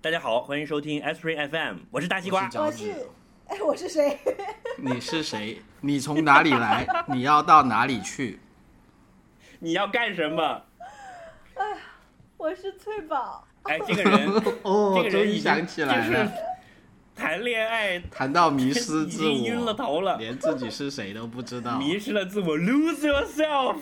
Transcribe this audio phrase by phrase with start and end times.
[0.00, 2.48] 大家好，欢迎收听 Spring FM，我是大西瓜。
[2.54, 2.92] 我是，
[3.48, 4.16] 哎，我是谁？
[4.78, 5.60] 你是谁？
[5.80, 6.86] 你从哪里来？
[7.12, 8.38] 你要到哪里去？
[9.58, 10.62] 你要干什么？
[12.36, 13.44] 我是翠宝。
[13.64, 14.28] 哎，这个人，
[14.62, 16.32] 哦这个人想起来就是了，
[17.16, 21.76] 谈恋爱谈到迷失已自我晕了，头了，连自己是谁都不知道。
[21.76, 23.76] 迷失了自我，lose yourself。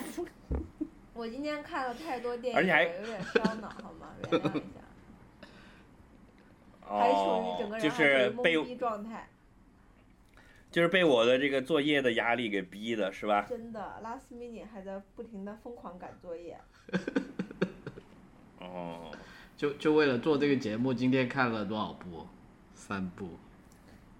[1.13, 4.07] 我今天看了太多电影，而且还有点烧脑，好吗？
[4.31, 4.86] 原谅一下，
[6.87, 9.29] 还处于整个哦，就人还是被懵逼状态。
[10.69, 13.45] 就是被我的这个作业的压力给逼的，是吧？
[13.49, 16.59] 真的，last minute 还在不停的疯狂赶作业。
[18.59, 19.09] 哦，
[19.55, 22.27] 就就为了做这个节目，今天看了多少部？
[22.75, 23.29] 三部。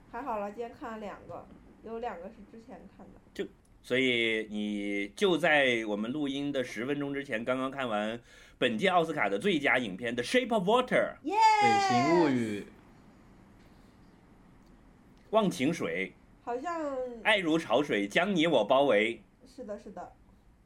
[0.09, 1.45] 还好了，今天看了两个，
[1.83, 3.19] 有两个是之前看的。
[3.33, 3.45] 就
[3.83, 8.19] 所以你就在我们录音的十分钟之前，刚刚看完
[8.59, 11.35] 本届奥斯卡的最佳影片《The Shape of Water》耶！
[11.61, 12.65] 北行物语，
[15.29, 19.21] 忘情水，好像爱如潮水，将你我包围。
[19.45, 20.11] 是的，是的。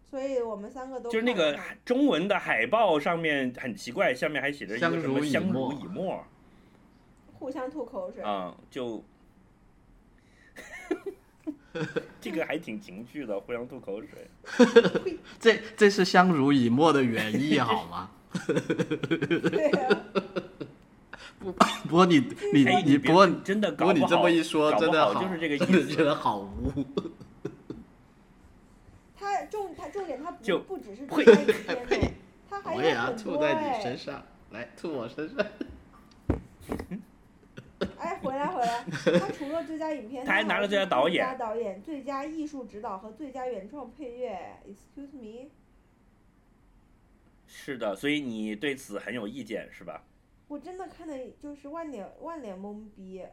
[0.09, 6.25] 所以我们三个都就是那个中文的海报上面很奇怪，下面还写着一个什么相濡以沫
[7.33, 8.21] 互相吐口水。
[8.23, 9.03] 啊、就
[12.21, 14.29] 这个还挺情趣的，互相吐口水。
[15.39, 18.09] 这这是相濡以沫的原意好吗？
[19.51, 20.01] 对啊，
[21.39, 21.51] 不
[21.89, 22.19] 过你
[22.53, 26.85] 你你不过真的搞不过你这么一说，搞不真的好，就是这个意思觉得好污。
[29.17, 31.41] 他重他重点他不就不只是呸最佳
[31.73, 32.11] 影片的，
[32.49, 35.45] 他还我也要吐在你哎身上，来吐我身上。
[37.97, 38.83] 哎，回来回来，
[39.19, 44.37] 他除了最佳影片，他还拿了最佳导演最佳导演、最佳艺术指导和最佳原创配乐。
[44.65, 45.49] Excuse me，
[47.47, 50.03] 是的，所以你对此很有意见是吧？
[50.47, 53.23] 我真的看的就是万脸万脸懵逼。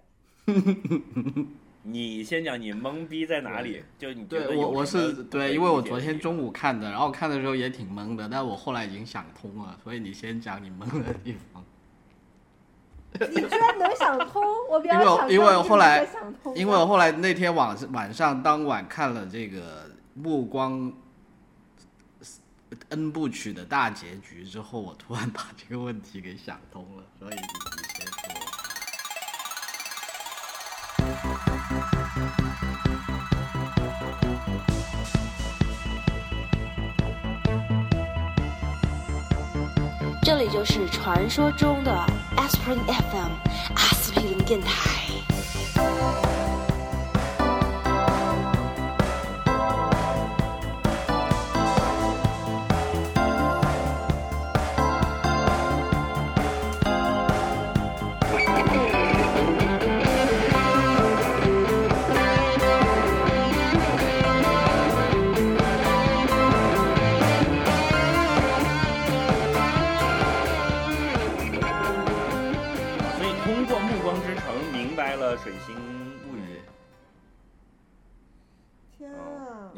[1.83, 3.83] 你先讲你懵逼在哪里？
[3.99, 11.65] 就你觉得有对我我是对，因为我昨天中午看的，然后看的时候也挺懵的，但我后来已经想通了，所以你先讲你懵的地方。
[13.31, 16.07] 你居然能想通，我比较因为我因为想知道你我后来
[16.55, 19.59] 因为我后来那天晚晚上当晚看了这个
[20.15, 20.93] 《暮光
[22.91, 28.13] N 部曲》的大结局之后，我突然把这个问题给想通了，所以你你先说。
[40.23, 43.32] 这里就是传说中的 Aspirin FM
[43.76, 44.97] 阿司匹林电台。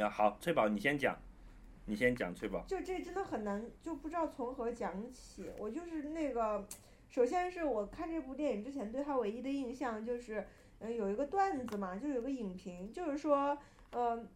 [0.08, 1.18] 好，翠宝你先讲，
[1.86, 2.64] 你先讲翠宝。
[2.66, 5.50] 就这真的很难，就不知道从何讲起。
[5.58, 6.66] 我就是那个，
[7.08, 10.46] 首先是我看这部电影之前对他唯一的印象就是，
[10.78, 13.58] 嗯、有一个段子嘛，就有个影评，就是说，
[13.90, 14.26] 呃，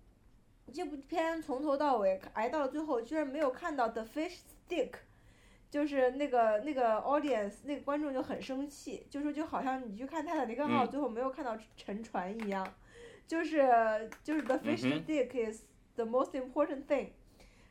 [0.73, 4.39] 这部片从头到尾挨到了最后，居然没有看到 the fish
[4.69, 4.91] stick。
[5.71, 12.65] 就是那个那个 audience 那个观众就很生气，就说就好像你去看泰坦尼克号嗯最后没有看到沉船一样，
[13.27, 15.63] 就是就是 the fish 嗯哼 stick is
[15.97, 17.09] the most important thing。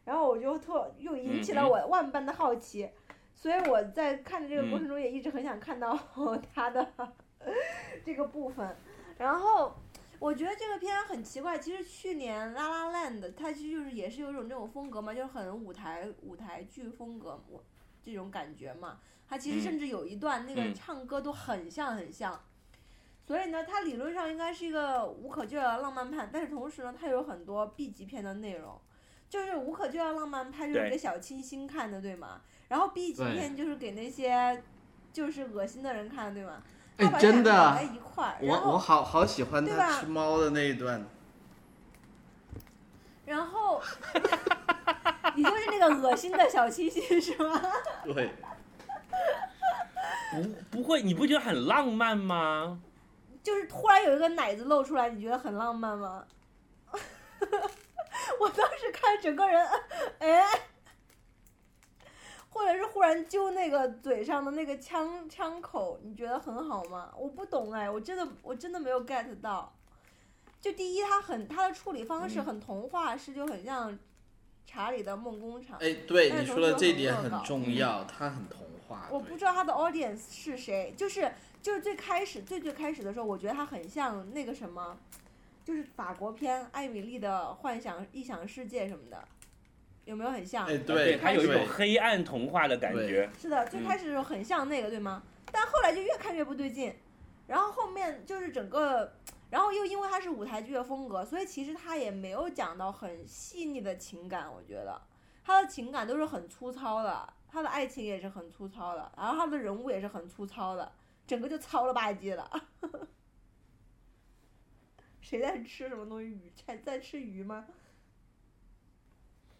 [0.05, 2.89] 然后我就特又引起了我万般的好奇，
[3.33, 5.97] 所以我在看的这个过嗯程中也一直很想看到
[6.53, 6.93] 他的
[8.03, 8.75] 这个部分。
[9.17, 9.73] 然后
[10.19, 17.63] 我觉得这个片很奇怪，其实去年《La La Land》它其实就是也是有一种这种风格嘛，就是很舞台舞台剧风格，我
[18.01, 18.99] 这种感觉嘛。
[19.25, 22.43] 它其实嗯甚至有一段那个嗯唱歌都很像很像。
[23.25, 28.79] 所以呢，它理论上应该是一个无可救药的浪漫派，但是同时呢，它有很多 B 级片的内容，
[29.29, 32.41] 就是无可救药浪漫派就是对给小清新看的，对吗？
[32.67, 34.61] 然后 B 级片就是给那些
[35.13, 36.61] 就是恶心的人看的，对吗？
[36.97, 37.51] 哎真的
[38.41, 41.03] 我然后我好好喜欢他吃猫的那一段，
[43.25, 43.81] 然后
[45.35, 47.59] 你就是那个恶心的小清新是吗？
[48.05, 48.29] 对，
[50.31, 52.79] 不不会，你不觉得很浪漫吗？
[53.43, 56.25] 就是突然有一个奶子露出来，你觉得很浪漫吗？
[58.39, 59.67] 我当时看整个人，
[60.19, 60.43] 哎，
[62.49, 67.11] 或或者是忽然揪那个嘴上的那个枪枪口，你觉得很好吗？
[67.17, 69.73] 我不懂哎，我真的我真的没有 get 到。
[70.61, 73.99] 就第一，它很它的处理方式嗯很童话式，就很像
[74.65, 75.77] 查理的梦工厂。
[75.81, 79.09] 哎，对但你说的这点很重要，它很童话。
[79.11, 81.29] 我不知道他的 audience 是谁，就是
[81.63, 84.97] 就是最开始最最开始的时候，我觉得他很像那个什么，
[85.63, 89.25] 就是法国片《艾米丽的幻想异想世界》什么的，
[90.03, 90.67] 有没有很像？
[90.67, 93.29] 哎，对，它有一种黑暗童话的感觉。
[93.39, 95.23] 是的，最开始的时候很像那个，对吗？
[95.53, 96.93] 但后来就越看越不对劲，
[97.47, 99.13] 然后后面就是整个，
[99.49, 105.01] 然后又因为它是舞台剧的风格，所以其实他也没有讲到很细腻的情感，我觉得
[105.45, 110.91] 他的情感都是很粗糙的，他的爱情也是很粗糙的，然后他的人物也是很粗糙的，
[111.25, 112.61] 整个就糙了吧唧的。
[115.21, 116.27] 谁在吃什么东西？
[116.27, 117.65] 鱼在在吃鱼吗？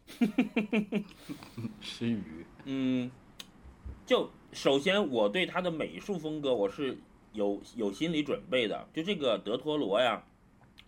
[1.79, 3.09] 吃鱼，嗯，
[4.05, 6.97] 就首先我对他的美术风格我是
[7.31, 8.87] 有有心理准备的。
[8.93, 10.21] 就这个德托罗呀，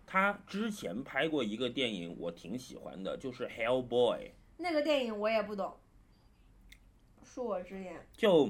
[0.05, 4.17] 他之前拍过一个电影，我挺喜欢的，就是《Hellboy》。
[4.57, 5.77] 那个电影我也不懂，
[7.25, 8.05] 恕我直言。
[8.17, 8.49] 就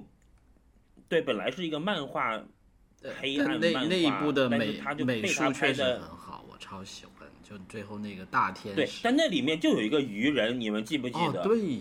[1.08, 2.42] 对，本来是一个漫画，
[3.20, 7.14] 黑暗漫那一画部的但是美它就美被他术确实拍的很好，我超喜欢。
[7.48, 11.44] 就最后那个大天对，使，但那里面就有一个鱼人，你们记不记哦得？
[11.44, 11.80] 对，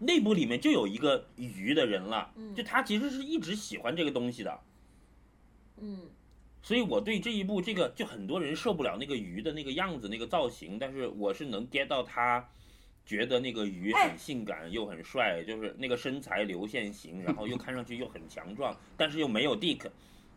[0.00, 4.60] 内部里面就有一个鱼的人了，嗯就他其实是一直喜欢这个东西的。
[5.76, 6.00] 嗯，
[6.60, 12.48] 所以我对这一部这个就很多人受不了那个鱼的那个样子那个造型，但是我是能 get 到他
[13.10, 19.84] 觉得那个鱼哎很性感又很帅，就是那个身材流线型， 然后又看上去又很强壮，但是又没有 dick，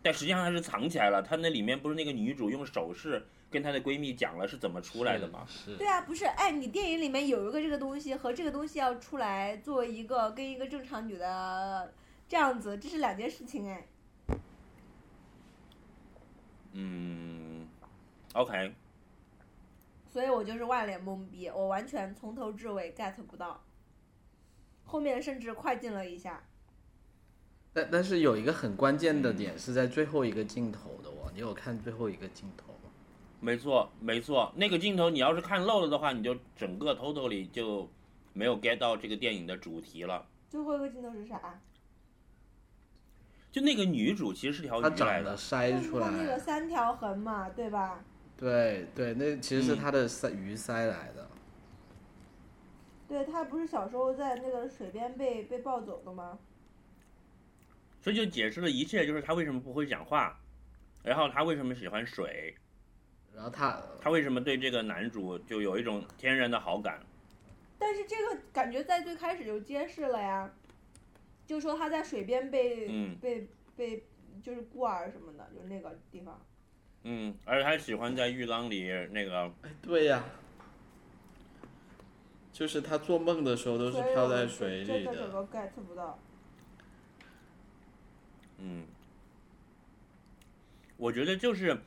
[0.01, 1.21] 但实际上他是藏起来了。
[1.21, 5.45] 他那里面不是那个女主用手势跟她的闺蜜讲了是怎么出来的吗？
[5.47, 11.93] 是对啊，不是，哎，你电影里面有一个这个东西和这个东西要出来作为一个跟一个正常女的
[12.27, 13.85] 这样子，这是两件事情哎。
[16.71, 17.67] 嗯
[18.33, 18.73] ，OK，
[20.13, 23.63] 所以我就是万脸懵逼，我完全从头至尾 get 不到，
[24.85, 26.43] 后面甚至快进了一下。
[27.73, 32.91] 但但是有一个很关键的点是在最后一个镜头的哦，你有看最后一个镜头吗？
[33.39, 37.89] 没错没错，那个镜头你要是看漏了的话，你就整个 totally 就
[38.33, 40.27] 没有 get 到这个电影的主题了。
[40.47, 41.59] 最后一个镜头是啥？
[43.51, 48.05] 就那个女主其实是条他鱼来的长得，筛出它那个，三条痕嘛，对吧？
[48.37, 51.29] 对对，那其实是嗯他的鳃鱼鳃来的。
[53.07, 56.39] 对，他不是小时候在那个水边被被抱走的吗？
[58.01, 60.37] 所以就解释了一切，就是他为什么不会讲话，
[61.03, 62.55] 然后他为什么喜欢水，
[63.33, 66.99] 然后他他为什么对这个男主就有一种天然的好感。
[67.77, 70.51] 但是这个感觉在最开始就揭示了呀，
[71.45, 73.47] 就说他在水边被、嗯被
[73.77, 74.03] 被
[74.41, 76.41] 就是孤儿什么的，就那个地方。
[77.03, 80.23] 嗯，而且他喜欢在浴缸里那个，哎，对呀，
[82.53, 85.13] 就是他做梦的时候都是所以我漂在水里的。
[85.13, 86.17] 这整个 get 不到。
[88.59, 88.85] 嗯，
[90.95, 91.77] 我觉得就是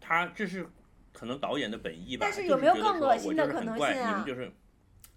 [0.00, 0.64] 他这是
[1.12, 2.24] 可能导演的本意吧。
[2.24, 4.52] 但是有没有更恶心的可能性啊你们就是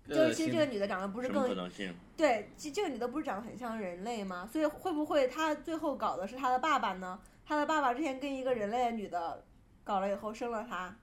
[0.08, 1.94] 就是其实这个女的长得不是什么可更能性？
[2.18, 4.50] 对，其实这个女的不是长得很像人类吗？
[4.52, 7.20] 所以会不会她最后搞的是她的爸爸呢？
[7.46, 9.44] 她的爸爸之前跟一个人类的女的
[9.84, 10.96] 搞了以后生了他。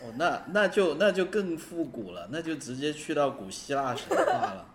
[0.00, 4.74] 哦，那那就那就更复古了，那就直接去到古希腊神话了。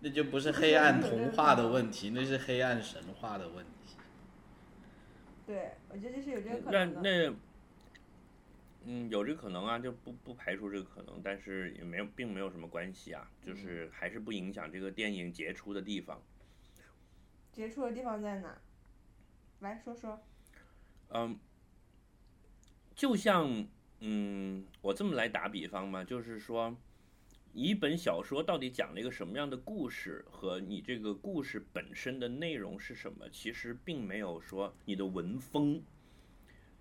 [0.00, 3.96] 那就不是黑暗童话的问题，那是黑暗神话的问题。
[5.46, 7.00] 对，我觉得这是有这个可能的。
[7.00, 7.34] 那
[8.84, 16.22] 嗯，有这个可能啊，就不不排除这个可能，但是也没有，并没有什么关系啊，就是还是不影响这个电影杰出的地方。
[17.52, 18.58] 杰出的地方在哪？
[19.60, 20.20] 来说说。
[21.10, 21.38] 嗯，
[22.94, 23.66] 就像
[24.00, 26.76] 嗯，我这么来打比方嘛，就是说，
[27.52, 35.82] 一本小说到底讲了一个什么样的故事，和你这个故事本身的内容是什么，其实并没有说你的文风，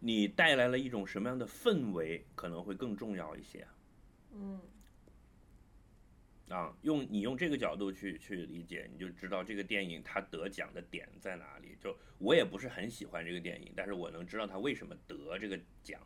[0.04, 3.68] 你带来了一种什么样的氛围，可能会更重要一些。
[4.34, 4.60] 嗯，
[6.50, 11.78] 啊，用你用这个角度去去理解，你就知道这个电影它得奖的点在哪里。
[11.80, 16.02] 就我也不是很喜欢这个电影，但是我能知道它为什么得这个奖。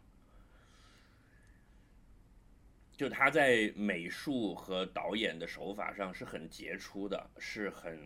[2.98, 7.98] 就他在美术和导演的手法上是很杰出的，是很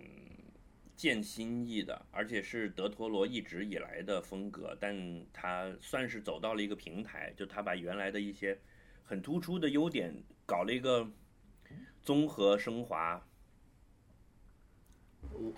[1.00, 4.76] 见新意的，而且是德托罗一直以来的风格。
[4.82, 8.60] 但他算是走到了一个平台，就他把原来的一些
[9.06, 10.14] 很突出的优点，
[10.46, 11.10] 搞了一个
[12.02, 13.26] 综合升华，
[15.34, 15.54] 嗯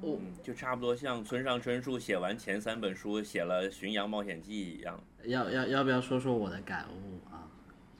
[0.00, 5.02] 我嗯，就差不多像村上春树写完前三本书，写了《巡洋冒险记》一样。
[5.24, 7.45] 要要要不要说说我的感悟啊？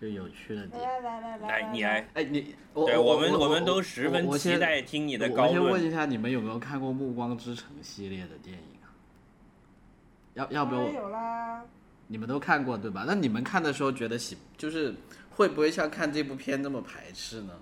[0.00, 0.82] 就有趣的点。
[0.82, 5.86] 来来来来来，你来，哎，你对我们我们都十分期待听你的我高论我先问。
[5.86, 8.92] 一下，你们有没有看过《暮光之城》系列的电影啊？
[10.34, 11.64] 要要不要有啦，
[12.08, 13.04] 你们都看过对吧？
[13.06, 14.94] 那你们看的时候觉得喜，就是
[15.30, 17.54] 会不会像看这部片那么排斥呢？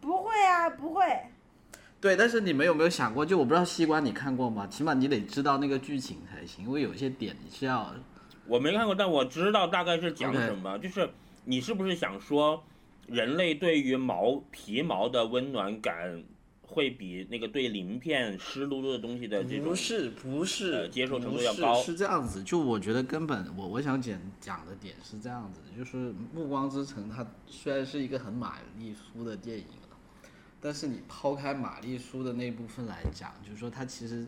[0.00, 1.04] 不会啊，不会。
[2.00, 4.66] 对，但是你们有没有想过，就我不知道西瓜你看过吗？
[4.68, 7.92] 起码你得知道那个剧情才行，因为有些点你是要
[8.48, 10.78] 我没看过，但我知道大概是讲什么。
[10.78, 11.08] 就是
[11.44, 12.64] 你是不是想说，
[13.06, 16.22] 人类对于毛皮毛的温暖感，
[16.62, 22.42] 会比那个对鳞片湿漉漉的东西的这种不是不是、呃接受程度要高是这样子。
[22.42, 29.96] 就我觉得根本我我想讲讲的点是这样子，就是《暮光之城》它虽然是一个很玛丽苏的电影了，
[30.60, 34.26] 但是你抛开玛丽苏的那部分来讲，就是说它其实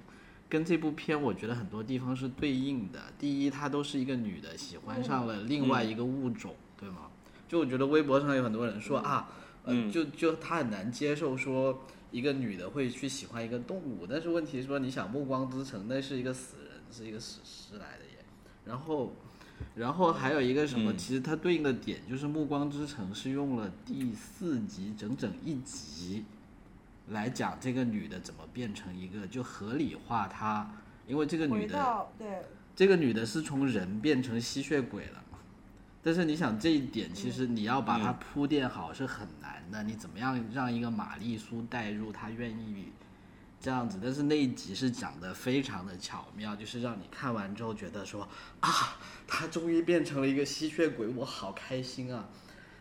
[0.51, 3.01] 跟这部片我觉得很多地方是对应的。
[3.19, 7.07] 第一，它都是一个女的喜欢上了另外一个物种，对吗？
[7.49, 9.31] 就我觉得微博上有很多人说啊，
[9.65, 18.25] 呃，嗯就就她很难接受说一个女的会去喜欢一个动物，但是问题是说，你想《暮光之城》那是一个死人，是一个史诗来的耶。
[18.65, 19.15] 然后，
[19.77, 26.25] 然后还有一个什么，嗯其实它对应的点就是《暮光之城》是用了第四集整整一集
[27.11, 30.69] 来讲这个女的怎么变成一个，就合理化她，
[31.07, 32.43] 因为这个女的对，
[32.75, 35.39] 这个女的是从人变成吸血鬼了嘛？
[36.03, 39.83] 但是你想这一点，其实你要把它铺垫好是很难的。
[39.83, 42.91] 你怎么样让一个玛丽苏带入，她愿意
[43.61, 43.99] 这样子？
[44.03, 48.27] 但是那一集是讲的非常的巧妙，就是让你看完之后觉得说
[48.61, 48.71] 啊，
[49.27, 52.29] 她终于变成了一个吸血鬼，我好开心啊！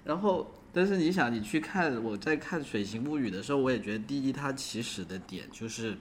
[0.05, 5.97] 然后，但是你想，你去看我在看《水形物语》的时候，我也觉得第一，它起始的点就是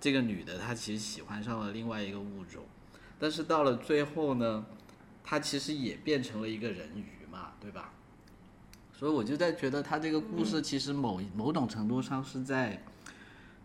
[0.00, 2.62] 这个女的她其实喜欢上了另外一个物种。
[3.18, 4.64] 但是到了最后呢，
[5.22, 7.92] 她其实也变成了一个人鱼嘛，对吧？
[8.92, 12.80] 所以我就在觉得他这个故事其实某某种程度上是在，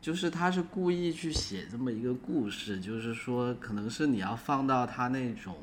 [0.02, 5.56] 就是他是故意去写这么一个故事，就是说可能是你要放到他那种，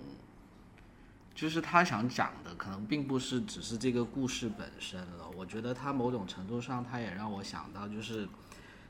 [1.34, 5.28] 就是他想讲的可能并不是只是这个故事本身了。
[5.36, 8.28] 我觉得他某种程度上他也让我想到，就是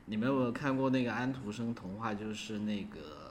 [0.05, 3.23] 你们有没有看过那个安徒生童话，就是那个。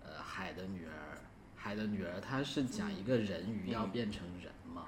[0.00, 1.20] 呃，海的女儿，
[1.54, 4.86] 海的女儿，她是讲一个人鱼要变成人嘛，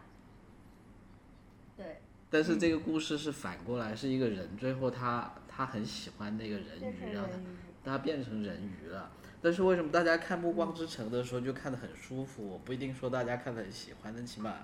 [1.76, 2.00] 对，
[2.31, 7.37] 但是这个故事是反过来，是一个人最后他他很喜欢那个人鱼，让他。
[7.83, 9.11] 他变成人鱼了。
[9.42, 12.47] 但是为什么大家看《暮光之城》的时候就看得很舒服？
[12.47, 14.54] 我不一定说大家看得很喜欢，但起码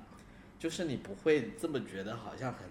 [0.59, 2.68] 就是你不会这么觉得好像很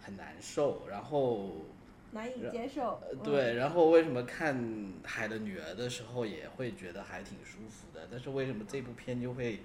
[0.00, 1.66] 很难受，然后
[2.12, 2.98] 难以接受。
[3.22, 4.56] 对，然后为什么看
[5.04, 8.08] 《海的女儿》的时候也会觉得还挺舒服的？
[8.10, 9.60] 但是为什么这部片就会，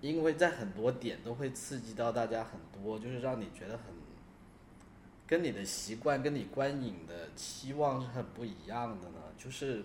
[0.00, 3.86] 因为在很多点都会刺激到大家很多，就是让你觉得很，
[5.26, 9.20] 跟你的习惯、跟你观影的期望是很不一样的呢？
[9.38, 9.84] 就是，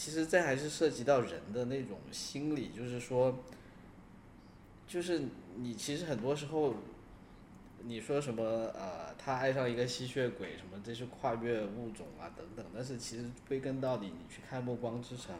[0.00, 3.38] 其实这还是涉及到人的那种心理，就是说，
[4.86, 5.20] 就是
[5.56, 6.74] 你其实很多时候。
[7.82, 8.42] 你说什么？
[8.74, 12.62] 呃，他爱上一个吸血鬼，什么这是跨越物种啊，等等。
[12.74, 15.34] 但是其实归根到底，你去看《暮光之城》，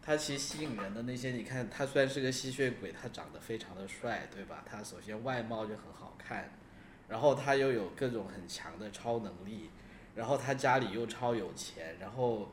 [0.00, 4.64] 他其实吸引人的那些，你看他虽然是个吸血鬼，他长得非常的帅，对吧？
[4.64, 6.50] 他首先外貌就很好看，
[7.06, 9.68] 然后他又有各种很强的超能力，
[10.14, 12.48] 然后他家里又超有钱，然后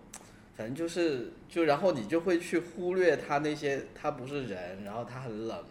[0.55, 5.63] 反正就是就然后你就会去忽略他那些他不是人，然后他很冷。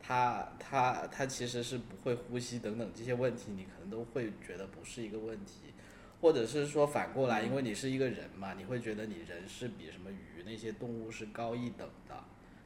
[0.00, 5.74] 他他他其实是不会呼吸等等这些问题，你可能都会觉得不是一个问题，
[6.22, 12.14] 或者是说反过来，因为你是一个人嘛，你会觉得你人是比什么鱼那些动物是高一等的。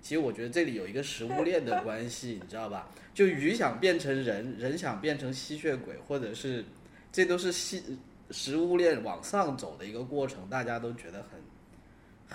[0.00, 2.88] 其实我觉得这里有一个食物链的关系，你知道吧？
[3.12, 6.64] 就鱼想变成人，人想变成吸血鬼，或者是
[7.10, 7.82] 这都是吸
[8.30, 11.40] 食物链往上走的一个过程，大家都觉得很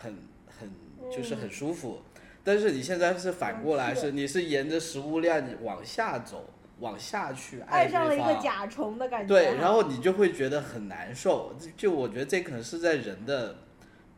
[0.02, 0.16] 很
[0.48, 0.70] 很
[1.12, 2.02] 就是很舒服。
[2.44, 6.50] 但是你现在是反过来，是是你是沿着食物链往下走，
[6.80, 9.28] 往下去爱上了一个甲虫的感觉。
[9.28, 11.54] 对，然后你就会觉得很难受。
[11.60, 13.58] 就就我觉得这可能是在人的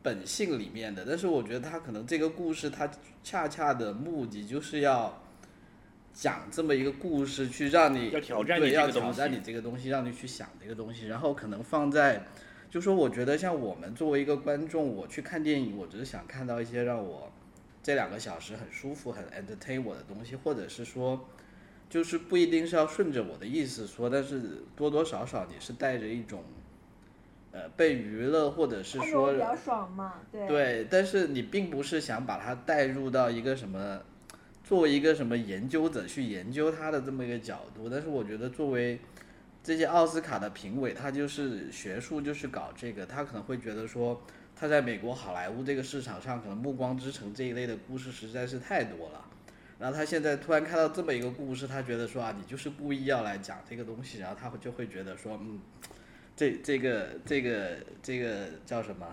[0.00, 2.88] 本性里面的，但是我觉得他可能这个故事，他
[3.24, 5.20] 恰恰的目的就是要
[6.14, 12.24] 讲这么一个故事，去让你要挑战你对，要这个东西挑战你这个东西，让你去想这个东西，然后可能放在。
[12.70, 17.30] 就说我觉得像我们作为一个观众，我去看电影，我只是想看到一些让我
[17.82, 21.26] 这两个小时很舒服、很 entertain 我的东西，或者是说，
[21.88, 26.44] 就是不一定是要顺着我的意思说，但是多多少少你是带着一种，
[27.50, 30.46] 呃，被娱乐或者是说比较爽嘛，对。
[30.46, 34.00] 对，但是你并不是想把它带入到一个什么，
[34.62, 37.88] 作为一个什么研究者去研究它的这么一个角度。
[37.90, 39.00] 但是我觉得作为
[39.62, 44.20] 这些奥斯卡的评委，他就是学术就是搞这个，他可能会觉得说
[44.56, 49.24] 他在美国好莱坞这个市场上，可能《暮光之城》这一类的故事实在是太多了。
[49.78, 55.58] 然后他现在突然看到这么一个故事，他觉得说啊，你就是故意要来讲这个东西，然后他就会觉得说，嗯，
[56.36, 59.06] 这这个这个这个叫什么？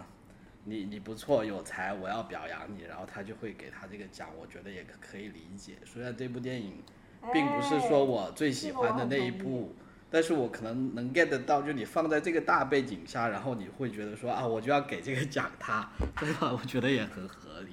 [0.66, 2.82] 你你不错，有才，我要表扬你。
[2.84, 5.76] 然后他就会给他这个奖，我觉得也可以理解。
[5.86, 6.84] 虽然这部电影
[7.32, 9.74] 并不是说我最喜欢的那一部，
[10.10, 16.52] 但是我可能能 get 得到，就你放在这个大背景下，然后你会觉得说啊，我就要给这个奖他，对吧？
[16.54, 17.72] 我觉得也很合理。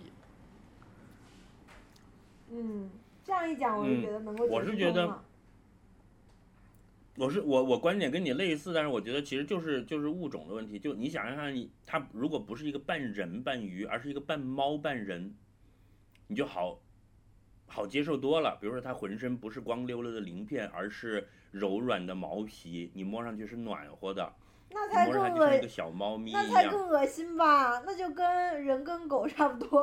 [2.50, 2.90] 嗯，
[3.24, 5.22] 这样一讲，我就觉得能够嗯我是觉得
[7.16, 10.78] 我是我我观点跟你类似，但是我觉得其实就是就是物种的问题。
[10.78, 15.32] 就你想想看，你它如果不是一个半人半鱼，而是一个半猫半人，
[16.26, 16.80] 你就好
[17.66, 18.58] 好接受多了。
[18.60, 24.32] 比如说它浑身不是光溜溜的鳞片，而是柔软的毛皮，你摸上去是暖和的，
[24.70, 26.54] 那才更恶上去像一个小猫咪那一样。
[26.54, 27.80] 才更恶心吧？
[27.86, 29.82] 那就跟人跟狗差不多。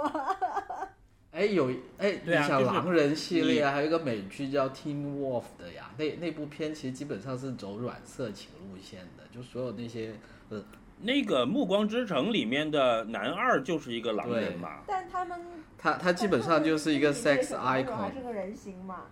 [1.32, 10.13] 哎， 有哎，你想狼人系列还有一个美剧叫《Teen Wolf》的呀，那那部片其实基本上是走软色情路线的，就所有那些
[10.50, 10.62] 呃，
[11.00, 15.40] 那个《暮光之城》里面的男二就是一个狼人嘛，但他们
[15.78, 18.12] 他他基本上就是一个 sex icon 还。
[18.12, 19.06] 是个人形嘛。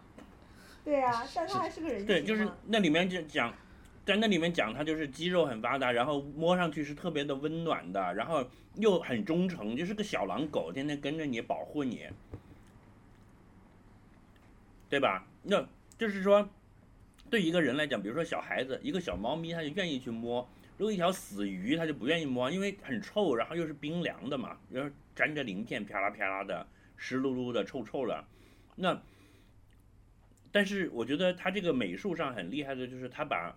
[0.90, 2.08] 对啊、但他还是个人形。
[2.08, 3.54] 对，就是那里面就讲，
[4.04, 8.44] 在那里面讲他就是肌肉很发达，然后摸上去是特别的温暖的，然后
[8.74, 12.08] 又很忠诚，就是个小狼狗，天天跟着你保护你，
[14.90, 15.28] 对吧？
[15.44, 15.64] 那
[15.96, 16.50] 就是说，
[17.30, 20.44] 对一个人来讲，比如说小孩子，一个小猫咪，他就愿意去摸；
[20.80, 26.66] 如果一条死鱼，他就不愿意摸，因为很臭，然后又是冰凉的嘛，然后沾着鳞片，啪啦啪啦的，
[26.98, 28.26] 湿漉漉的，臭臭的，
[28.76, 29.00] 那。
[30.52, 33.56] 但是我觉得他这个美术上很厉害的，就是他把，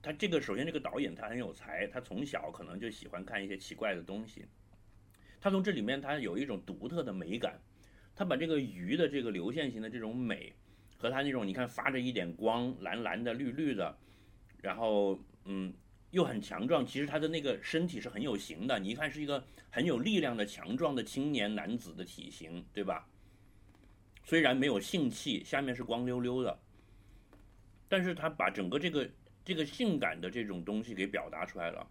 [0.00, 4.46] 他这个首先这个导演他很有才，他从小可能就喜欢看一些奇怪的东西，
[5.40, 7.60] 他从这里面他有一种独特的美感，
[8.14, 10.54] 他把这个鱼的这个流线型的这种美，
[10.96, 13.98] 和他那种你看发着一点光，蓝蓝的、绿绿的，
[14.62, 15.74] 然后嗯
[16.10, 23.06] 又很强壮，其实他的那个身体是很有型的，你一看是一个很有力量的强壮的青年男子的体型，对吧？
[24.28, 26.58] 虽然没有性器，下面是光溜溜的，
[27.88, 29.08] 但是他把整个这个
[29.42, 31.90] 这个性感的这种东西给表达出来了。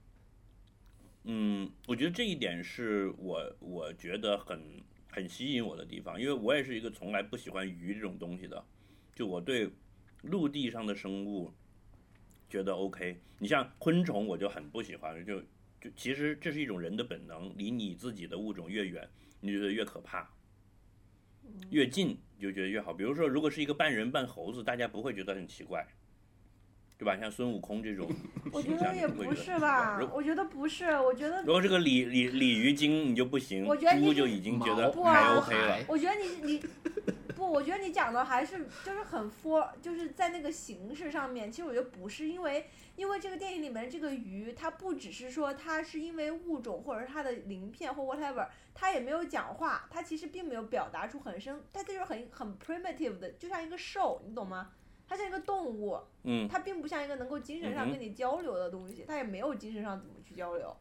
[1.23, 4.61] 嗯，我觉得这一点是我我觉得很
[5.09, 8.63] 很吸引我的地方，因为我也是一个从来不喜欢鱼这种东西的，
[9.15, 9.67] 就我对
[10.21, 11.51] 陆地上的生物
[12.47, 13.19] 觉得 OK。
[13.39, 15.41] 你像昆虫，我就很不喜欢，就
[15.81, 19.09] 就其实这是一种人的本能，离你自己的物种越远，
[19.41, 20.29] 你觉得越可怕。
[21.69, 22.93] 越近就觉得越好。
[22.93, 25.85] 比如说，如果是一个半人半猴子，大家不会觉得很奇怪，
[26.97, 27.17] 对吧？
[27.17, 28.09] 像孙悟空这种
[28.51, 29.99] 我觉得也不是吧？
[30.13, 35.77] 我觉得不是，我觉得如果这个鲤鲤鲤鱼精，你就不行，我觉得你猪就已经觉得不还啊 OK 了。
[35.87, 36.63] 我觉得你你
[37.37, 54.71] 不，我觉得你讲的还是就是很 for，就是在那个形式上面，其实我觉得不是，因为因为这个电影里面这个鱼，它不只是说它是因为物种或者是它的鳞片或 whatever，它也没有讲话，它其实并没有表达出很深，它就是很很 primitive 的，就像一个兽，你懂吗？
[55.07, 60.75] 它像一个动物，嗯，它并不像一个能够精神上跟你交流的东西，它也没有精神上怎么去交流。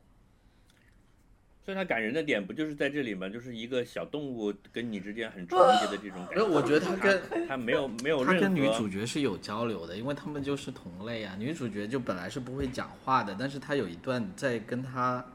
[1.67, 3.29] 所以它感人的点不就是在这里吗？
[3.29, 6.35] 就是一个小动物跟你之间很纯洁的这种感觉。
[6.37, 11.35] 呃我觉得它跟它它没有 没有任何他跟女主角是有交流的，因为他们就是同类啊。
[11.37, 15.27] 女主角就本来是不会讲话的，但是她有一段在跟他，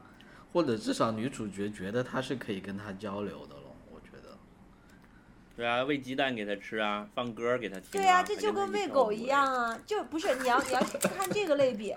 [0.54, 3.62] 或者至少女主角觉得他是可以跟他交流的了。
[3.90, 4.38] 我觉得，
[5.54, 7.92] 对啊，喂鸡蛋给它吃啊，放歌给它听、啊。
[7.92, 11.94] 对啊、这就跟喂狗一样啊，就不是你要你要看这个类比，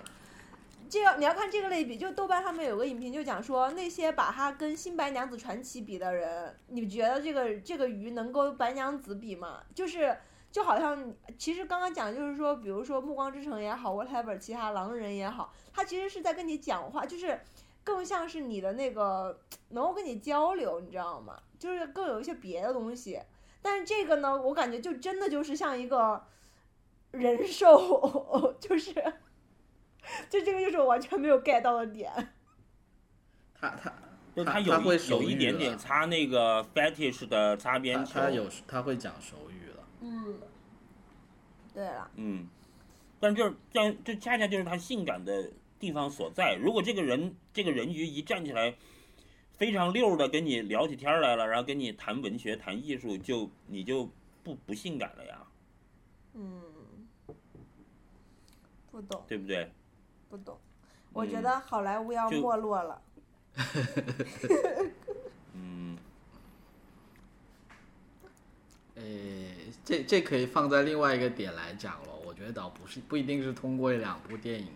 [0.88, 9.62] 这要你要看这个类比，就豆瓣上面有个影评就讲说，那些把它跟《新白娘子传奇》比的人，你觉得这个这个鱼能够白娘子比吗？
[9.74, 10.16] 就是
[10.50, 17.40] 就好像其实刚刚讲就是说，比如说《暮光之城》也好，whatever，其他狼人也好，他其实是在跟你讲话，就是
[17.84, 19.38] 更像是你的那个
[19.70, 21.38] 能够跟你交流，你知道吗？
[21.58, 23.20] 就是更有一些别的东西。
[23.62, 26.24] 但是这个呢，我感觉就真的就是像一个
[27.10, 28.94] 人兽， 就是，
[30.28, 32.12] 就这个就是我完全没有 get 到的点。
[33.58, 33.92] 他他
[34.34, 38.14] 不，他有一有一点点擦那个 fetish 的擦边球。
[38.14, 39.88] 他他有他会讲手语了。
[40.00, 40.38] 嗯，
[41.72, 42.46] 对了，嗯，
[43.18, 46.54] 但就是但这恰恰就是他性感的地方所在。
[46.54, 48.74] 如果这个人这个人鱼一站起来，
[49.56, 54.10] 非常溜的跟你聊起天儿来了，然后跟你谈文学、谈艺术，就你就
[54.44, 55.46] 不不性感了呀，
[56.34, 56.60] 嗯，
[58.90, 59.72] 不懂对不对？
[60.36, 60.58] 不懂，
[61.12, 63.00] 我觉嗯得好莱坞要没落了。
[65.54, 65.96] 嗯，
[68.94, 69.02] 呃，
[69.84, 72.14] 这这可以放在另外一个点来讲了。
[72.24, 74.68] 我觉得倒不是不一定是通过两部电影，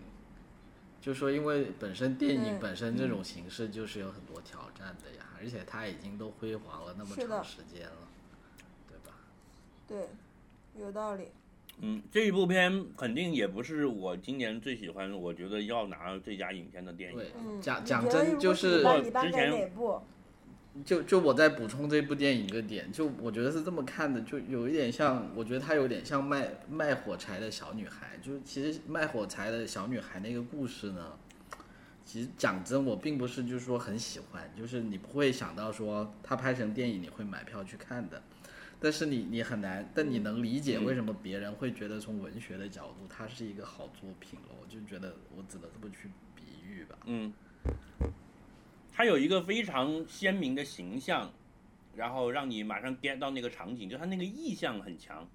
[1.01, 8.09] 就说因为本身电影本身这种形式就是有很多挑战的呀，而且它已经都辉煌了那么长时间了，
[8.89, 9.13] 对吧？
[9.87, 10.09] 对，
[10.75, 11.29] 有道理。
[11.83, 17.19] 嗯，这一部片肯定也不是我今年最喜欢，我觉得要拿最佳影片的电影。
[17.19, 20.01] 对，嗯，讲讲真就是是颁你颁给之前哪部？
[20.85, 31.19] 就就我在补充这部电影一个点，就我觉得是这么看的，就有一点像，我觉得它有点像卖卖火柴的小女孩，就是其实卖火柴的小女孩那个故事呢，
[32.05, 38.23] 其实讲真，我并不是就是说很喜欢，就是你不会想到说它拍成电影你会买票去看的，
[38.81, 46.97] 但是你你很难，但你能理解嗯为什么别人会觉得从文学的角度它是一个好作品了，我就觉得我只能这么去比喻吧。
[47.05, 47.33] 嗯，
[48.91, 51.31] 它有一个非常鲜明的形象，
[51.95, 55.29] 然后让你马上 get 到那个场景，就它那个意象很强。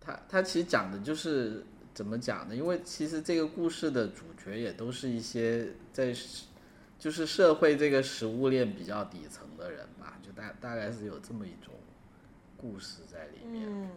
[0.00, 2.54] 他他其实讲的就是怎么讲呢？
[2.54, 6.14] 因为其实这个故事的主角也都是一些在
[6.98, 11.74] 就是社会这个食物链比较底层的人吧，就大大概是有这么一种
[12.62, 13.68] 故事在里面。
[13.68, 13.90] 嗯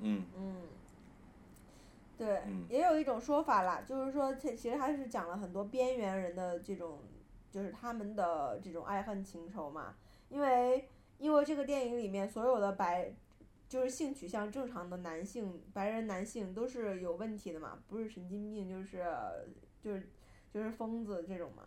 [0.00, 0.56] 嗯嗯，
[2.16, 7.00] 对，嗯也有一种说法啦，就是说，其其实他是讲了很多边缘人的这种，
[7.50, 9.96] 就是他们的这种爱恨情仇嘛。
[10.28, 13.12] 因为因为这个电影里面所有的白，
[13.68, 19.04] 就是性取向正常的男性，白人男性都是有问题的嘛，不是神经病就是
[19.82, 20.08] 就是
[20.50, 21.64] 就是疯子这种嘛。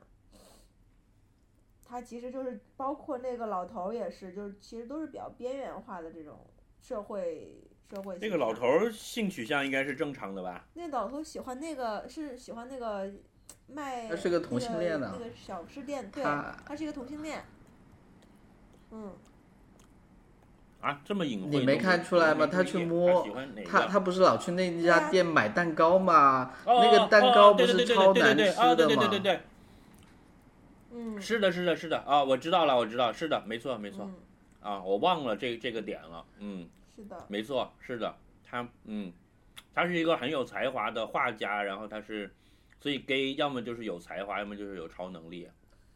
[1.88, 6.39] 他其实就是包括那个老头也是，就是其实都是比较边缘化的这种
[6.82, 8.17] 社会社会。
[8.19, 10.65] 那个老头儿性取向应该是正常的吧？
[10.74, 13.12] 那老头喜欢那个是喜欢那个
[13.67, 17.45] 卖，他是个同性恋啊那个、那个小吃店，对，他他是一个同性恋。
[18.91, 19.13] 嗯，
[20.82, 23.28] 啊，这么隐晦，你没看出来吗他去摸？
[23.67, 26.52] 他他不是老去那家店买蛋糕吗？
[26.65, 29.08] 哦那个蛋哦糕不是超难对对对啊，对吃的吗？
[29.08, 29.41] 对对对对，
[30.96, 34.06] 嗯，是的，是的，是的啊，我知道了，我知道，是的，没错，没错。
[34.06, 34.16] 嗯，
[34.72, 38.16] 啊，我忘了这这个点了，嗯，是的，没错，是的，
[38.50, 39.12] 他嗯，
[39.74, 42.34] 他是一个很有才华的画家，然后他是，
[42.80, 45.48] 所以 gay 要么就是有才华，要么就是有超能力。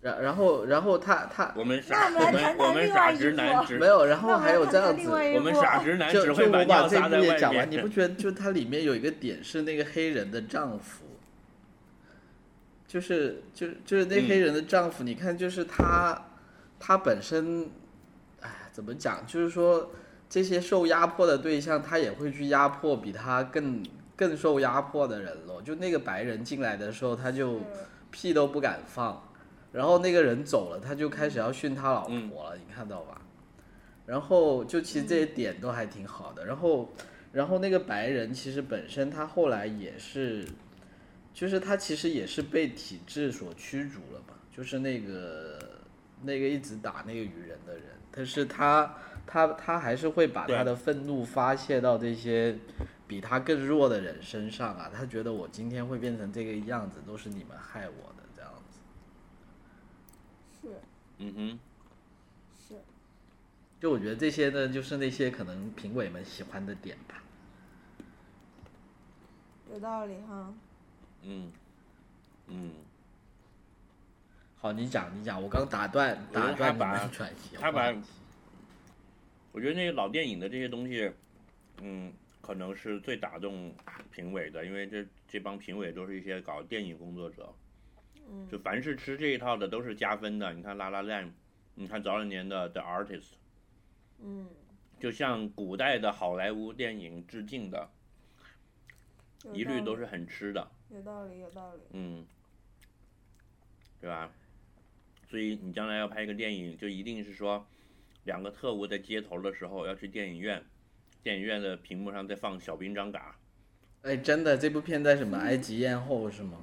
[0.02, 7.38] 然然后然后他他我们傻，我们我们傻直男只没，有，然后还有这样子，我们傻直男就只会把尿撒在外面。
[7.38, 7.78] 讲完，你。
[7.80, 11.09] 不觉得就它里面有一个点是那个黑人的丈夫，
[12.89, 16.19] 就是就是就是那嗯黑人的丈夫，你看就是他
[16.80, 17.69] 他本身，
[18.41, 19.23] 哎，怎么讲？
[19.28, 19.91] 就是说
[20.28, 25.62] 这些受压迫的对象，他也会去压迫比他更更受压迫的人咯。
[25.62, 27.62] 就那个白人进来的时候，他就
[28.10, 29.32] 屁都不敢放，
[29.71, 33.21] 然后那个人走了，他就开始要训他老嗯婆了，你看到吧？
[34.08, 36.91] 然后就其实这些点都还挺好的，然后
[37.32, 40.43] 然后那个白人其实本身他后来也是，
[41.34, 45.80] 就是他其实也是被体制所驱逐了嘛，就是那个
[46.24, 48.94] 那个一直打那个鱼人的人，但是他
[49.26, 52.58] 他他还是会把他的愤怒发泄到这些
[53.08, 58.80] 比他更弱的人身上啊，他觉得我今天会变成这个样子，都是你们害我的这样子。
[60.62, 60.68] 是
[61.20, 61.60] 嗯哼，
[62.68, 62.76] 是，
[63.80, 67.24] 就我觉得这些呢，就是那些可能评委们喜欢的点吧。
[69.72, 70.54] 有道理哈。
[71.23, 71.51] 嗯
[72.47, 72.71] 嗯，
[74.58, 78.01] 好，你讲，你讲，我刚打断打断你他把们转移他把话题
[79.51, 81.12] 我觉得那些老电影的这些东西，
[81.82, 83.73] 嗯，可能是最打动
[84.12, 87.53] 评委的，因为这这帮评委都是一些搞电影工作者，
[88.29, 90.53] 嗯就凡是吃这一套的都是加分的。
[90.53, 91.25] 你看《拉拉链》，
[91.73, 93.21] 你看早两年的《The Artist》，
[94.21, 94.47] 嗯，
[94.99, 97.89] 就像古代的好莱坞电影致敬的，
[99.54, 100.71] 一律都是很吃的。
[100.89, 101.82] 有道理，有道理。
[101.91, 102.25] 嗯，
[104.02, 104.32] 对吧？
[105.30, 107.67] 所以你将来要拍一个电影，就一定是说，
[108.23, 110.65] 两个特务在接头的时候要去电影院，
[111.21, 113.38] 电影院的屏幕上再放小兵张嘎。
[114.02, 116.58] 哎，真的，这部片在什么埃及艳后是吗？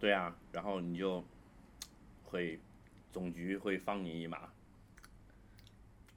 [0.00, 1.22] 对啊，然后你就
[2.24, 2.58] 会
[3.12, 4.50] 总局会放你一马，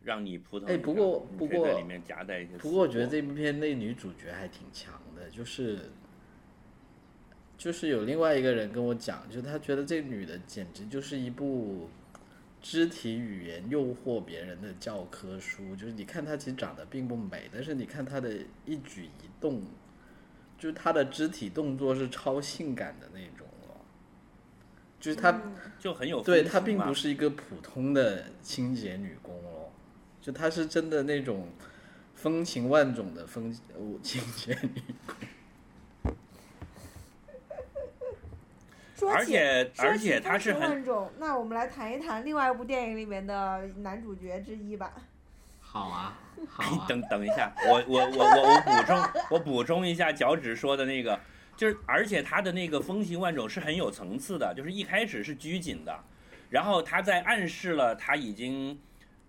[0.05, 0.77] 让你扑腾哎。
[0.77, 2.55] 不过不过里面夹带一些。
[2.57, 5.79] 不过我觉得这部片那女主角还挺强的，就是
[7.57, 11.89] 就是有另外一个人跟我讲，就他觉得这女的简直就是一部
[12.61, 15.75] 肢体语言诱惑别人的教科书。
[15.75, 19.09] 就是你看她其实长得并不美，但是你看她的一举一
[19.41, 19.61] 动，
[20.57, 23.75] 就是她的肢体动作是超性感的那种了。
[24.99, 29.54] 就是她嗯就很有对她并不是一个普通的清洁女工哦，
[30.25, 31.47] 就她是真的那种
[32.15, 36.15] 风情万种的风哦清洁女工。
[38.95, 44.93] 说起而且说而起风情且他是很万种，那我们来谈一谈另外一部电影里面的男主角之一吧。
[45.59, 46.17] 好啊，
[46.49, 51.19] 好哎啊， 等等一下，我我我我我补充我补充一下脚趾说的那个，
[51.55, 55.95] 就是而且他的那个风情万种是很有层次的，就是一开始是拘谨的，
[56.49, 58.79] 然后他在暗示了他已经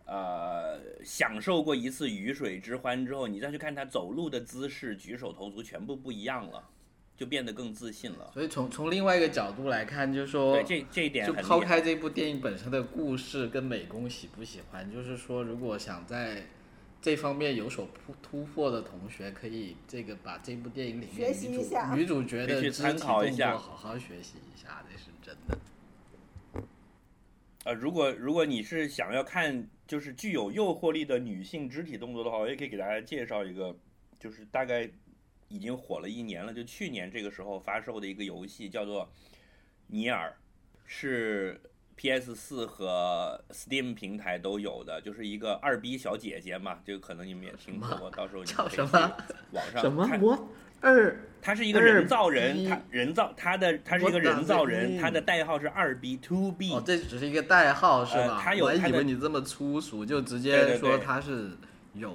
[0.07, 6.65] 呃享受过一次鱼水之欢之后，你再去看他走路的姿势、举手投足全部不一样了，
[7.17, 8.31] 就变得更自信了。
[8.33, 11.33] 所以从从另外一个角度来看，就是说对，，这这一点就。
[11.35, 16.47] 抛开这部电影本身的故事跟美工喜不喜欢，就是说，如果想在
[17.03, 25.59] 这方面有所突突破的同学，可以这个把这部电影里面女主女主角的肢体参考一下动作好好学习一下，这是真的。
[27.65, 33.77] 呃，如果如果你是想要看就是具有诱惑力的女性肢体动作的话，我也可以给大家介绍一个，
[34.19, 34.91] 就是大概
[35.49, 39.05] 已经火了一年了，就去年这个时候发售的一个游戏，叫做
[39.87, 40.29] 《尼尔》，
[40.85, 41.61] 是
[41.95, 49.17] PS 四和 Steam 平台都有的，就是一个二逼小姐姐嘛，这个可能你们也听说过，到时候你们叫什么？
[49.53, 50.49] 网上什么我
[50.81, 56.73] 二他是一个人造人，他人造他的他是一个人造人，他的代号是二 B Two B。
[56.73, 58.41] 哦，这只是一个代号是呃吧？
[58.43, 61.51] 他有他的我还以为你这么粗俗，就直接说他是
[61.95, 62.11] 有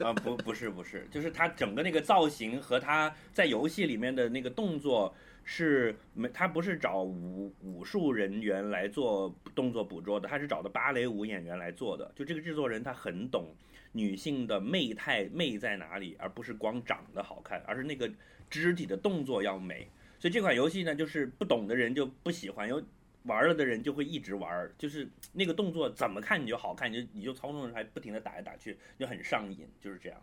[0.00, 5.14] 啊，不，不是，不是，就是他整个那个造型和他在游戏里面的那个动作
[5.44, 12.12] 是没，他不是找武武术人员来做动作捕捉的，他是找的芭蕾舞演员来做的。
[12.14, 13.54] 就这个制作人他很懂
[13.94, 18.10] 女性的媚态媚在哪里，而不是光长得好看，而是那个
[18.50, 19.88] 肢体的动作要美。
[20.18, 22.82] 所以这款游戏呢，就是不懂的人就不喜欢，有
[23.22, 30.20] 玩了的人就会一直玩儿，就是那个动作怎么看你就好看，你就你就操纵着还不停的打来打去，就很上瘾，就是这样。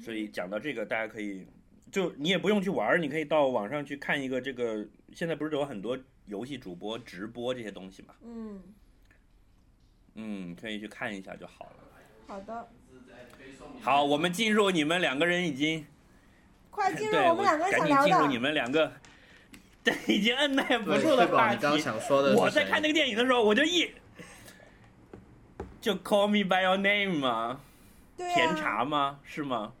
[0.00, 1.46] 所以讲到这个，大家可以
[1.92, 8.62] 就你也不用去玩儿，你可以到网上去看一个这个，现在不是有很多游戏主播直播这些东西嘛，嗯，
[10.14, 11.76] 嗯，可以去看一下就好了。
[12.26, 12.68] 好的，
[13.86, 15.86] 好，我们进入你们两个人已经
[16.72, 18.36] 快进入对我们两个人赶想聊紧进入你。
[18.36, 18.92] 们两个，
[19.84, 21.78] 对，已经按耐不，住的翠宝，话你刚刚。
[21.78, 23.88] 想说的是我在看那个电影的时候，我就一
[25.80, 27.60] 就 Call Me by Your Name 吗？
[28.16, 29.20] 对啊、甜茶吗？
[29.22, 29.72] 是吗？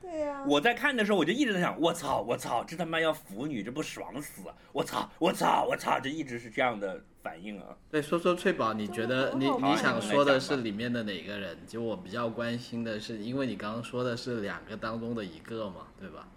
[0.00, 4.40] 对呀、我在看的时候，我就一直在想，我操，我操，这他妈要腐女，这不爽死！
[4.72, 7.76] 我操，我操，我操，这一直是这样的反应啊。
[7.90, 11.58] 对，说说翠宝，你觉得你你想说的是里面的哪个人？
[11.66, 16.28] 就我比较关心的是，因为你刚刚说的是两个当中的一个嘛，对吧？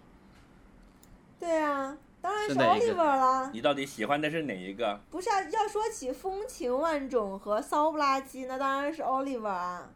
[1.38, 3.50] 对啊、当然是 Oliver 啦。
[3.52, 4.98] 你到底喜欢的是哪一个？
[5.10, 9.90] 不是啊，要说起风情万种和骚不拉几，那当然是 Oliver 啊，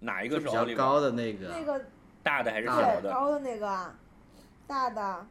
[0.00, 0.66] 哪一个是比较？
[0.74, 1.48] 高的那个。
[1.48, 1.84] 那个
[2.22, 3.98] 大的还是小的高的那个啊，
[4.66, 5.26] 大的，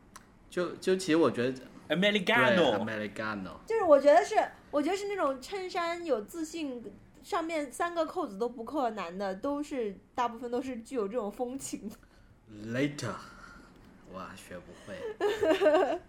[0.49, 2.85] 就就其实我觉得对？Americano。
[2.85, 4.35] Americano，就是我觉得是，
[4.71, 6.83] 我觉得是那种衬衫有自信，
[7.23, 11.95] 上面三个扣子都不扣的男的，都是大部分都是具有这种风情的。
[12.73, 13.13] Later，
[14.13, 14.95] 哇，学不会。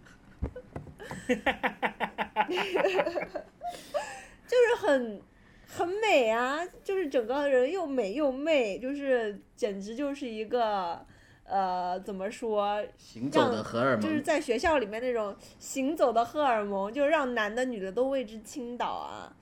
[4.47, 5.21] 就是很
[5.67, 11.05] 很美啊，就是整个人又美又媚，就是简直就是一个
[11.45, 19.35] 呃，怎么说，行走的荷尔蒙就是，在学校里面那种行走的荷尔蒙，就是让男的女的都为之倾倒啊。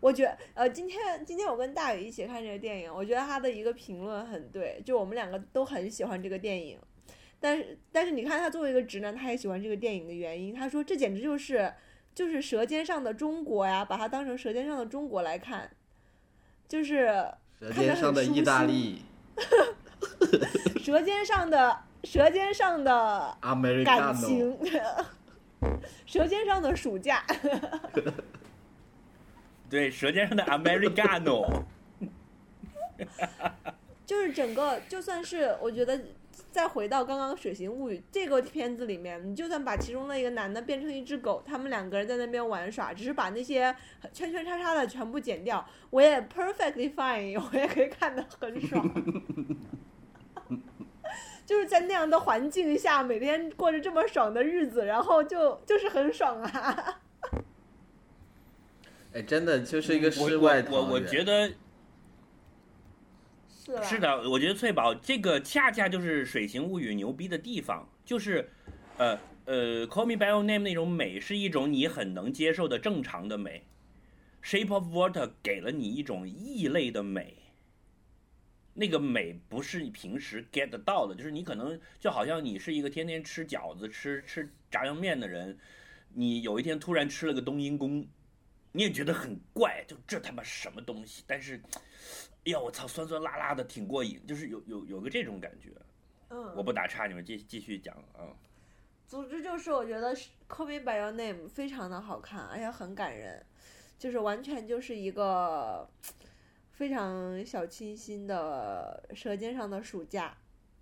[0.00, 6.78] 我觉得，呃，今天今天我跟大宇一起看这个电影，我觉得他的一个评论很对，就我们两个都很喜欢这个电影，
[7.40, 11.74] 但是但是你看他作为一个直男，他也喜欢这个电影的原因，他说这简直就是
[12.14, 15.68] 就是《舌尖上的中国》呀，把它当成《舌尖上的中国》来看，
[16.68, 17.28] 就是
[17.60, 19.02] 舌尖上的意大利
[20.80, 24.58] 舌尖上的舌尖上的感，Americano，情，
[26.06, 27.24] 舌尖上的暑假。
[29.68, 31.64] 对，舌尖上的 Americano。
[34.06, 36.00] 就是整个，就算是我觉得
[36.50, 43.76] 再回到刚刚《水形物语》这个片子里面，你就算把其中的一个男的变成一只狗，他们两个人在那边玩耍，只是把那些
[44.12, 48.90] 圈圈叉叉的全部剪掉，我也 perfectly fine，我也可以看得很爽。
[51.48, 57.00] 就是在那样的环境下，每天过着这么爽的日子，然后就就是很爽啊。
[59.14, 61.48] 哎，真的就是一个我世外桃我我我源觉得
[63.64, 63.82] 是吧？
[63.82, 68.50] 是的，我觉得翠宝这个恰恰就是《水形物语》牛逼的地方，就是，
[68.98, 73.64] 呃呃，《Call Me by Your Name》那种美是一种你很能接受的正常的美，
[74.46, 77.37] 《Shape of Water》给了你一种异类的美。
[78.80, 85.58] 那个美不是你平时 get 得到的，就是你可能就好像你是一个天天吃饺子、吃吃炸酱面的人，
[86.14, 88.06] 你有一天突然吃了个冬阴功，
[88.70, 91.24] 你也觉得很怪，就这他妈什么东西？
[91.26, 91.60] 但是，
[92.44, 95.70] 哎呀，我操，酸酸辣辣的挺过瘾，就是有有有个这种感觉。
[96.30, 98.30] 嗯，我不打岔，你们继继续讲啊。
[99.08, 100.14] 总之就是，我觉得
[100.48, 103.44] 《Call Me by Your Name》非常的好看，而且很感人，
[103.98, 105.88] 就是完全就是一个
[106.78, 110.28] 非常小清新的《舌尖上的暑假》，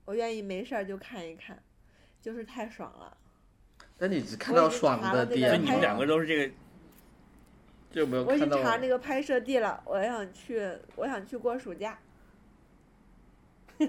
[0.05, 1.59] 我愿意没事儿就看一看，
[2.21, 3.17] 就是太爽了。
[3.97, 6.55] 那你只看到爽查了那个所你们两个都是这个，
[7.91, 11.99] 就没有我已看到经查那个拍摄地了，我想去，我想去过暑假。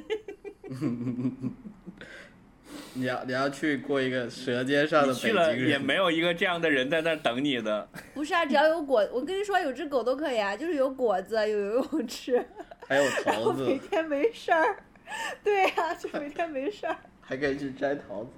[2.93, 7.87] 你要你要去过一个舌尖上的北京去了人，也没有一个这样的人在那等你的。
[8.13, 12.43] 不是啊，只要有果，我跟你说，有只狗都可以啊，就是有果子，有游泳池，
[12.87, 14.83] 还有然桃子每子，天没事儿。
[15.43, 16.97] 对呀、就每天没事儿。
[17.21, 18.31] 还可以去摘桃子。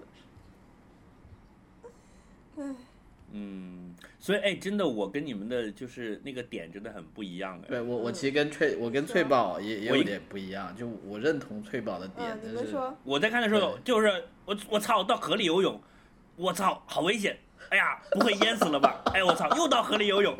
[3.32, 7.68] 嗯，所以哎，真的，我跟你们的就是那个点真的很不一样哎。
[7.70, 14.12] 对我，我嗯其实跟翠，我跟翠宝也也有点不一样，就我认同翠宝的点嗯，，是们说，我在看的时候，就是
[14.46, 15.82] 我我操，到河里游泳，
[16.36, 17.38] 我操，好危险！
[17.70, 19.02] 哎呀，不会淹死了吧？
[19.14, 20.36] 哎，我操，又到河里游泳，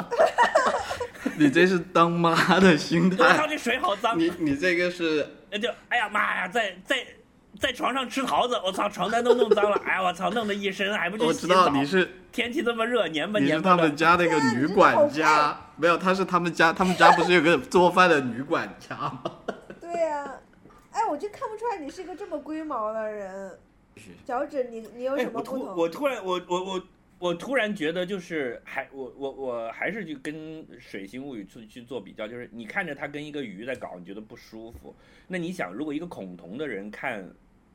[1.38, 4.20] 你这是当妈的心态我操，这水好脏。
[4.20, 7.06] 你你这个是那就哎呀妈呀，在在
[7.60, 11.46] 在床上吃桃子，我操，床单都弄脏了，哎呀我操，弄得一身还不去我知。
[11.46, 13.96] 道你是天气这么热，黏吧你是黏吧的他们。
[13.98, 19.22] 家那个女管家，没有，她是他们家，他们家不是有个做饭的女管家吗？
[19.82, 20.40] 对呀、
[20.92, 23.52] 哎，我就看不出来你是一个这么龟毛的人。
[24.24, 25.76] 脚趾，你你有哎什，么突不同？
[25.76, 26.84] 我突然我我我
[27.18, 30.34] 我突然觉得就是还我我我还是去跟
[30.80, 34.96] 《水形物语》去去做比较，就是你看着他跟一个鱼在搞，你觉得不舒服。
[35.28, 37.22] 那你想，如果一个恐同的人看《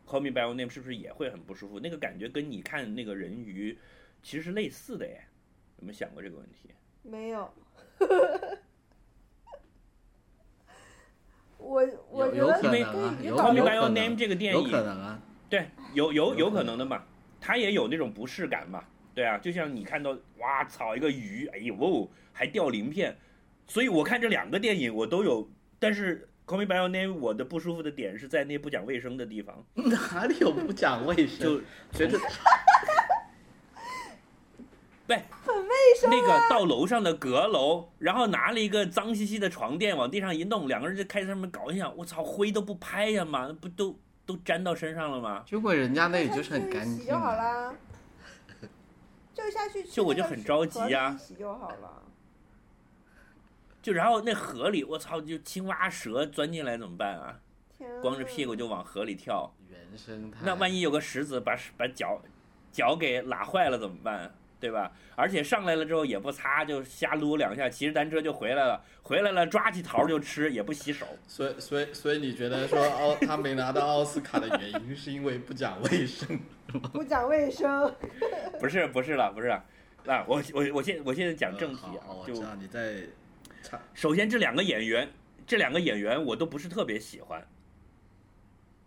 [0.06, 1.80] Call Me by Your Name》，是不是也会很不舒服？
[1.80, 3.78] 那个感觉跟你看那个人鱼
[4.22, 5.24] 其实是类似的耶。
[5.78, 6.70] 有没有想过这个问题？
[7.02, 7.52] 没有。
[11.58, 17.02] 我我觉得 Call Me by Your Name 这个电有影可能啊，对，有有有有可能的嘛，
[17.40, 23.16] 他也有那种不适感嘛，对啊，就像你看到哇操一个鱼，哎呦哦还掉鳞片，
[23.66, 31.40] 所以我看这两个电影我都有，但是 Call Me by Your Name 我的不舒服的点是在那不讲卫生的地方，哪里有不讲卫生？
[31.40, 31.60] 就
[31.92, 32.18] 觉得
[35.06, 45.42] 对很卫生那个到楼上的阁楼，然后拿了一个脏兮兮的床垫往地上一弄，两个人就开始上面搞，一想我操灰都不拍呀嘛，那不都都粘到身上了吗？
[45.46, 47.36] 结果人家那里就是很干净洗就好啊。
[47.36, 47.74] 啦。
[49.34, 52.02] 就下去，就我就很着急呀洗就好了。
[53.84, 57.38] 就然后那河里我操就青蛙蛇钻进来怎么办啊？
[58.00, 59.52] 光着屁股就往河里跳。
[59.68, 60.38] 原生态。
[60.42, 62.18] 那万一有个石子把把脚
[62.72, 64.34] 脚给拉坏了怎么办？
[64.58, 64.90] 对吧？
[65.14, 68.82] 而且上来了之后也不擦，就瞎撸两下，骑着单车就回来了。
[69.02, 71.06] 回来了抓起桃就吃，也不洗手。
[71.26, 76.40] 所以所以所以你觉得说奥他没拿到奥斯卡的原因是因为不讲卫生？
[76.94, 77.94] 不讲卫生，
[78.58, 79.62] 不是不是了，不是了。
[80.04, 83.08] 那我我我现我现在讲正题啊，就你在唱
[83.92, 85.08] 首先这两个演员，
[85.46, 87.46] 这两个演员我都不是特别喜欢，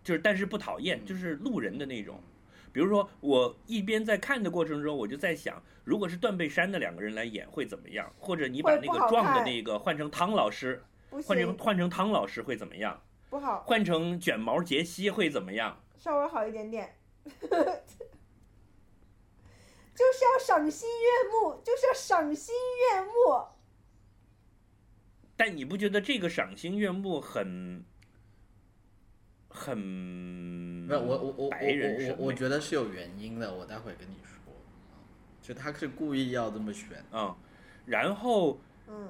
[0.04, 2.22] 就是但是不讨厌，就是路人的那种。
[2.74, 8.14] 比如说，我一边在看的过程中，我就在想，如果是断背山的两个人来演会怎么样？
[8.20, 13.02] 或者你把那个壮的那个换成汤老师，换成，换成汤老师会怎么样？
[13.30, 15.82] 不好，换成卷毛杰西会怎么样？
[15.98, 16.96] 稍微好一点点。
[19.98, 22.54] 就是要赏心悦目，就是要赏心
[22.94, 23.57] 悦目。
[25.38, 27.86] 但你不觉得这个赏心悦目很
[29.48, 34.54] 很没没有我我我我白人我我我觉得是有原因的，我待会跟你说。
[35.42, 37.34] 就他是故意要这么选，嗯，
[37.86, 39.10] 然后嗯，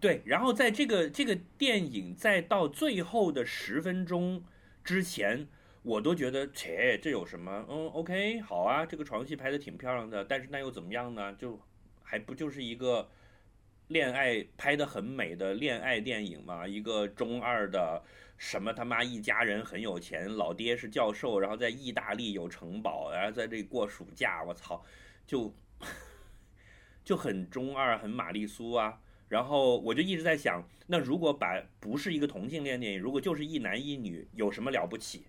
[0.00, 4.42] 对，然后在这个这个电影再到最后的十分钟
[4.82, 5.46] 之前，
[5.82, 7.64] 我都觉得切，这有什么？
[7.68, 11.32] 嗯，OK，好啊，这个床戏拍的挺漂亮的，但是那又怎么样呢？
[11.34, 11.60] 就
[12.02, 13.08] 还不就是一个
[13.94, 16.66] 恋爱拍的很美的恋爱电影嘛？
[16.66, 18.02] 一个中二的
[18.36, 24.84] 什么他妈一家人很有钱，老爹是教授，然后在意大利有城堡，然后在这里过暑假，我操，
[25.24, 25.54] 就
[27.04, 28.98] 就很中二，很玛丽苏啊。
[29.28, 35.26] 然后我就一直在想，那如果把不是一个同性恋电影，如果就是一男一女，有什么了不起？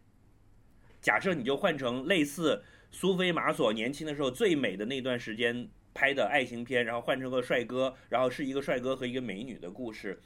[0.99, 10.21] 假设你就换成类似苏菲玛索年轻的时候最美的那段时间拍的爱情片，然后换成个帅哥，然后是一个帅哥和一个美女的故事，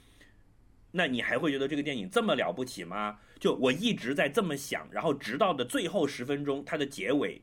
[0.90, 3.20] 那你还会觉得这个电影这么了不起吗？
[3.38, 7.40] 就我一直在这么想，然后直到的最后十分钟，它的结尾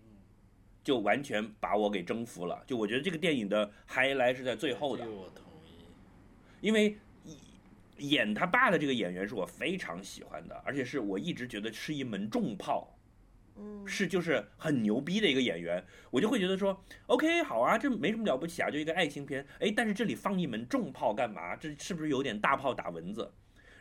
[0.84, 2.62] 就完全把我给征服了。
[2.68, 5.10] 就我觉得这个电影的 highlight 是在最后的这。
[5.10, 5.86] 个我同意。
[6.60, 6.98] 因为
[8.00, 12.97] 演他爸的这个演员是我非常喜欢的，而且是我一直觉得是一门重炮，
[13.58, 21.56] 嗯，是就是很牛逼的一个演员，我就会觉得说，OK，好啊，这没什么了不起啊，就一个爱情片，哎，但是这里放一门重炮干嘛？
[21.56, 23.32] 这是不是有点大炮打蚊子？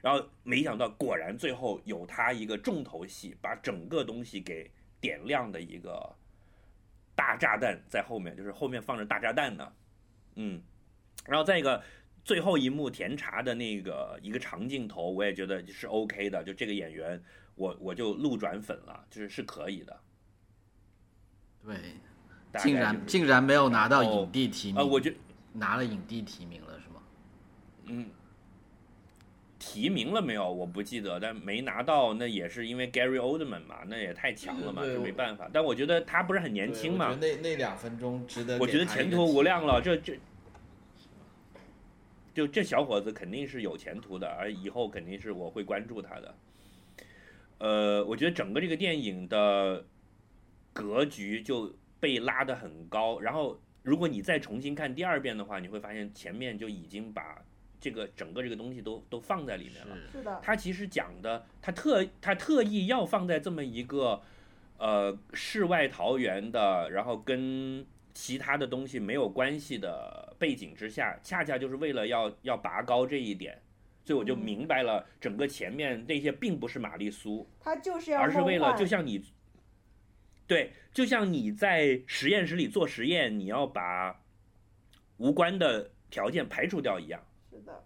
[0.03, 4.71] 然后没想到，果然最后有他一个重头戏，把整个东西给
[5.01, 6.15] 点亮的一个
[7.15, 9.73] 大炸弹在后面，就是后面放着大炸弹呢，
[10.37, 10.61] 嗯，
[11.27, 11.83] 然后再一个。
[12.27, 17.23] 最后一幕甜茶的那个一个长镜头，我也觉得是 OK 的，就这个演员，
[17.57, 20.01] 我我就路转粉了，就是是可以的。
[21.65, 21.77] 对，
[22.59, 25.11] 竟然就是竟然没有拿到影帝提名，呃，我就
[25.53, 27.03] 拿了影帝提名了是吗？
[27.87, 28.09] 嗯，
[29.59, 30.53] 提名了没有？
[30.53, 35.51] 我不记得，但没拿到，那也是因为 Gary Oldman 嘛，那也太强了嘛，对我这没办法。
[35.53, 38.59] 但我觉得他不是很年轻嘛，那那两分钟值得。
[38.59, 39.81] 我觉得前途无量了，。
[39.83, 40.19] 这这，
[42.33, 46.35] 就这小伙子肯定是有前途的，而以后肯定是我会关注他的。
[47.59, 49.85] 呃，我觉得整个这个电影的
[50.73, 57.43] 格局就被拉得很高，然后如果你再重新看第二遍的话，你会发现前面就已经把
[57.81, 59.97] 这个整个这个东西都都放在里面了。
[59.97, 64.21] 是是的，他其实讲的，他特他特意要放在这么一个
[64.79, 73.61] 呃世外桃源的，然后跟其他的东西没有关系的背景之下，恰恰就是为了要要拔高这一点，
[74.07, 79.21] 所以我就嗯明白了整个前面那些并不是玛丽苏，他就是要而是为了就像你，
[80.47, 84.23] 对，就像你在实验室里做实验，你要把
[85.17, 87.21] 无关的条件排除掉一样。
[87.51, 87.85] 是的，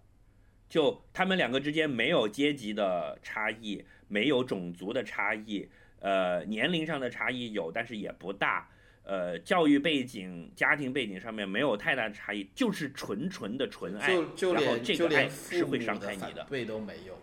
[0.68, 5.66] 就他们两个之间没有阶级的差异，没有种族的差异，
[6.00, 8.68] 呃，年龄上的差异有，但是也不大。
[9.10, 14.06] 呃，教育背景、家庭背景上面没有太大的差异，就是纯纯的纯爱。
[14.06, 17.18] 就就然后这个爱是会伤害你的，反对都没有，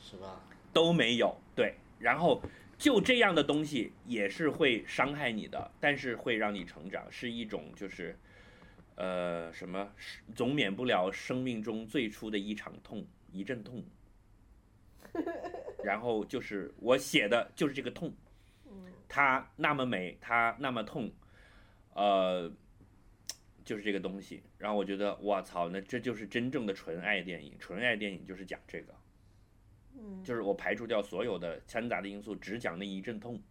[0.00, 0.40] 是吧？
[0.72, 1.36] 都没有。
[1.54, 2.40] 对，然后
[2.78, 8.18] 就这样的东西也是会伤害你的，但是会让你成长，是一种就是，
[8.94, 9.86] 呃，什么
[10.34, 13.84] 总免不了生命中最初的一场痛，一阵痛。
[15.84, 18.10] 然后就是我写的就是这个痛，
[19.18, 21.10] 嗯，它那么美，它那么痛，
[21.94, 22.48] 呃，
[23.64, 24.44] 就是这个东西。
[24.58, 27.56] 然后我觉得，我操，那这就是真正的纯爱电影。
[27.58, 28.94] 纯爱电影就是讲这个，
[29.98, 33.42] 嗯，就是我排除掉所有的掺杂的因素，只讲那一阵痛。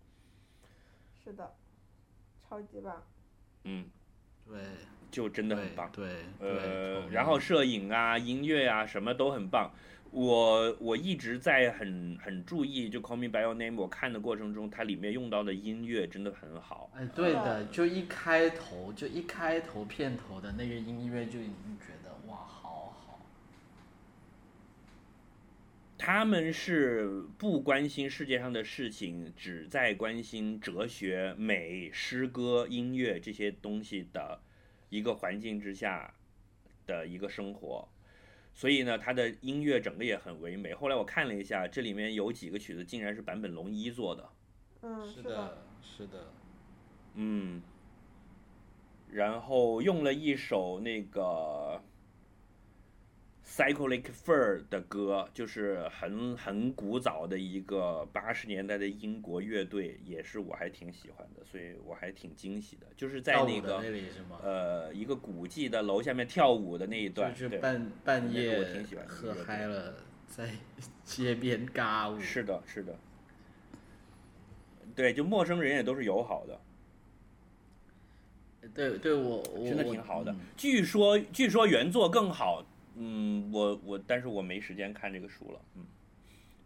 [1.22, 1.53] 是的，
[2.47, 3.03] 超级棒，
[3.65, 3.89] 嗯，
[4.47, 4.61] 对，
[5.11, 5.91] 就真的很棒。
[5.91, 9.74] 对对呃，然后摄影啊、音乐啊，什么都很棒。
[10.12, 16.89] 我我一直在很很注意，就《Call Me by Your Name》，我看的过程中，它里面用到的音乐真的很好。
[16.95, 23.20] 哎，对的，就一开头就一开头片头的那个音乐就已经觉得哇，好好。
[25.97, 34.39] 他们是不关心世界上的事情，只在关心哲学、美、诗歌、音乐这些东西的
[34.89, 36.14] 一个环境之下
[36.86, 37.88] 的一个生活。
[38.58, 40.74] 所以呢，他的音乐整个也很唯美。
[40.74, 44.30] 后来我看了一下，这里面有几个曲子竟然是坂本龙一做的，
[44.82, 46.32] 嗯，是的，的，是的，
[47.14, 47.62] 嗯，
[49.12, 51.80] 然后用了一首那个
[53.48, 62.86] Cyclic Fur 的歌，就是很很古早的一个八十年代的英国乐队，也是我还挺喜欢的，所以我还挺惊喜的。
[62.98, 63.82] 就是在那个？
[64.43, 69.95] 呃一个古迹的楼下面跳舞的那一段，就是对，半半夜我挺喜欢的喝嗨了，
[70.28, 70.50] 在
[71.06, 72.20] 街边尬舞。
[72.20, 72.93] 是的，是的，
[74.93, 76.60] 对，就陌生人也都是友好的。
[78.74, 80.39] 对对，我我真的挺好的嗯。
[80.58, 82.66] 据说据说原作更好，
[83.00, 85.86] 嗯，我我但是我没时间看这个书了，嗯，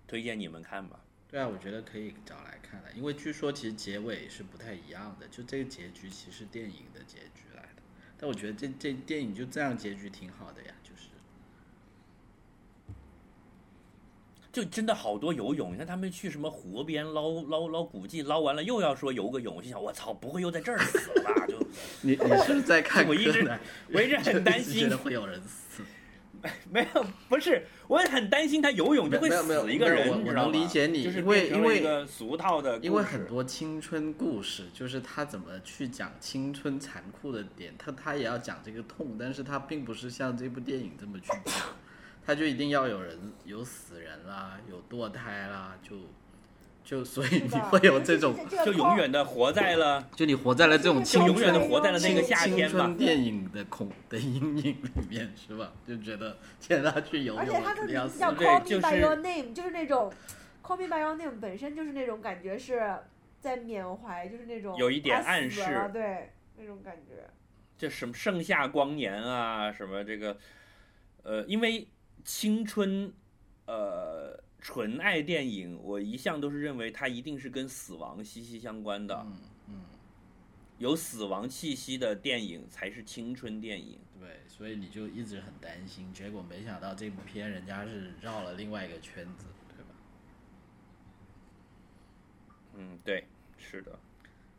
[0.08, 1.00] 推荐你们看吧。
[1.30, 7.82] 对啊，我觉得可以找来看的，因为据说其实结尾是不太一样的，就这个结局其实是电影的结局来的，
[8.18, 11.08] 但我觉得这这电影就这样结局挺好的呀，就是
[14.52, 21.46] 就真的好多游泳，你看他们去什么湖边捞捞捞古迹，捞完了又要说游个泳，我心想我操，不会又在这儿死了吧？
[21.48, 21.58] 就
[22.02, 23.60] 你你是不是在看 我一直
[23.94, 25.61] 我一直很担 觉心得，会有人死。
[26.70, 30.34] 没有，不是，我也很担心他游泳就会死一个人，我？
[30.34, 41.56] 能理解你就是因为因为俗套的因为很多青春故事，就是他怎么去讲青春残酷的点，他他也要讲这个痛，但是他并不是像这部电影这么去讲，
[42.26, 45.96] 他就一定要有人有死人啦，有堕胎啦，就
[46.84, 52.98] 就所以你会有这种，就永远的活在了就你活在了这种就青永远的活在了那个夏天吧春。
[52.98, 54.76] 电影的恐的阴影里
[55.10, 55.72] 面，是吧？
[55.88, 60.12] 就觉得天他去游泳，而且他的名字叫 Call Me by Your Name，就是那种
[60.64, 62.98] Call Me by Your Name 本身就是那种感觉是
[63.40, 67.30] 在缅怀，就是那种有一点暗示了对那种感觉。
[67.78, 70.38] 这什么盛夏光年啊，什么这个，
[71.24, 71.88] 呃，因为
[72.24, 73.12] 青春，
[73.66, 79.38] 呃，纯爱电影，我一向都是认为它一定是跟死亡息息相关的，嗯
[79.70, 79.82] 嗯，
[80.78, 84.00] 有死亡气息的电影才是青春电影。
[84.20, 89.46] 对，所以你就一直很担心，结果没想到这部片人家是绕了另外一个圈子，
[89.76, 89.90] 对吧？
[92.76, 93.26] 嗯，对，
[93.58, 94.00] 是的，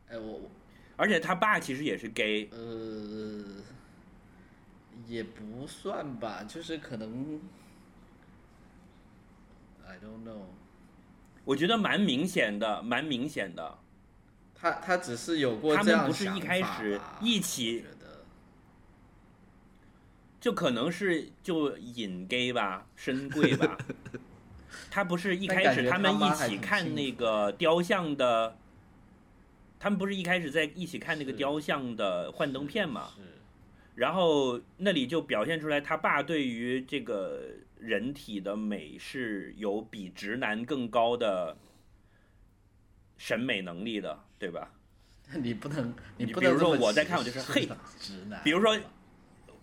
[0.09, 0.51] 哎，我我
[0.97, 3.63] 而且他爸其实也是 gay，呃，
[5.07, 7.39] 也不算吧，就是可能
[9.93, 10.45] ，I don't know，
[11.45, 13.77] 我觉得蛮明显的，蛮明显的。
[14.55, 17.85] 他他只是有过他这样们不是一开始一起
[20.39, 23.77] 就可能是就隐 gay 吧，深贵吧。
[24.89, 28.57] 他不是一开始他们一起看那个雕像的，
[29.79, 33.09] 他们不是一开始在一起看那个雕像的幻灯片嘛？
[33.95, 37.43] 然后那里就表现出来他爸对于这个
[37.83, 41.55] 人体的美是有比直男更高的
[43.17, 44.71] 审美能力的，对吧？
[45.35, 47.67] 你不能，你不比如说我在看我就是嘿
[47.99, 48.79] 直男，比如说，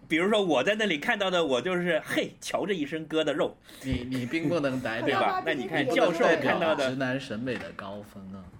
[0.08, 8.44] 比如说我在那里看到的，我就是嘿，瞧这一身疙瘩肉，你你并不能代对吧那你看教授看到的直男审美的高峰啊。
[8.44, 8.50] 哦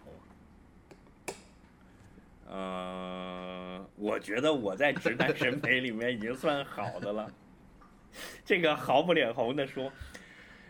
[2.52, 7.30] 呃，我觉得我在直男审美里面已经算好的了，
[8.44, 9.92] 这个毫不脸红的说。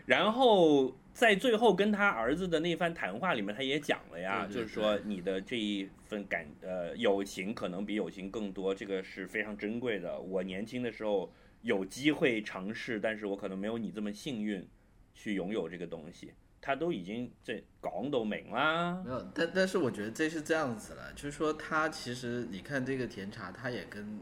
[0.05, 10.19] 然后在最后跟他儿子的那番谈话里面，他也讲了呀，就是说你的这一份感呃友情可能比友情更多，这个是非常珍贵的。
[10.19, 11.31] 我年轻的时候
[11.61, 14.67] 有机会尝试，但是我可能没有你这么幸运
[15.13, 16.33] 去拥有这个东西。
[16.59, 24.19] 他都已经这讲都明啦没，有，但但是我觉得这是这样子了，就是说他其实你看这个甜茶，他也跟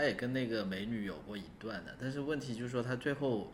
[0.00, 3.52] 他也跟那个美女有过一段的，但是问题就是说他最后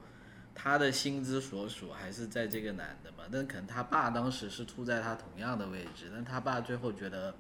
[0.55, 7.35] 他的心之所属还是在这个男的嘛，但可能他爸当时是处在他同样的位置，但他爸最后觉得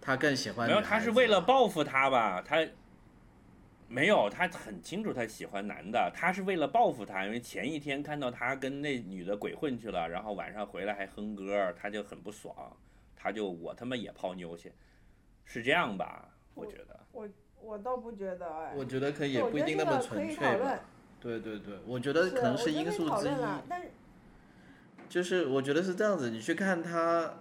[0.00, 2.42] 他更喜欢没有，女孩子他是为了报复他吧？
[2.42, 2.66] 他
[3.86, 12.76] 没有，他很清楚他喜欢男的，他是为了报复他，因为前一天看到他跟那女的鬼混去了，然后晚上回来还哼歌，他就很不爽，
[13.14, 14.72] 他就我他妈也泡妞去，
[15.44, 16.28] 是这样吧？
[16.54, 17.28] 我觉得，我
[17.78, 20.80] 倒不觉得哎，我觉得可以也不一定那么纯粹吧。，
[21.20, 23.32] 对对对，我觉得可能我觉得可以因素之一。
[25.08, 27.32] 就是我觉得是这样子，你去看他，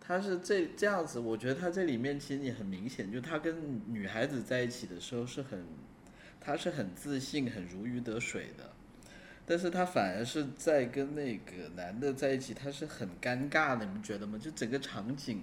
[0.00, 5.66] 他是这这样子，我觉得他这里面其实你很明显，就他跟女孩子在一起的时候是很，
[6.40, 8.70] 他是很自信、很如鱼得水的，
[9.44, 14.38] 但是他反而是在跟那个男的在一起，他是很尴尬的，你们觉得吗？
[14.38, 15.42] 就整个场景，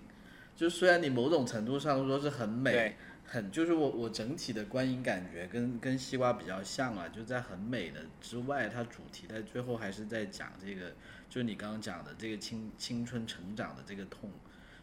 [0.55, 2.95] 就虽然你某种程度上说是很美对，
[3.31, 10.93] 很就是我我整体的观影感觉跟跟西瓜比较像啊，就在很美的之外，它主题在最后还是在讲这个，
[11.29, 14.31] 就你刚刚讲的这个青青春成长的这个痛。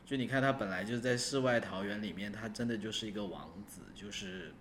[0.04, 4.52] 就你看他本来就在世外桃源里面，他真的就是一个王子，就是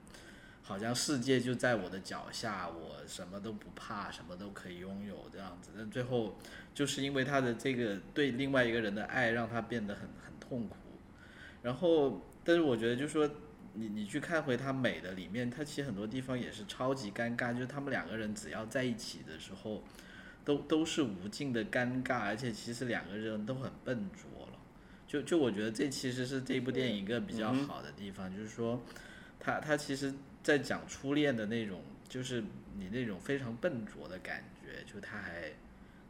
[0.63, 5.69] 好像世界就在我的脚下，我什么都不怕，什么都可以拥有这样子。
[5.77, 6.39] 但最后
[6.73, 10.75] 就是因为他的这个对另外一个人的爱，让他变得很很痛苦。
[11.61, 13.29] 然后，但是我觉得就是说。
[13.75, 19.83] 你你去看回他美的里面，他其实很多地方也是超级尴尬，就是他们两个人只要在一起的时候，
[20.43, 24.53] 都都是无尽的尴尬，而且其实两个人都很笨拙了。
[25.07, 28.81] 就就我觉得这其实是这部电影一个比较好的地方，就是说，
[29.39, 32.43] 他他其实在讲初恋的那种，就是
[32.77, 35.51] 你那种非常笨拙的感觉，就他还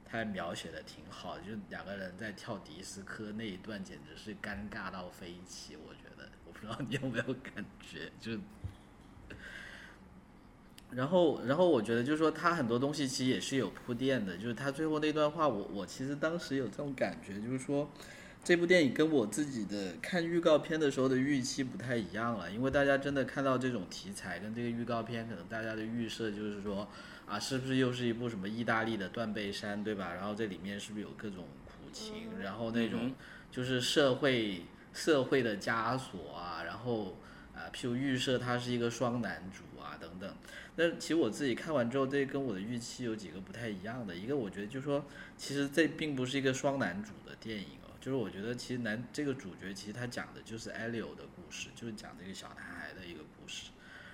[0.05, 5.76] 他还描写的挺好，就两个人在跳迪斯科那一段，简直是尴尬到飞起。
[5.76, 6.05] 我觉
[6.66, 8.32] 知道你有没有感觉， 就。
[10.91, 14.38] 然后，然后我觉得就是说，他很多东西其实也是有铺垫的。
[14.38, 17.89] 就是他最后那段话，我我其实当时有这种感觉，就是说，
[18.45, 22.49] 这部电影跟我自己的看预告片的时候的预期不太一样了。
[22.49, 26.88] 因为大家真的看到这种题材跟这个预告片，可能大家的预设就是说，
[27.26, 30.13] 啊，是不是又是一部什么意大利的断背山，对吧？
[30.13, 33.13] 然后这里面是不是有各种苦情，然后那种
[33.51, 34.61] 就是社会
[34.96, 37.18] 社会的枷锁啊，然后
[37.54, 40.36] 啊，譬如预设他是一个双男主啊等等。
[40.78, 44.16] 那其实我自己看完之后，这跟我的预期有几个不太一样的。
[44.16, 45.06] 一个，我觉得就是说，
[45.38, 47.91] 其实这并不是一个双男主的电影哦。
[48.00, 53.72] 就是我觉得，其实男这个主角其实他讲的就是艾利欧的故事，就是讲这个小男孩的一个故事。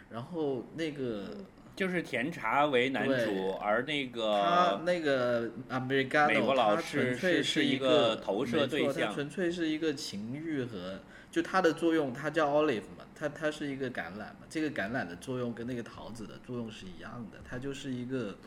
[0.10, 1.38] 然后那个
[1.82, 11.00] 就是甜茶为男主，而那个他那个 Americano，美国老师是是一个投射对象，纯粹是一个情欲和
[11.32, 13.08] 就它的作用，它叫 Olive 嘛。
[13.16, 18.38] 它它是一个橄榄嘛，这个橄榄的作用跟那个桃子的作用是一样的，它就是一个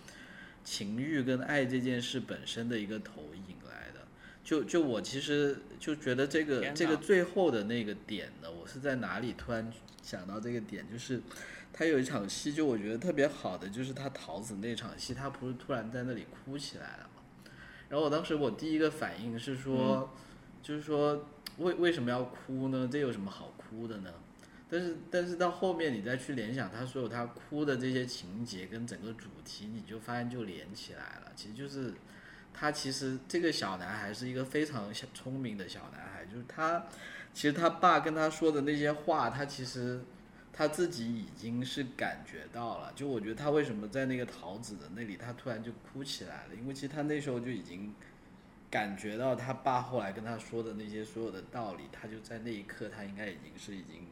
[0.63, 4.07] 情欲跟爱这件事本身的一个投影来的。
[4.45, 9.69] 就就我其实就觉得这个这个最后的那个点呢，我是在哪里突然
[10.03, 11.21] 想到这个点，就是
[11.77, 17.51] 他有一场戏，就我觉得特别好的，就是他桃子那场戏，他不是突然在那里哭起来了嘛？
[17.89, 20.09] 然后我当时我第一个反应是说，
[20.63, 21.27] 就是说
[21.59, 22.89] 为为什么要哭呢？
[22.91, 24.11] 这有什么好哭的呢？
[24.71, 31.33] 但是，但是到后面你再去联想他所有他哭的这些情节跟整个主题，你就发现就连起来了。
[31.37, 31.93] 其实就是，
[32.53, 36.87] 他其实这个小男孩是一个非常聪明的小男孩，就是他，
[37.33, 40.01] 其实他爸跟他说的那些话，他其实
[40.55, 42.93] 他自己已经是感觉到了。
[42.95, 47.95] 就我觉得他为什么在那个桃子的那里，他突然就哭起来了，因为其实他那时候就已经
[48.71, 54.07] 感觉到他爸后来跟他说的那些所有的道理，他就在那一刻，他应该已经是已经。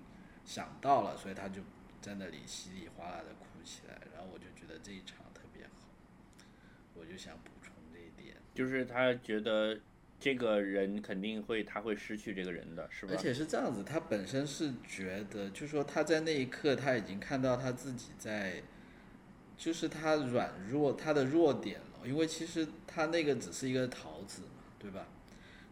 [0.45, 1.63] 想到了，所以他就
[2.01, 5.87] 在那里稀里哗啦的哭起来，然后我就觉得这一场特别好，
[6.95, 9.79] 我就想补充这一点，就是他觉得
[10.23, 13.13] 这个人肯定会，他会失去这个人的是吧？
[13.13, 18.63] 而且是这样子，他本身是觉得，就是说他在那一刻他已经看到他自己在，
[19.59, 25.09] 就是他软弱他的弱点了，因为其实他那个只是一个桃子嘛，对吧？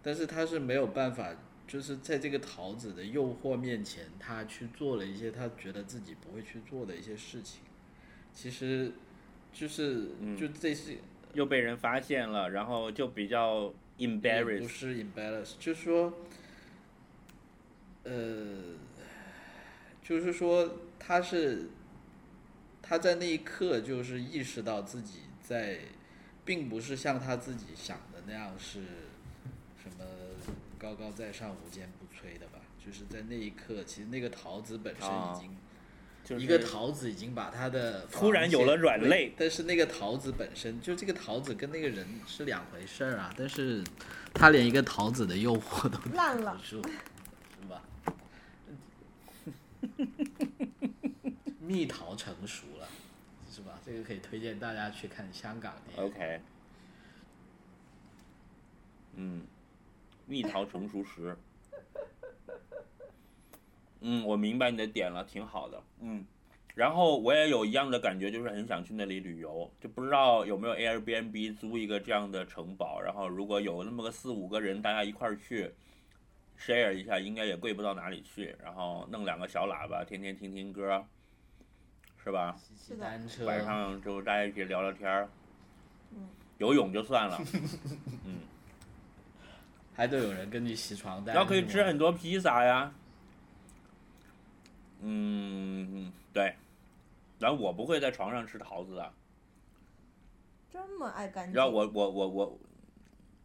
[0.03, 1.33] 但是他是没有办法。
[1.71, 7.61] 就是在这个桃子的诱惑面前，他去做了一些他觉得自己不会去做的一些事情。
[8.35, 8.91] 其实，
[9.53, 10.97] 就是就这些
[11.35, 16.13] 又被人发现了，然后就比较 embarrassed，不是 embarrassed，就是说，
[18.05, 18.75] 呃，
[20.03, 21.71] 就是说他是
[22.83, 25.79] 他在那一刻就是意识到自己在，
[26.45, 28.81] 并不是像他自己想的那样是
[29.83, 30.05] 什么。
[30.79, 35.55] 高高在上、无坚不摧的吧，就是在那一刻，其实那个桃子本身已经，
[36.39, 43.83] 一个桃子已经把他的突然有了软肋，但是那个桃子本身就这个桃子跟那个人是两回事儿啊，但是
[44.33, 46.81] 他连一个桃子的诱惑都烂了， 是
[47.69, 47.83] 吧？
[51.61, 52.89] 蜜桃成熟了，
[53.51, 53.79] 是吧？
[53.85, 56.03] 这个可以推荐大家去看香港的。
[56.03, 56.41] OK，
[59.17, 59.43] 嗯。
[60.27, 61.37] 蜜桃成熟时，
[64.01, 66.25] 嗯，我明白你的点了，挺好的，嗯，
[66.75, 75.71] 然后我也有一样的感觉，就是很想去那里旅游，就不知道有没有 Airbnb 租一个这样的城堡，然后如果有那么个四五个人，大家一块儿去
[76.59, 81.05] share 一下，应该也贵不到哪里去，然后弄两个小喇叭，天天听听歌，
[82.25, 82.57] 是吧？
[82.77, 83.45] 骑单车。
[83.45, 85.29] 晚上就大家一起聊聊天儿，
[86.59, 87.39] 游泳就算了，
[88.25, 88.41] 嗯。
[89.93, 92.91] 还得有人跟你洗床单，然后可以吃很多披萨呀。
[95.01, 96.55] 嗯，对。
[97.39, 99.13] 然后我不会在床上吃桃子的。
[100.71, 101.55] 这么爱干净。
[101.55, 102.59] 然后我我我我，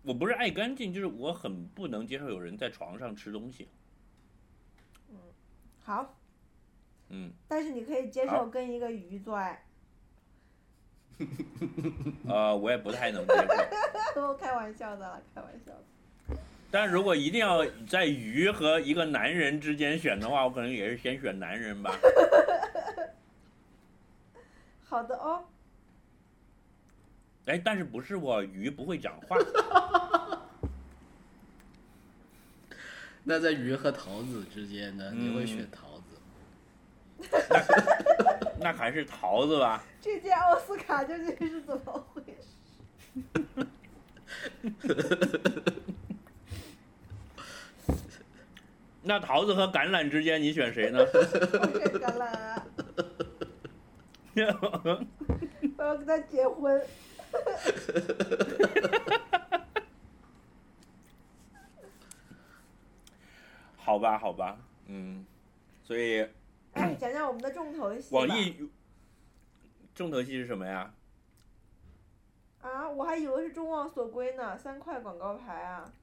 [0.04, 3.70] 我不是爱干净，就是我很不能接受有人在床上吃东西。
[5.10, 5.18] 嗯，
[5.82, 6.18] 好。
[7.10, 7.32] 嗯。
[7.48, 9.66] 但是你可以接受跟一个鱼做爱。
[12.28, 13.34] 呃，我也不太能接
[14.14, 14.22] 受。
[14.28, 15.84] 我开玩笑的了，开玩笑的。
[16.72, 21.96] 但如果一定要在鱼和一个男人之间选的话，我可能也是先选男人吧。
[24.84, 25.44] 好的哦。
[27.46, 29.38] 哎，但是不是我鱼不会讲话。
[33.24, 35.12] 那在鱼和桃子之间呢？
[35.16, 36.18] 你会选桃子？
[38.60, 39.84] 那还是桃子吧。
[40.02, 43.66] 这届奥斯卡究竟是怎么回事？
[49.08, 51.00] 那桃子和橄榄之间，你选谁呢？
[51.00, 51.06] 我
[51.80, 52.66] 选橄榄啊，
[55.78, 56.82] 我要跟他结婚。
[63.78, 65.24] 好吧，好吧，嗯，
[65.84, 66.28] 所以
[66.74, 68.18] 哎，讲讲我们的重头戏吧。
[68.18, 68.68] 网易
[69.94, 70.92] 重头戏是什么呀？
[72.62, 75.94] 啊，我还以为是众望所归呢，三块广告牌啊。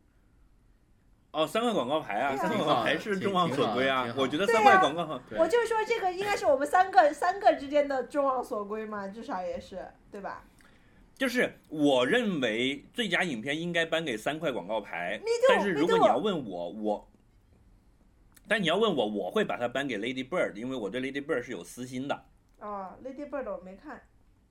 [1.32, 10.44] 哦，三块广告牌啊，啊三块广告牌是众望所归啊我觉得三块广告对我就说这个应该是我们三个三个之间的众望所归嘛，至少也是对吧？
[11.16, 17.08] 就是我认为最佳影片应该颁给三块广告牌 too，但是如果你要问我，我，
[18.46, 22.24] 但你要问我，我会把它颁给 Lady Bird，因为我对 Lady Bird 是有私心的。
[22.58, 24.02] 哦，Lady Bird 我没看，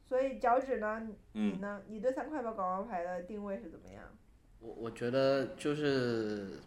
[0.07, 1.01] 所以脚趾呢？
[1.03, 1.81] 你嗯，呢？
[1.87, 4.03] 你对三块八广告牌的定位是怎么样？
[4.59, 6.59] 我我觉得就是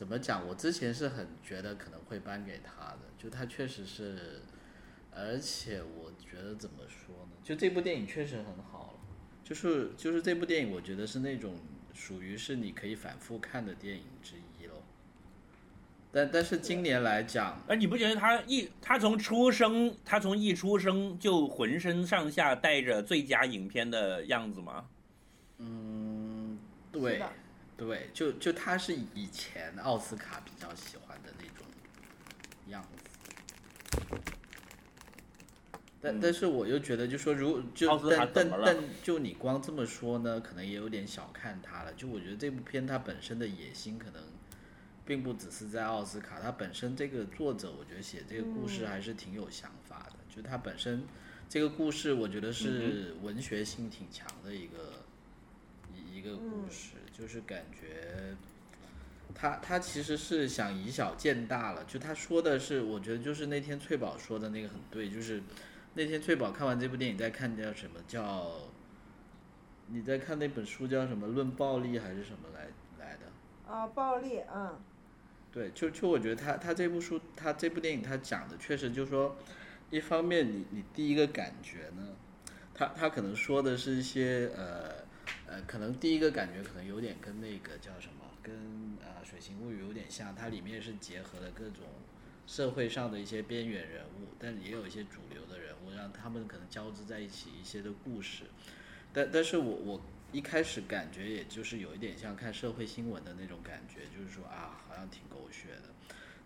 [0.00, 4.40] 怎么讲，我之前是很觉得可能会颁给他的，就他确实是，
[5.14, 9.00] 而且我觉得怎么说呢，就这部电影确实很好了，
[9.44, 11.54] 就是就是这部电影，我觉得是那种
[11.92, 14.82] 属于是你可以反复看的电影之一喽。
[16.10, 24.86] 但但是今年来讲，哎，你不觉得他一他从出生，他从一出生就浑身上下带着最佳影片的样子吗？
[25.58, 26.58] 嗯，
[26.90, 27.30] 对的
[27.80, 31.66] 对，就就他是以前奥斯卡比较喜欢的那种
[32.68, 32.88] 样子。
[36.02, 41.94] 但嗯但是我又觉得，就说如就但但但就你光这么说呢，可能也有点小看他了。
[41.94, 44.22] 就我觉得这部片它本身的野心可能
[45.06, 50.16] 并不只是在奥斯卡，它本身这个作者，我觉得写这个故事嗯还是挺有想法的。
[50.28, 51.02] 就它本身
[51.48, 55.02] 这个故事，我觉得嗯是文学性挺强的一个
[55.94, 56.90] 一一个故嗯事，
[57.20, 58.34] 就是感觉。
[59.32, 65.40] 他他其实是想以小见大了，就他说的是，我觉得就是那天翠宝说的那个很对，就是
[65.94, 68.50] 那天翠宝看完这部电影在看叫什么叫，
[69.86, 72.66] 你在看那本书叫什么《论暴力》还是什么来
[72.98, 73.72] 来的？
[73.72, 74.76] 啊，暴力，嗯，
[75.52, 79.36] 对，就就我觉得他他这部书他这部电影他讲的确实就是说，
[79.90, 82.08] 一方面你你第一个感觉呢，
[82.74, 84.99] 他他可能说的是一些呃
[85.50, 88.54] 呃，可能第一个感觉可能有点跟那个叫什么，跟
[89.02, 91.82] 啊、水形物语》有点像，它里面是结合了各种
[92.46, 98.44] 社会上的一些边缘人物，但也有一些主流的人物，让他们可能交织在一起一些的故事。
[99.12, 105.90] 但但是我我一开始感觉也就是有一点像看社会新闻的那种感觉，就是说啊，好像挺狗血的。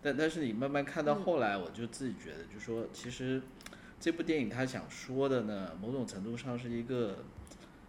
[0.01, 3.39] 但但是你慢慢看到后来，我就自己觉得，就说其实
[3.99, 7.23] 这部电影他想说的呢，某种程度上是一个，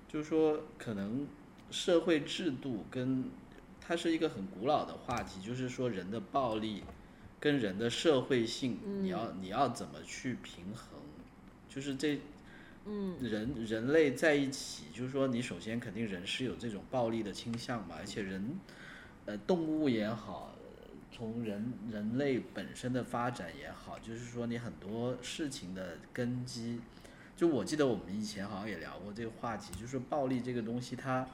[0.08, 1.26] 就是说可能
[1.70, 3.24] 社会制度跟
[3.80, 6.82] 它是一个很古老的话题，就是说人的暴力
[7.38, 10.98] 跟人的社会性，你要你要怎么去平衡？
[11.68, 12.18] 就是这
[12.86, 18.58] 嗯，人人类在一起，就是说，你首先肯定人是有这种暴力的倾向嘛，而且人，
[19.24, 20.54] 呃，动物也好，
[21.10, 26.80] 从人人类本身的发展也好，就是说你很多事情的根基，
[27.36, 31.28] 就我记得我们以前好像也聊过这个话题，就是说暴力这个东西它，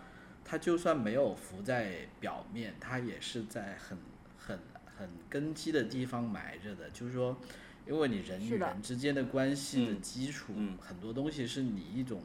[0.45, 3.97] 它就算没有浮在表面，它也是在很
[4.37, 4.59] 很
[4.99, 7.37] 很根基的地方埋着的，就是说。
[7.85, 12.23] 因为你人与人之间的关系的嗯基础，嗯很多东西是你一种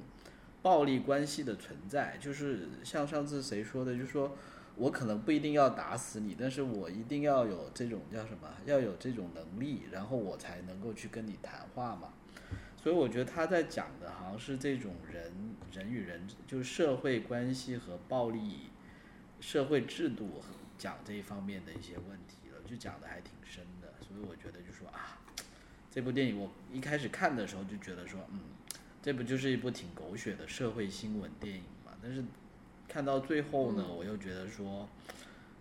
[0.61, 4.38] 暴力关系的存在，就是像上次谁说的，就是说
[4.75, 12.13] 我可能不一定要打死你，但是我一定要有这种叫什么，要有这种能力，然后我才能够去跟你谈话嘛。
[12.88, 15.29] 所以我觉得他在讲的好像是这种人
[15.73, 18.69] 人与人就是社会关系和暴力、
[19.41, 20.41] 社会制度
[20.77, 23.93] 讲这一方面的一些问题了，就讲的还挺深的。
[23.99, 25.19] 所以我觉得就说啊，
[25.91, 28.39] 这部电影我一开始看的时候就觉得说，嗯，
[29.01, 31.91] 这不就是一部挺狗血的社会新闻电影嘛？
[32.01, 32.23] 但是
[32.88, 34.88] 看到最后呢，我又觉得说，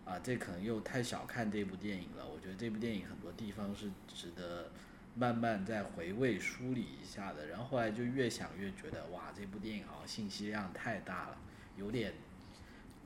[0.04, 2.24] 啊，这可能又太小看这部电影了。
[2.24, 4.70] 我觉得这部电影很多地方是值得
[5.16, 7.46] 慢慢再回味梳理一下的。
[7.46, 11.38] 然后后来就越想越觉得，哇，这部电影好像信息量太大了，
[11.76, 12.12] 有点，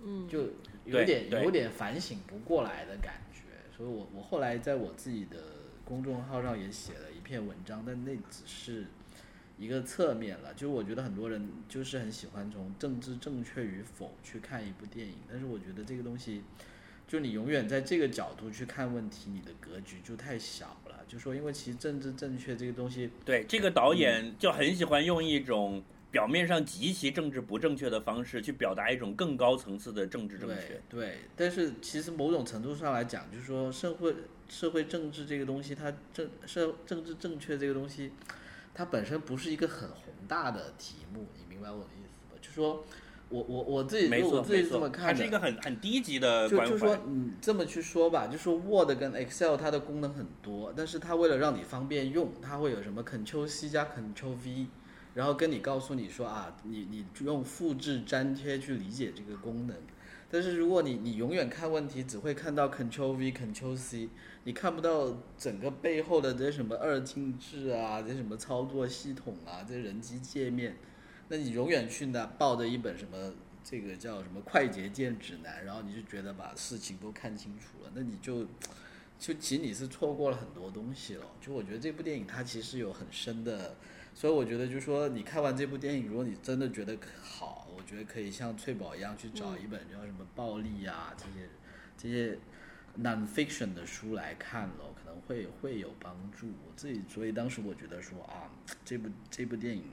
[0.02, 0.50] 嗯，就
[0.84, 3.40] 有点有点反省不过来的感觉。
[3.76, 5.38] 所以我我后来在我自己的
[5.84, 8.86] 公众号上也写了一篇文章，但那只是
[9.56, 10.52] 一个侧面了。
[10.54, 16.42] 就是我觉得很多人就是很喜欢从政治正确与否去看一部电影，但是我觉得这个东西，
[17.06, 20.89] 就你永远在这个角度去看问题，你的格局就太小了。
[21.11, 25.82] 就说因为其实政治正确这个东西，对，这个导演就很喜欢用一种
[26.12, 31.00] 表面上极其政治不正确的方式去表达一种更高层次的政治正确对。
[31.00, 34.14] 对，但是其实某种程度上来讲，就是说社会
[34.48, 38.12] 社会政治这个东西，它政社政治正确这个东西，
[38.72, 42.38] 它本身不是一个很宏大的题目，你明白我的意思吧？
[42.40, 42.84] 就说
[43.30, 46.96] 我我我自己没错，我自己，是这么看的，它是一个很很低级的关就就说。
[47.06, 54.66] 你这么去说吧，就说 Word 跟 Excel 它的功能很多，但是它为了让你方便用，它会有什么 Ctrl C 加 Ctrl V，
[55.14, 59.76] 然后跟你告诉你说啊，你你用复制粘贴去理解这个功能。
[60.32, 64.08] 但是如果你你永远看问题只会看到 Ctrl V Ctrl C，
[64.44, 70.76] 你看不到整个背后的这些什么二进制啊，这些什么操作系统啊，这些人机界面，
[71.32, 78.44] 那你永远去那抱着一本什么这个叫什么快捷键指南，然后你就觉得把事情都看清楚了，那你就
[79.16, 81.26] 就其实你是错过了很多东西了。
[81.40, 83.76] 就我觉得这部电影它其实有很深的，
[84.12, 91.48] 所以我觉得就是说你看完这部电影，如果你真的觉得好，我觉得可以像翠宝一样去找一本叫什么暴力啊这些
[91.96, 92.36] 这些
[93.00, 96.48] non-fiction 的书来看了，可能会会有帮助。
[96.48, 98.50] 我自己所以当时我觉得说啊，
[98.84, 99.84] 这部这部电影。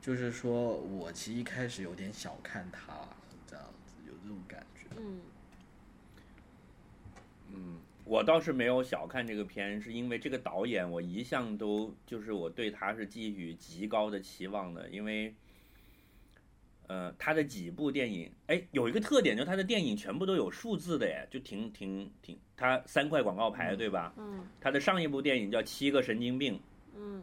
[0.00, 2.92] 就是说我其实一开始有点小看他，
[3.46, 4.86] 这样子有这种感觉。
[4.96, 5.20] 嗯
[7.52, 15.34] 嗯，我倒是没有小看这个片，是因为这个导演我一向都就是我对他是寄予极高的期望的，因为，
[16.86, 24.12] 呃，他的几部电影，哎，有一个特点，就是他的电影全部都有数字的，耶，就挺挺挺，他三块广告牌，对吧？
[24.16, 26.54] 嗯他的上一部电影叫《七个神经病》，
[26.94, 27.22] 嗯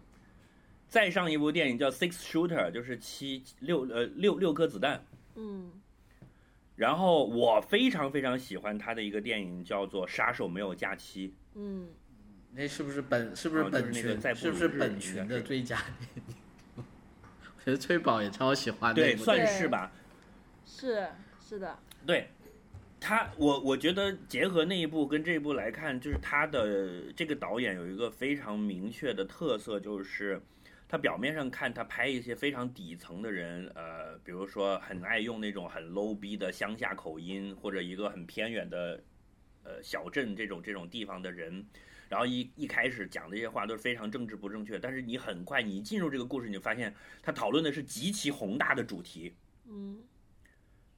[0.95, 5.05] 再上一部电影叫《Six Shooter》，就是七六呃六六颗子弹。
[5.35, 5.69] 嗯
[6.77, 11.27] 然后我非常非常喜欢他的一个电影叫做《杀手没有假期》。
[11.55, 11.89] 嗯，
[12.53, 16.33] 那是不是本是不是啊就是本群、是不是本群的最佳电影？
[16.77, 19.91] 我觉得翠宝也超喜欢那对，算是吧。
[20.65, 21.09] 是
[21.45, 22.29] 是的，对，
[23.01, 30.41] 他我我觉得结合那一部跟这一部来看，就是他的这个导演有一个非常明确的特色，就是
[30.95, 39.03] 他表面上看他拍一些非常底层的人，呃，比如说很爱用那种很 low 逼的乡下口音，或者一个很偏远的
[39.65, 41.65] 呃小镇这种这种地方的人。
[42.07, 49.35] 然后一一开始讲这些话都是非常政治不正确，但是你很快你一进入这个故事，你就发现他讨论的是极其宏大的主题，
[49.67, 50.01] 嗯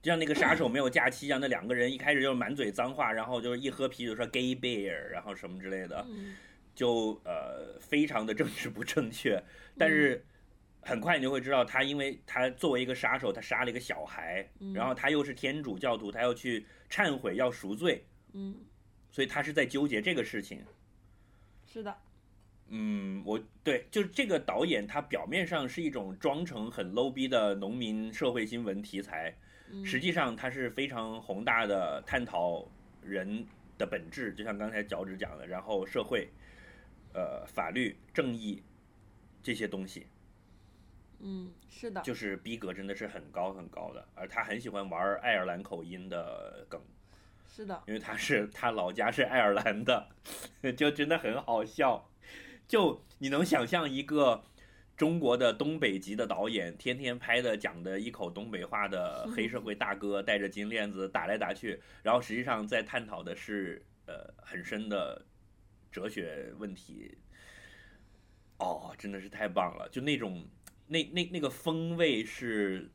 [0.03, 6.35] 就像那个杀手没有假期一样，那两个人一开始就是满嘴脏话，然后就是一喝啤酒说 gay bear，然后什么之类的，嗯
[6.77, 9.41] 就呃非常的政治不正确。
[9.75, 10.23] 但是
[10.81, 18.55] 很快你就会知道，他因为他作为一个杀手，他杀了一个小孩，嗯然后他又是天主教徒，他要去忏悔要赎罪，嗯，
[19.11, 20.63] 所以他是在纠结这个事情。
[21.65, 21.97] 是的，
[22.69, 29.35] 嗯，我对，就是这个导演，他表面上是一种装成很 low 逼的农民社会新闻题材，
[29.71, 32.65] 嗯实际上他是非常宏大的探讨
[33.01, 33.45] 人
[33.77, 36.29] 的本质，就像刚才脚趾讲的，然后社会、
[37.17, 38.61] 呃法律、正义
[39.41, 40.05] 这些东西，
[41.19, 44.07] 嗯是的，就是逼格真的是很高很高的。
[44.13, 46.79] 而他很喜欢玩爱尔兰口音的梗，
[47.47, 50.09] 是的，因为他是他老家是爱尔兰的，
[50.77, 52.07] 就真的很好笑。
[52.67, 54.43] 就你能想象一个
[54.95, 65.25] 中国的东北籍的导演，天天拍的讲的一口东北话的黑社会大哥，戴着金链子打来打去，然后实际上在探讨的是呃很深的
[65.97, 67.17] 哲学问题。
[68.59, 69.89] 哦，真的是太棒了！
[69.91, 70.45] 就那种
[70.87, 72.91] 那那那个风味是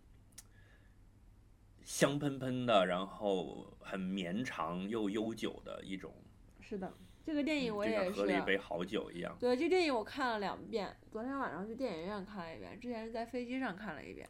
[1.85, 6.15] 香喷喷的，然后很绵长又悠久的一种，
[6.61, 6.93] 是的，
[7.25, 8.41] 这个电影我也喝了一。
[8.45, 9.37] 杯好酒一样。
[9.41, 14.29] 对，这电影我看了两遍，昨天晚上去电影院看了一遍，之前是在飞机上看了一遍。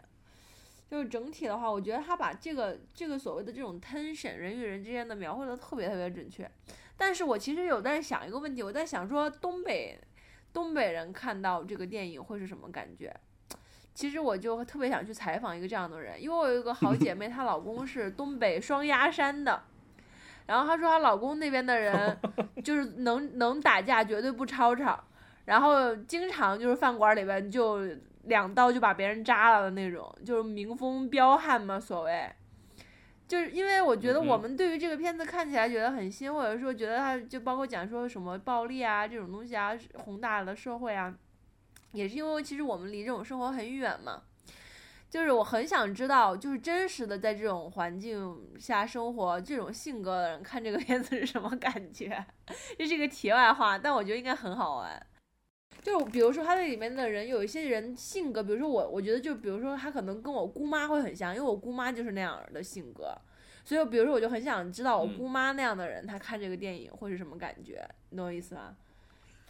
[0.90, 6.50] 就是整体的话，我觉得他把这个这个所谓的这种 tension 人与人之间的描绘的特别特别准确。
[7.04, 9.98] 但是我其实有在想一个问题，我在想说东北
[10.52, 13.12] 东北人看到这个电影会是什么感觉？
[13.92, 19.64] 其实我就特别想去采访一个这样的人，因为我有一个好姐妹， 她老公是东北双鸭山的，
[20.46, 22.16] 然后她说她老公那边的人
[22.62, 25.02] 就是能能打架绝对不吵吵，
[25.46, 27.80] 然后经常就是饭馆里边就
[28.26, 32.30] 两刀就把别人扎了的那种，就是民风彪悍嘛，所谓。
[33.32, 41.14] 就是因为我觉得我们对于这个片子看起来觉得很新，或者说觉得它就包括讲说什么暴力啊这种东西啊，宏大的社会啊，
[41.92, 44.24] 也是因为其实我们离这种生活很远嘛。
[45.08, 52.22] 就是我很想知道，就是真实的在这种环境下生活、这种性格的人看这个片子是什么感觉。
[52.76, 55.06] 这是一个题外话，但我觉得应该很好玩。
[55.82, 63.12] 就比如说他那里面的人有一些人性格，比如说我，我觉得就比如说他可能跟我姑妈会很像，因为我姑妈就是那样的性格，
[63.64, 68.76] 所以比如说我就很想知道我嗯姑妈那样的人，他看这个电影会是什么感觉，你懂我意思吧？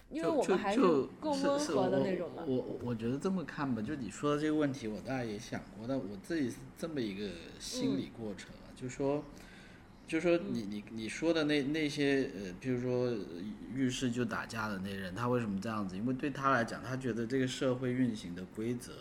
[0.09, 2.43] 因为我们还是就更是是温和的那种嘛。
[2.47, 7.29] 我我我觉得这么看吧，就你说的这个问题，我大概也想过，但我自己是这么一个
[7.59, 9.23] 心理过程啊，就说。
[10.13, 13.17] 就说你你你说的那那些呃，比如说呃
[13.73, 15.97] 遇事就打架的那人，他为什么这样子？
[15.97, 18.91] 因为对他来讲，他觉得这个社会运行的规则，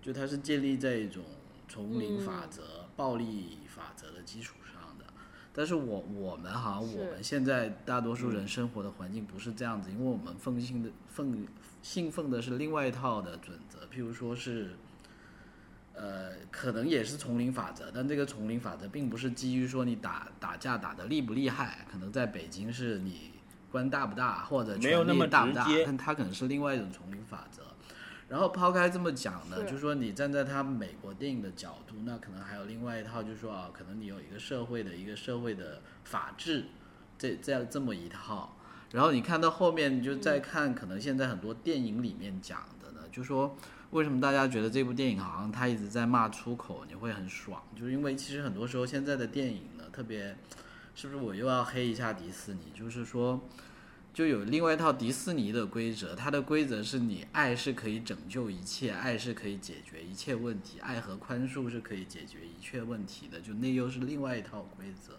[0.00, 1.22] 就它是建立在一种
[1.68, 5.04] 丛林法则、暴力法则的基础上的。
[5.52, 11.46] 但是我我们好像我们现在大多数人生活的环境不是这样子，因为我们奉信的奉
[11.82, 14.70] 信奉的是另外一套的准则，譬如说是。
[16.00, 23.32] 呃，可能也是丛林法则，但这个丛林法则并不是基于说你打打架打得厉不厉害，可能在北京是你
[23.70, 27.64] 官大不大或者权没有那么力大不大，但它可能是另外一种丛林法则。
[28.28, 36.64] 然后抛开这么讲呢，是就是说你站在他美国电影的角度，那可能还有另外一套，就是说啊，可能你有一个社会的一个社会的法治，
[37.18, 38.56] 这这样这么一套。
[38.92, 43.56] 然后你看到后面，你就再看，可能现在很多电影里面讲的呢，就说
[43.90, 50.36] 为什么大家觉得这部电影好像他一直在骂出口，你会很爽，就是因为其实很多时候现在的电影呢，特别
[50.94, 53.40] 是不是我又要黑一下迪士尼，就是说。
[54.12, 65.12] 就有另外一套迪士尼的规则，它的规则是你爱是可以拯救一切，爱是可以解决一切问题，爱和宽恕是可以解决一切问题的，就那又是另外一套规则。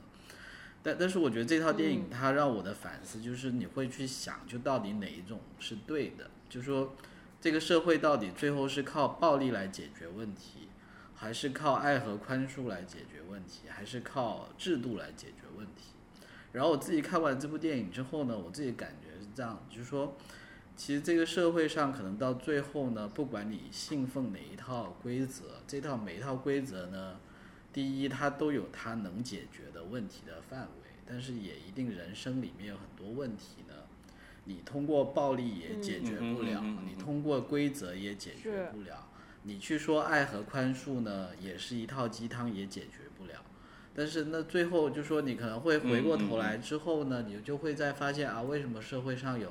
[0.83, 6.93] 但但是我觉得这套电影它让我的反思就是你会去想，就到底哪一种是对的，就说
[7.41, 10.69] 这个社会到底最后是靠暴力来解决问题，
[11.15, 15.95] 还是靠爱和宽恕来解决问题，还是靠制度来解决问题？
[16.51, 20.15] 然后我自己看完这部电影之后呢，我自己感觉是这样，就是说，
[20.75, 27.19] 其实这个社会上可能到最后呢，不管你信奉哪一套规则，这套每一套规则呢，
[27.73, 33.63] 第一它都有它能解决的问题的范围，但是也一定人生里面有很多问题，
[34.45, 39.07] 你通过暴力也解决不了，你通过规则也解决不了，
[39.43, 43.33] 你去说爱和宽恕呢，也是一套鸡汤，也解决不了。
[43.93, 49.49] 但是那最后就说你可能会回过头来之后呢，你就会再发现啊，为什么社会上有，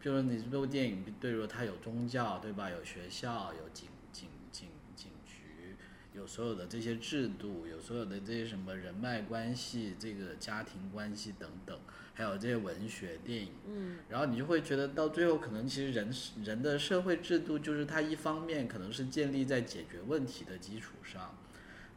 [0.00, 2.70] 比如说你这部电影，对如它有宗教对吧？
[2.70, 5.76] 有学校，有警警警警局，
[6.14, 11.76] 有所有的这些制度，有所有的这些什么人脉关系、这个家庭关系等等，
[12.22, 16.08] 还有这些文学电影，嗯，然后你就会觉得到最后可能其实人
[16.44, 21.34] 人的社会制度就是它一方面可能是建立在解决问题的基础上。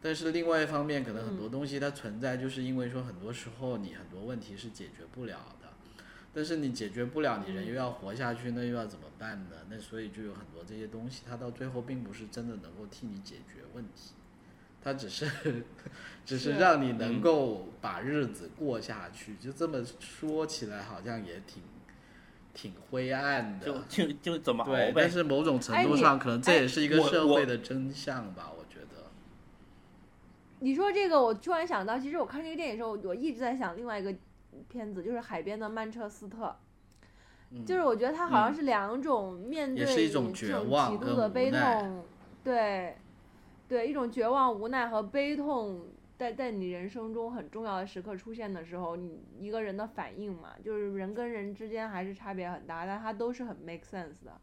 [0.01, 5.69] 但是另外一方面，可能很多东西它存在，就是因为说很多时候你很多问题是解决不了的，
[6.33, 9.55] 但是你解决不了，你人又要活下去，那又要怎么办呢？
[9.69, 14.13] 那所以就有很多这些东西，它到最后并不是真的能够替你解决问题，
[14.81, 15.25] 它只是
[16.25, 19.35] 只是是让你能够把日子过下去。
[19.35, 21.63] 就这么说起来，好像也挺
[22.53, 23.65] 挺灰暗的。
[23.65, 25.09] 就就就怎么熬对，呗但。
[25.09, 29.11] 是某种程度上，可能这也是一个社会的真相吧，我觉得。
[30.59, 34.13] 你说这个，我突然想到，其实我看这个电影的时候，我一直在想另外一个
[34.67, 36.45] 片子，就是《海边的曼彻斯特》。
[37.65, 42.03] 就是我觉得他好像是两种面对嗯也是一种这种绝望极度的悲痛，
[42.43, 42.97] 对，
[43.69, 45.85] 对，一种绝望、无奈和悲痛，
[46.17, 54.39] 在在你人生中很重要的时刻出现的时候，你一个人的反应嘛，就是人跟人之间还是差别很大，但它都是很 make sense 的。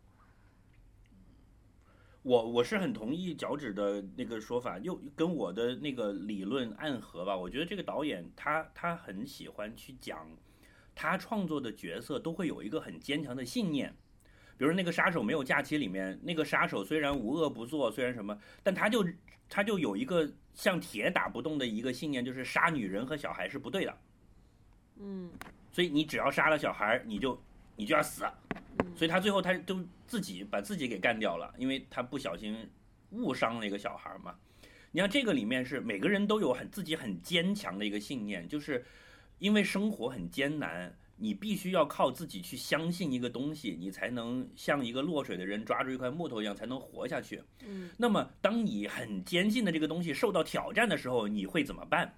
[2.22, 7.36] 我我是很同意脚趾的那个说法，又跟我的那个理论暗合吧。
[7.36, 10.30] 我觉得这个导演他他很喜欢去讲，
[10.94, 13.92] 他创作的角色都会有一个很坚强的信念。
[14.56, 19.04] 比如那个杀手没有假期里面，那个杀手虽然无恶不作，虽然什么，但他就
[19.54, 23.98] 他就有一个像铁打不动的一个信念，就是杀女人和小孩是不对的。
[24.96, 25.30] 嗯
[25.70, 27.38] 所以你只要杀了小孩，你就
[27.76, 28.24] 你就要死。
[28.96, 32.66] 所以他最后他都自己把自己给干掉了，因为他不小心
[33.10, 34.34] 误伤了一个小孩嘛。
[34.90, 38.82] 你看这个里面是每个人都有很自己很坚强的一个信念，就是
[39.38, 47.40] 因为生活很艰难，你必须要靠自己去相信一个东西，你才能像一个落水的人抓住一块木头一样才能活下去。
[47.64, 52.12] 嗯那么当你很坚信的这个东西受到挑战的时候，你会怎么办？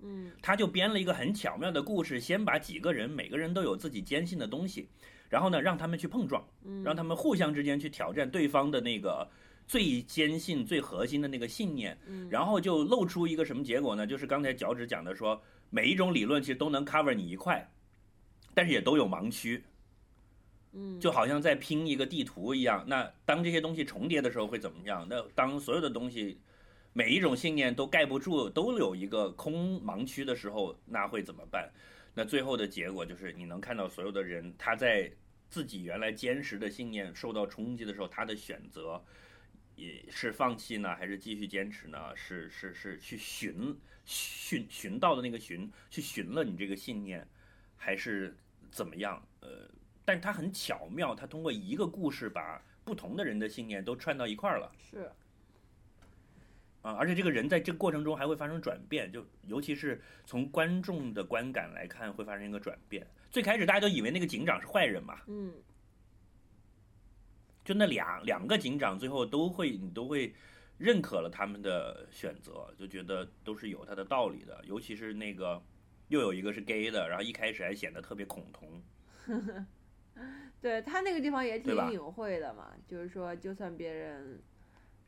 [0.00, 4.86] 嗯他就编了一个很巧妙的故事，先把几个人每个人都有自己坚信的东西，
[5.30, 9.26] 然后呢让他们去碰撞，嗯，让他们互相之间去挑战对方的那个
[9.66, 14.06] 最坚信、最核心的那个信念，嗯然后就露出一个什么结果呢？
[14.06, 17.66] 就是刚才脚趾讲的说，每一种理论其实都能 cover 你一块，
[18.56, 19.62] 但是也都有盲区。
[20.72, 22.82] 嗯，就好像在拼一个地图一样。
[22.88, 25.06] 那当这些东西重叠的时候会怎么样？
[25.10, 26.40] 那当所有的东西
[26.94, 31.70] 每一种信念都盖不住，都有一个空盲区的时候，那会怎么办？
[32.14, 35.12] 那最后的结果就是你能看到所有的人他在
[35.50, 39.02] 自己原来坚实的信念受到冲击的时候，他的选择
[39.76, 42.14] 也是放弃呢，还是继续坚持呢？
[42.16, 47.26] 是是是去寻寻寻到的那个寻，去寻了你这个信念，
[47.76, 48.36] 还是
[48.70, 49.22] 怎么样？
[49.40, 49.68] 呃。
[50.08, 54.72] 但他很巧妙，他通过一个故事把不同的人的信念都串到一块儿了。
[54.78, 55.10] 是，
[56.82, 63.04] 啊，而且这个人在这个过程中还会发生转变，就尤其是从观众的观感来看，会发生一个转变。
[63.32, 65.52] 最开始大家都以为那个警长是坏人嘛，嗯，
[67.64, 70.32] 就那俩两个警长最后都会你都会
[70.78, 74.64] 认可了他们的选择，就觉得都是有他的道理的。
[74.64, 75.60] 尤其是那个
[76.08, 78.82] 又有一个是 gay 的，然后一开始还显得特别恐同。
[80.62, 84.40] 对他那个地方也挺隐晦的嘛，就是说，就算别人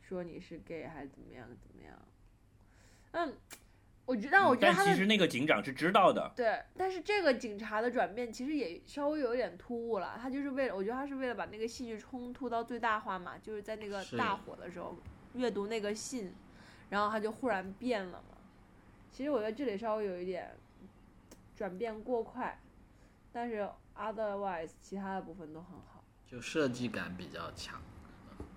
[0.02, 1.98] 说你是 gay 还是怎么样怎么样，
[3.12, 3.34] 嗯，
[4.04, 10.18] 我觉得，但我觉得他的其实那个警长是知道的，对，但是这个警察的转变其实也稍微有点突兀了。
[10.20, 14.94] 他就是为了，我觉得他是为了把那个戏剧冲突到最大化嘛，就是在那个大火的时候
[15.34, 16.32] 阅读那个信，
[16.90, 18.36] 然后他就忽然变了嘛。
[19.10, 20.50] 其实我觉得这里稍微有一点
[21.58, 22.56] 转变过快，
[23.32, 26.04] 但是 otherwise 其他的部分都很好。
[26.24, 27.82] 就设计感比较强。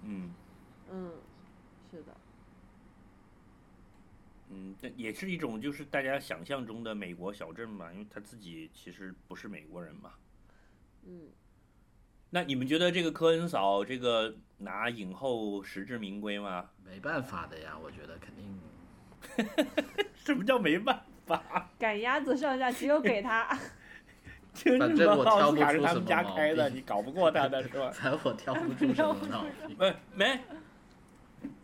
[0.03, 0.31] 嗯。
[0.91, 1.11] 嗯，
[1.89, 2.15] 是的，
[4.49, 10.11] 嗯，但也是一种就是大家想象中的美国小镇嘛，因为他自己其实不是美国人嘛。
[11.07, 11.29] 嗯，
[12.29, 16.69] 那你们觉得这个科恩嫂这个拿影后实至名归吗？
[16.85, 18.59] 没办法的呀，我觉得肯定。
[20.13, 21.70] 什么叫没办法？
[21.81, 23.57] 赶鸭子上架只有给他。
[24.53, 27.89] 就是反正我挑不出奥斯卡是他们什么毛家开的，病你搞不过他的是吧？
[27.95, 29.75] 反正我挑不出 什么毛病。
[29.75, 30.39] 不，没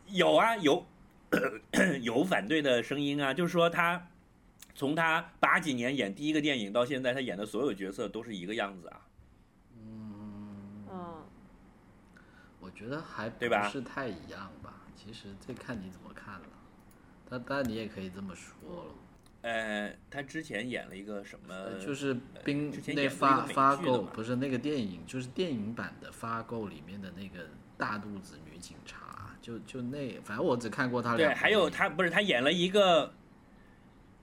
[0.07, 0.84] 有啊，有
[2.01, 4.07] 有反对的声音啊，就是说他
[4.74, 9.01] 从他八几年演第一个电影到现在，他演的所有角色都是一个样子啊。
[9.76, 10.86] 嗯，
[12.61, 14.74] 我觉得还不对吧是太一样吧。
[14.95, 16.47] 其实这看你怎么看了。
[17.30, 18.91] 但但你也可以这么说了，
[19.42, 21.54] 呃，他之前演了一个什么？
[21.54, 33.14] 呃就是冰那发发剧的嘛购不是那个电影，就是电影版的发够里面的那个大肚子女警察，就就那反正我只看过他对，还有他不是他演了一个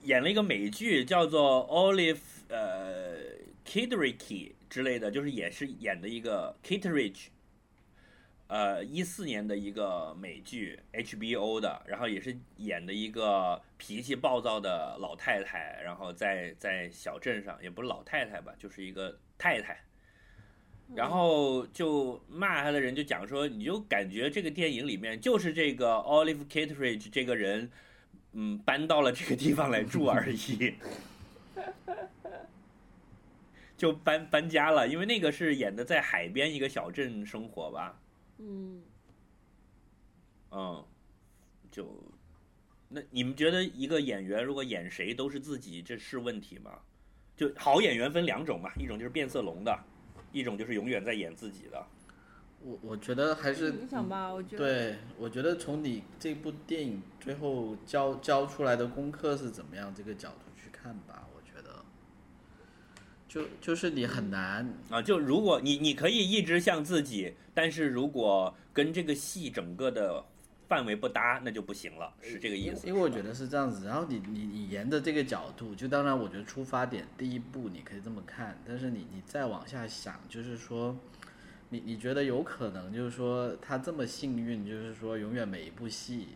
[0.03, 3.17] 演了一个美剧，叫做 Olive 呃
[3.65, 7.29] Kitteridge 之类的，就是也是演的一个 Kitteridge，
[8.47, 19.81] 呃一四年的一个美剧 HBO 的，然后也是演的一个脾气暴躁的老太太，然后在在小镇上也不是老太太吧，就是一个太太。
[20.95, 27.71] 然后就骂他的人就讲说，你就感觉这个电影里面就是这个 Olive Kitteridge 这个人，
[28.33, 30.75] 嗯，搬到了这个地方来住而已，
[33.79, 37.99] 就搬搬家了，因为那个是演的在海边一个小镇生活吧，
[38.39, 38.83] 嗯，
[40.51, 40.85] 嗯，
[41.71, 41.87] 就
[42.89, 46.79] 那你们觉得一个演员如果演谁都是自己，这是问题吗？
[47.37, 49.77] 就好演员分两种嘛，一种就是变色龙的，
[50.33, 51.87] 一种就是永远在演自己的。
[52.61, 54.59] 我我觉得还是影响吧，我觉得。
[54.59, 61.29] 对，我觉得从你这部电影最后教教出来的功课是怎么样这个角度去看吧，
[63.35, 70.25] 就就是你很难，啊，就如果你你可以一直像自己，但是如果跟这个戏整个的
[70.69, 72.87] 范围不搭，那就不行了，是这个意思。
[72.87, 73.87] 因为我觉得是这样子。
[73.87, 80.97] 然后你你你沿着这个角度，就当然我觉得出发点第一步你可以这么看，但是你你再往下想，就是说，
[81.71, 86.29] 你你觉得有可能就是说他这么幸运，就是说永远每一部戏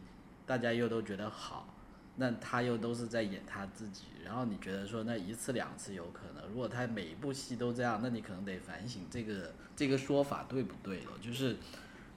[0.45, 1.78] 大家又都觉得好，
[2.19, 4.05] 那他又都是在演他自己。
[4.23, 11.57] 然后你觉得说那一次两次有可能，如果他每一部戏都这样，那你可能得反省这个这个说法对不对了，就是。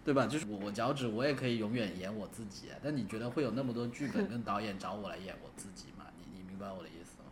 [0.04, 0.26] 对吧？
[0.26, 6.08] 就是我我脚趾我也可以永远演我自己啊，但你觉得会有那么多剧本 跟导演找我来演我自己吗？
[6.18, 7.30] 你你明白我的意思吗？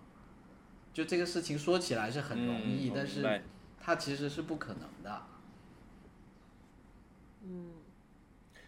[0.94, 3.42] 就这个事情说起来是很容易，嗯但是
[3.80, 5.22] 它其实是不可能的。
[7.42, 7.72] 嗯，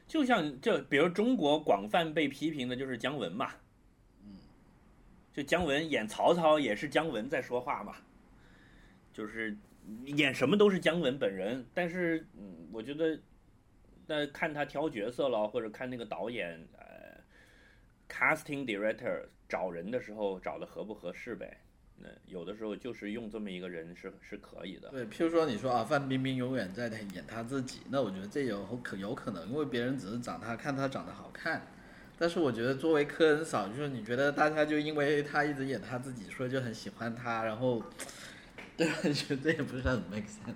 [0.08, 3.56] 就像这，比如中国广泛被批评的就是姜文嘛，嗯，
[5.34, 7.96] 就姜文演曹操也是姜文在说话嘛，
[9.14, 9.58] 就是
[10.06, 13.18] 演什么都是姜文本人，但是嗯，我觉得
[14.08, 17.18] 那看他挑角色了，或者看那个导演呃
[18.10, 21.58] ，casting director 找人的时候找的合不合适呗。
[22.04, 24.90] 那有的时候就是用这么一个人是是可以的。
[24.90, 31.62] 对，譬如说你说啊，范冰冰永远在演她自己，那我觉得这有可有可能，因为别人只是长她看她长得好看。
[32.22, 37.84] 但是我觉得作为科恩嫂，就是你觉得大家就因为她一直演她自己，所以就很喜欢她，然后，
[38.78, 38.94] 对吧？
[39.12, 40.54] 觉得这也不是很 make sense。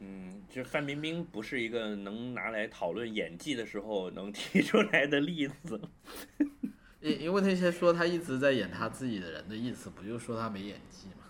[0.00, 5.80] 嗯，就范冰冰不是一个能拿来讨论演技的时候能提出来的例子。
[7.00, 11.26] 因因为那些说她一直在演她自己的人的意思，不就说她没演技吗？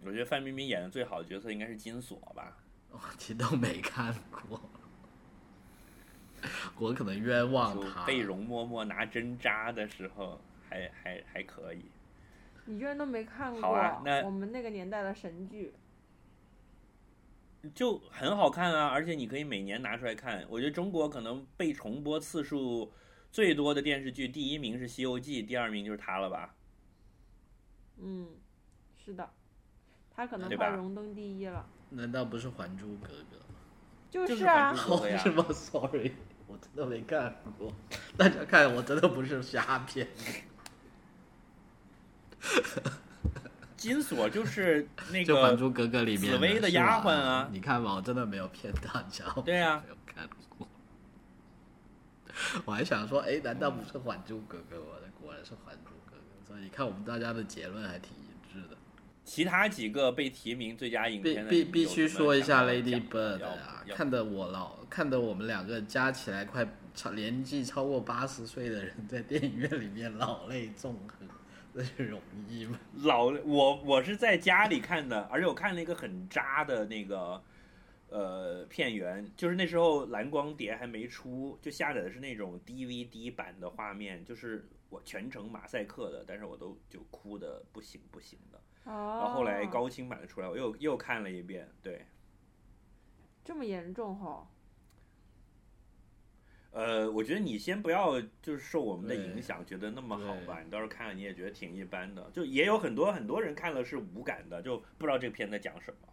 [0.00, 2.56] 对我觉得范冰冰演的最好的角色应该是金锁吧。
[2.90, 4.60] 我其实都没看过，
[6.78, 8.04] 我可能冤枉他。
[8.04, 11.84] 被容嬷嬷拿针扎的时候，还还还可以。
[12.64, 15.74] 你居然都没看过好啊那我们那个年代的神剧。
[17.74, 20.44] 就很好看啊，而且你可以每年拿出来看。
[20.48, 22.92] 我觉得中国可能被重播次数
[23.30, 26.54] 最多的电视剧，第一名是《西游记》，第二名就是它了吧？
[27.98, 28.26] 嗯，
[28.96, 29.30] 是的，
[30.10, 31.64] 他可能对吧快荣登第一了。
[31.90, 33.36] 难道不是《还珠格格》？
[34.10, 36.12] 就是啊还，珠格格呀 是吗？Sorry，
[36.52, 37.72] 我真的没看过。
[38.16, 40.06] 大家看，我真的不是瞎编。
[43.74, 50.68] 金锁就是那个《还，珠格格》里面紫薇的丫鬟啊你看吧，我真的没有骗大家，我对啊没有看过。
[52.66, 54.76] 我还想说，哎，难道不是《还珠格格》？
[54.80, 56.16] 我的果然是《还珠格格》。
[56.46, 58.12] 所以你看，我们大家的结论还挺。
[59.24, 71.28] 其他几个被提名最佳影片的，必必须说一下 Lady Bird 啊，看得我老，看得我们两个加起来快超年纪超过八十岁的人在电影院里面老泪纵横，
[71.72, 72.78] 那是容易吗？
[73.04, 77.40] 老我我是在家里看的，而且我看了一个很渣的那个
[78.08, 88.60] 呃片源，就是那时候蓝光碟还没出，就下载的是那种 DVD 版的画面，就是我全程马赛克的，但是我都就哭的不行不行的。
[88.84, 92.04] 哦，然后后来高清版的出来，我又又看了一遍，对，
[93.44, 94.48] 这么严重哈？
[96.72, 100.62] 呃，我觉得你先不要就是受我们的影响，觉得那么好吧？
[100.64, 106.08] 你到时候看了你也觉得挺一般的，就也有很多很多人看了是无感的，就不知道这个片在讲什么。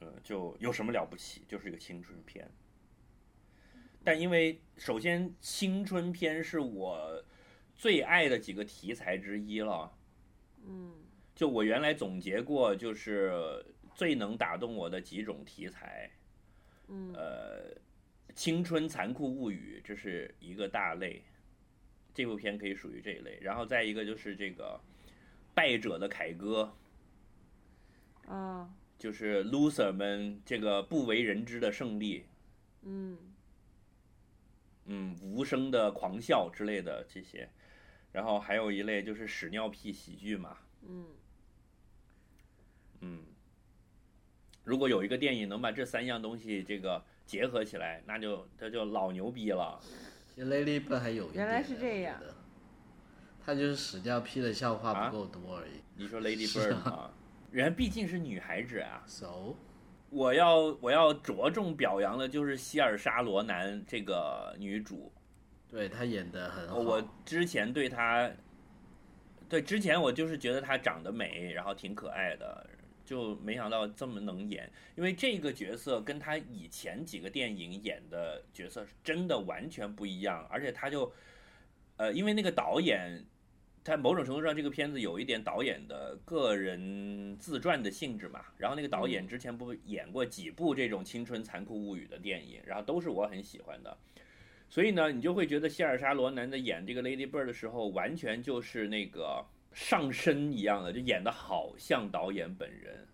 [0.00, 1.44] 呃，就有什么了不起？
[1.46, 2.50] 就是一个青春片。
[4.02, 7.24] 但因为首先青春片是我
[7.74, 9.92] 最爱的几个题材之一了，
[10.64, 10.92] 嗯
[11.38, 16.10] 就我原来总结过，就是最能打动我的几种题材，
[16.88, 17.80] 嗯呃，
[18.34, 21.22] 青春残酷物语这是一个大类，
[22.12, 23.38] 这部片可以属于这一类。
[23.40, 24.80] 然后再一个就是这个
[25.54, 26.74] 败者的凯歌，
[28.26, 32.24] 啊就是 loser 们这个不为人知的胜利，
[32.82, 33.16] 嗯
[34.86, 37.48] 嗯，无声的狂笑之类的这些。
[38.10, 41.06] 然后还有一类就是屎尿屁喜剧嘛，嗯
[43.00, 43.20] 嗯，
[44.64, 49.80] 如果有一个电影能把这三样东西这个结合起来，那就这就老牛逼了。
[50.34, 52.20] 其实 Lady Bird 还有一点原来是这样，
[53.44, 55.08] 他就是屎尿屁的笑话啊？
[55.08, 55.80] 不够多而已。
[55.96, 56.82] 你说 Lady Bird 啊。
[56.84, 57.10] 嘛，
[57.50, 59.56] 人毕竟是女孩子啊，So，
[60.10, 65.10] 我要我要着重表扬的就是希尔莎罗南这个女主，
[65.68, 66.76] 对她演的很好。
[66.76, 68.30] 我之前对她，
[69.48, 72.68] 对之前我就是觉得她长得美，然后挺可爱的，
[73.08, 74.70] 就没想到这么能演。
[74.96, 81.10] 因为这个角色跟他以前几个电影演的角色是真的完全不一样，而且他就，
[81.96, 83.24] 呃，因为那个导演。
[83.84, 88.44] 他某种程度上，这个片子有一点导演的个人自传的性质嘛。
[88.58, 93.96] 然后那个导演之前不演过几部这种青春残酷物语的电影，然后都是我很喜欢的。
[94.68, 103.06] 所以呢，你就会觉得希尔莎罗南在演这个 Lady Bird 的时候，完全就是那个上身一样的，就演的好像导演本人，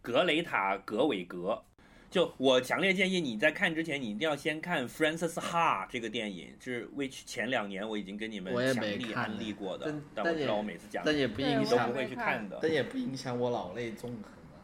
[0.00, 1.62] 格雷塔·格韦格。
[2.10, 12.58] 就我强烈建议你在看之前，你一定要先看 Francis Ha 这个电影，是 which 前两年我已经跟你们强力安利过的但，但我知道我每次讲但也不影响你都不，会去看的。
[12.60, 14.60] 但也不影响我老泪纵横啊。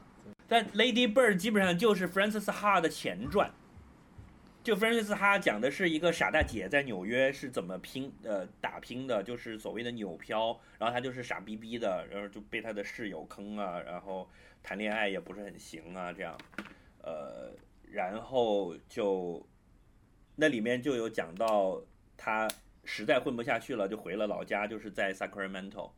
[0.47, 3.51] 但 Lady Bird 基本上就是 Francis Ha 的前传。
[4.69, 14.29] 就 Frances Ha 讲的是一个傻大姐在纽约是怎么拼呃打拼的，就是所谓的纽漂，然后她就是傻逼逼的，然后就被她的室友坑啊，然后
[14.63, 16.37] 谈恋爱也不是很行啊，这样，
[17.03, 17.51] 呃，
[17.91, 19.43] 然后就
[20.37, 21.81] 那里面就有讲到
[22.19, 22.47] 她
[22.85, 25.93] 实在混不下去了，就回了老家，就是在 Sacramento。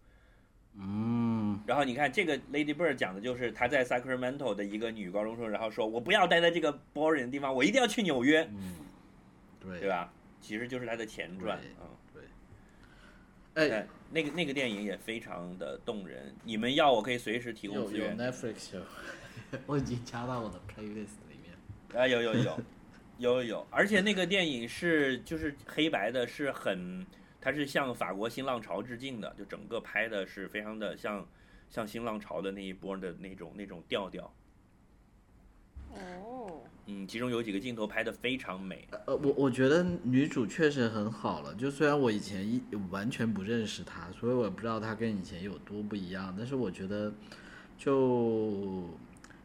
[0.76, 1.29] 嗯，
[1.66, 8.74] 然后你看这个 Lady Bird 讲的就是她在 Sacramento 的一个女高中生，然后说我不要待在这个 boring 的地方，我一定要去纽约，嗯，
[9.60, 9.80] 对。
[9.80, 10.12] 对吧？
[10.40, 11.58] 其实就是她的前传。
[12.12, 12.22] 对，
[13.54, 16.34] 嗯，哎，哎，那个那个电影也非常的动人。
[16.44, 18.16] 你们要，我可以随时提供有有资源。
[18.16, 18.82] Netflix 有，
[19.66, 22.00] 我已经加到我的 playlist 里面。
[22.00, 22.60] 啊，有有有。
[23.18, 27.06] 有有有，而且那个电影是就是黑白的，是很，
[27.38, 31.28] 它是向法国新浪潮致敬的，就整个拍的是非常的像
[31.70, 34.30] 像新浪潮的那一波的那种那种调调。
[35.92, 38.86] 哦，嗯，其中有几个镜头拍的非常美。
[39.06, 47.12] 呃，我我觉得女主确实很好了，就虽然我以前一完全不认识她，所以我也不知道她跟以前有多不一样，但是我觉得
[47.76, 48.84] 就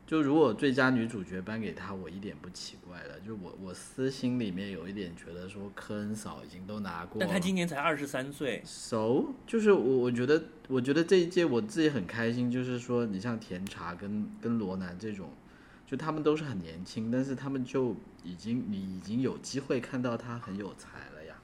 [0.06, 3.20] 就如果最佳女主角颁给她，我一点不奇怪的。
[3.22, 15.30] 就我我私心里面有一点觉得说科恩嫂已经都拿过了，但她今年才二十三岁，so 就是我我觉得我觉得这一届我自己很开心，就是说你像甜茶跟跟罗南这种，
[15.88, 21.36] 就他们都是很年轻，但是他们就已经你已经有机会看到他很有才了呀，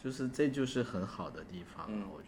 [0.00, 2.27] 就是这就是很好的地方了，嗯我觉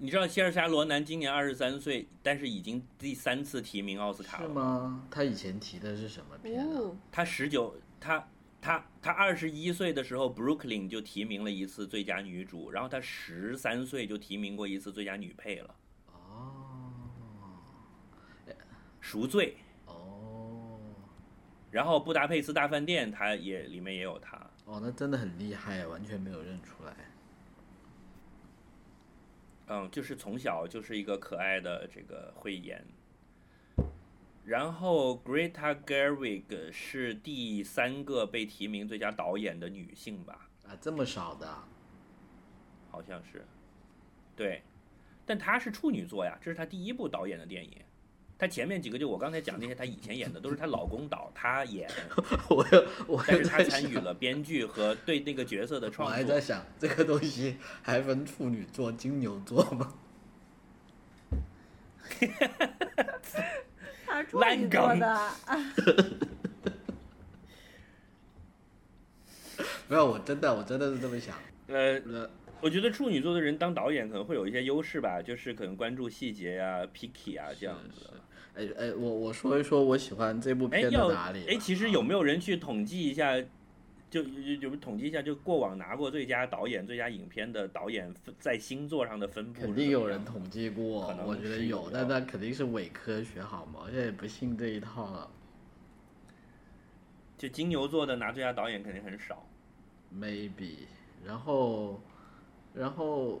[0.00, 4.54] 你知道希尔莎罗南今年二十三岁，但是已经第三次提名奥斯卡了是了。
[4.54, 5.08] 吗？
[5.10, 6.66] 他以前提的是什么片啊？
[6.68, 8.28] 哦，他十九，他
[8.60, 15.74] 他他二十一岁的时候，Brooklyn 就提名了一次最佳女主，然后他十三岁就提名过一次最佳女配了，
[16.12, 16.92] 哦
[19.00, 19.56] 《赎罪》。
[19.90, 20.80] 哦
[21.72, 24.38] 然后《布达佩斯大饭店》他也里面也有他。
[24.64, 26.94] 哦，那真的很厉害，完全没有认出来。
[29.68, 32.84] 嗯，就是从小就是一个可爱的这个慧眼。
[34.44, 40.48] 然后 Greta Gerwig 是第三个被提名最佳导演的女性吧？
[40.66, 41.68] 啊，这么少的啊，
[42.90, 43.44] 好像是，
[44.34, 44.62] 对，
[45.26, 47.78] 但她是处女座呀，这是她第一部导演的电影。
[48.38, 51.90] 她前面几个就我刚才讲那些，她以前演的都是她老公导，她演，
[52.48, 56.40] 我又我但是她参与，了编剧和对那个角色的我创作我还在。
[56.40, 59.92] 想这个东西还分处女座、金牛座吗？
[64.06, 65.34] 他是处烂女座梗的，啊
[69.88, 71.34] 没有，我真的我真的是这么想。
[71.66, 78.10] 呃，呃，我觉得处女座的人当导演可能会有一些优势吧，就是可能关注细节呀、picky 啊这样是子。
[78.58, 81.46] 哎哎，我我说一说我喜欢这部哎，片要的哪里吧。
[81.50, 83.32] 哎，其实有没有人去统计一下？
[84.10, 93.80] 就有有统计一下，就过往拿过最佳导演、最佳影片的导演在星座上的分布肯定有人统计过我觉得有有，但那肯定是伪科学好吗？
[93.84, 95.30] 我现在也不信这一套了。
[97.36, 99.46] 就金牛座的拿最佳导演肯定很少。
[100.18, 100.86] maybe，
[101.24, 102.00] 然后，
[102.74, 103.40] 然后，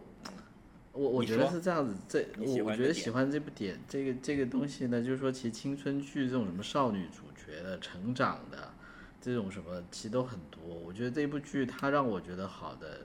[0.98, 8.72] 我我觉得是这样子，这我我觉得喜欢这部点，这个这个东西呢，就是说其实青春剧这种什么少女主角的成长的，
[9.20, 10.60] 这种什么其实都很多。
[10.62, 13.00] 我觉得这部剧它让我觉得好的，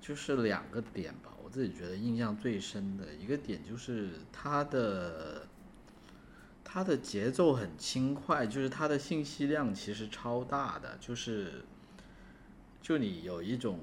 [0.00, 5.46] 就是两个点吧，我自己觉得印象最深的一个点就是它的。
[6.70, 11.64] 它的节奏很轻快，就是它的信息量其实超大的，就是
[12.82, 13.80] 就你有一种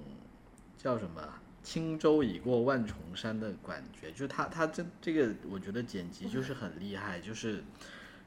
[0.77, 1.19] 叫什么
[1.65, 7.63] “轻舟已过万重山”的感觉，就他他这这个我觉得剪辑就是很厉害，就是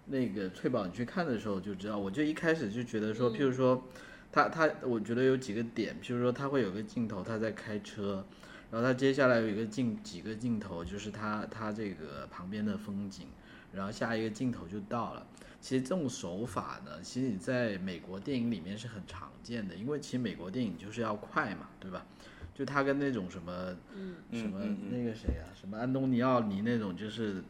[0.06, 3.84] 那个翠宝你去看的时候就知道，我就一开始就觉得说，譬如说
[4.32, 8.26] 他他我觉得有几个点，譬如说他会有个镜头他在开车，
[8.72, 13.28] 然后他接下来有一个镜几个镜头就是他他这个旁边的风景，
[13.72, 15.24] 然后下一个镜头就到了。
[15.60, 22.06] 其实这种手法呢，其实你在美国电影里面是很常见的，因为其实美国电影就是要快嘛，对吧？
[22.58, 24.58] 就他跟那种什么，嗯什么
[24.90, 27.40] 那个谁啊，什么安东尼奥尼那种，就是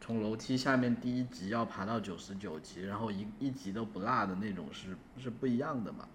[0.00, 6.08] 从楼梯下面第一集要爬到九十九级，然后一一集都不落的那种是是不一样的嘛。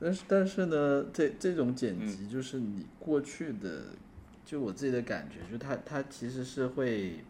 [0.00, 3.84] 但是但是呢，这这种剪辑就是你过去的，
[4.44, 7.24] 就我自己的感觉，就他他其实是会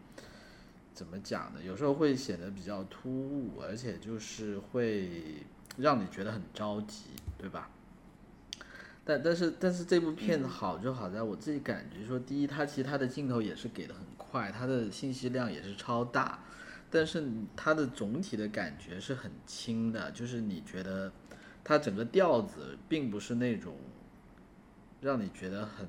[0.95, 1.59] 怎么讲呢？
[1.63, 5.43] 有时候会显得比较突兀，而且就是会
[5.77, 7.69] 让你觉得很着急，对吧？
[9.07, 16.39] 但但是但是这部片子好就好在我自己感觉说，第一，它其实它的镜头也是给的很快，它的信息量也是超大，
[16.89, 17.23] 但是
[17.55, 21.11] 它的总体的感觉是很轻的，就是你觉得
[21.63, 23.77] 它整个调子并不是那种
[25.01, 25.87] 让你觉得很，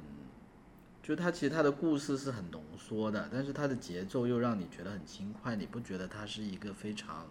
[1.02, 7.26] 就它其实它的故事是很浓缩的，但是它的节奏又让你觉得很轻快，你不觉得它是一个非常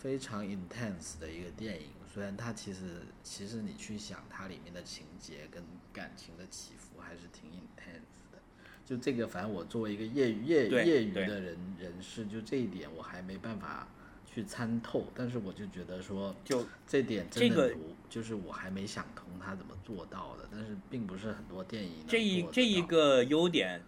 [0.00, 1.88] 非常 intense 的一个电影？
[2.14, 5.62] 虽然它其实其实你去想它里面的情节跟
[5.92, 8.38] 感情的起伏还是挺 intense 的。
[8.86, 13.86] 就这个，反正我作为一个业余业业余的人人士，就这一点我还没办法
[14.24, 23.82] 去去参透，但是我就觉得说就这点这个真的读，就是我还没想通他怎么做到的，但是并不是很多电影这一这一，个优点，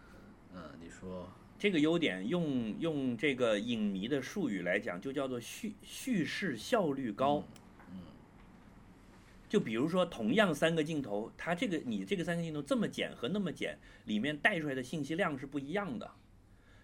[0.53, 1.31] 嗯，你说，
[1.61, 7.45] 这个优点用用这个影迷的术语来讲，就叫做叙叙事效率高。
[7.91, 7.99] 嗯
[9.47, 16.11] 就比如说，同样三个镜头，它这个你这个三个镜头这么剪和那么剪，里面带出来的信息量是不一样的。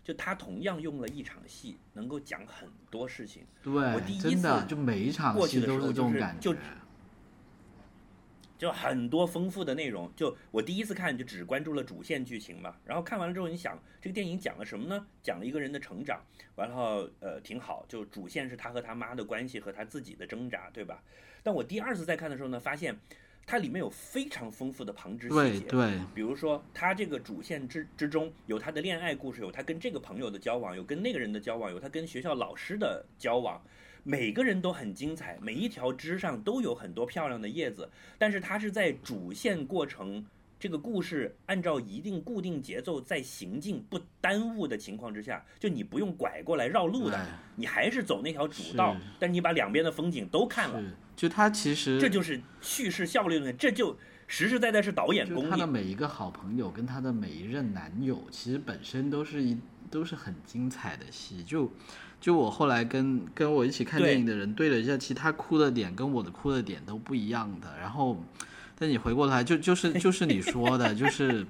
[0.05, 3.44] 就它同样用了一场戏，能够讲很多事情。
[3.62, 6.59] 对我第，一次就每一场过去戏都的时候就是这种感觉，就
[8.73, 10.11] 很多丰富的内容。
[10.16, 15.07] 就我第一次看就只关注了主线剧情嘛，然后看完了之后，你想这个电影讲了什么呢？
[15.23, 16.20] 讲了一个人的成长，
[16.55, 21.03] 完了呃挺好，就主线是他和他妈的关系和他自己的挣扎，对吧？
[21.43, 22.99] 但我第二次再看的时候呢，发现
[23.47, 25.66] 它里面有非常丰富的旁支细节。
[25.66, 33.62] 对对，比如说，他这个主线之之中有他的恋爱故事，有他跟这个朋友的交往，有跟那个人的交往，有他跟学校老师的交往，
[34.09, 37.91] 每个人都很精彩，每一条枝上都有很多漂亮的叶子。
[38.16, 40.24] 但是它是在主线过程
[40.61, 47.27] 这个故事按照一定固定节奏在行进，不耽误的情况之下，就你不用拐过来绕路的，
[47.57, 50.81] 你还是走那条主道，但是你把两边的风景都看了，
[51.16, 55.66] 就它其实这就是叙事效率论，这就实实在在是导演功力他的。
[55.66, 59.59] 每一个好朋友跟他的每一任男友，其实本身都是一
[59.91, 61.43] 都是很精彩的戏。
[61.43, 61.70] 就
[62.27, 67.73] 就我后来跟跟我一起看电影的人对了一下，其实他哭的点跟我的哭的点都不一样的。
[67.78, 68.20] 然后，
[68.77, 71.47] 但你回过头来，就就是就是你说的，就 是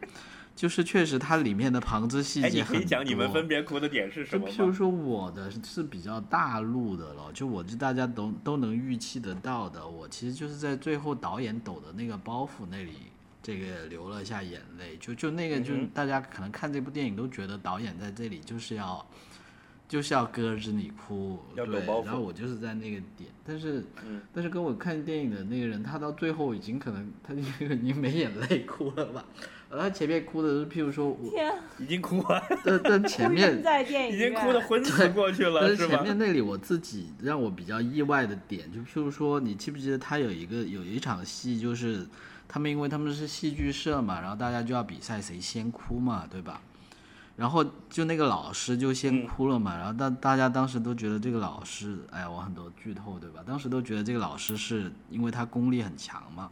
[0.55, 4.47] 就是确实它里面的旁枝细哎，你节很可以讲你们分别哭的点是什么？
[4.47, 12.93] 就譬如说我的是比较大陆的了，就我就大家都都能预期得到的，我其实就是在最后导演抖的那个包袱那里，
[13.43, 14.99] 这个流了一下眼泪。
[15.01, 19.03] 就就那个，就大家可能看这部电影都觉得导演在这里就是要
[19.89, 21.65] 就是要搁着你哭，对
[22.05, 29.25] 然后我就是在那个点，但是嗯，但是跟我看电影的那个人，他到最后已经可能他这个已经没眼泪哭了吧。
[29.69, 35.89] 而他前面哭的是，譬如说我，天啊，已经哭完，但但前面在电影已经哭的昏死过去了，但是？
[35.89, 42.07] 前面那里我自己让我比较意外的点，就譬如说，你记不记得他有一个有一场戏，就是
[42.47, 46.61] 他们因为他们是戏剧社嘛，然后大家就要比赛谁先哭嘛，对吧？
[47.37, 53.43] 然后就那个老师就先嗯哭了嘛，然后大大家当时都觉得这个老师，哎呀，我很多剧透对吧？
[53.47, 56.51] 当时都觉得这个老师是因为他功力很强嘛，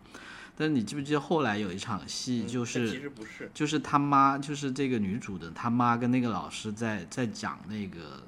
[0.54, 8.22] 但是你记不记得后来有一场戏就是、其实不是，就是他妈，就是这个女主的他妈跟那个老师在在讲那个，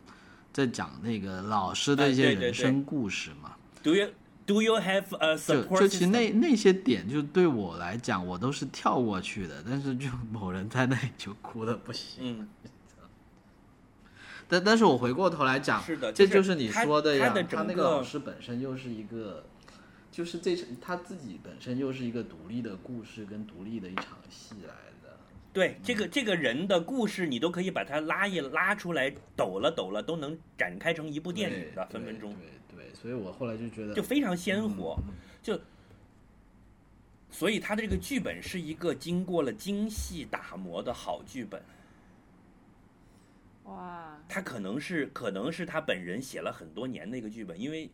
[0.52, 3.54] 在讲那个老师的一些人生故事嘛。
[4.46, 6.06] Do you have a support 就其实？
[6.06, 12.38] 那那些点，就对我来讲，我都是跳过去的，但是就某人在那里就哭的不行。
[12.38, 12.48] 嗯，
[14.48, 19.44] 但但是我回过头来讲，是的，这就就是你说的呀，他的他那个老师本身又是一个，
[20.12, 25.18] 就是这他自己本身又是一个独立的故事跟独立的一场戏来的。
[25.52, 34.98] 对这个这个人的故事，你都可以把它拉一拉出来，抖了抖了，都能展开成一部电影的，分分钟对对，所以我后来就觉得就非常鲜活。
[35.06, 35.60] 嗯就
[37.30, 41.62] 所以他的这个剧本是一个经过了精细打磨的好剧本。
[43.64, 47.90] 哇，他可能是可能是他本人写了很多年的一个剧本，因为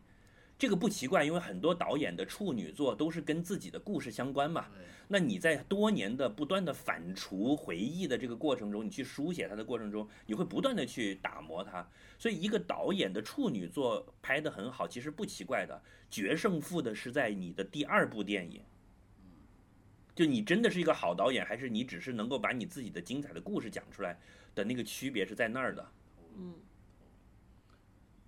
[0.63, 4.67] 这个不奇怪，因为很多导演的处女作都是跟自己的故事相关嘛。
[5.09, 11.85] 那你在多年的不断的反刍回忆的这个过程中，你去书写它的过程中，你会不断的去打磨它。
[12.17, 15.83] 所以一个导演的处女作拍得很好，其实不奇怪的。
[16.09, 18.61] 决胜负的是在你的第二部电影。
[20.15, 24.17] 就你真的是一个好导演，还是你只是能够把你自己的精彩的故事讲出来
[24.55, 25.91] 的那个区别是在那儿的。
[26.37, 26.55] 嗯，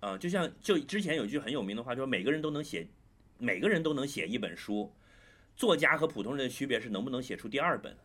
[0.00, 2.86] 啊、就像就之前有一句很有名的话，说每个人都能写，
[3.38, 4.92] 每个人都能写一本书，
[5.56, 7.96] 作家和普通人的区别是能不能写出第二本。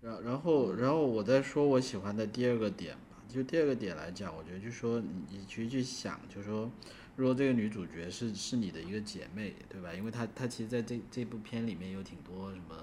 [0.00, 6.70] 然然后然后我再说我喜欢的第二个点吧，就第二个点来讲，我觉得就说你你去去想，就是说，
[7.16, 9.94] 如果这个女主角是是你的一个姐妹，对吧？
[9.94, 12.76] 因为她她其实在这这部片里面有挺多什么，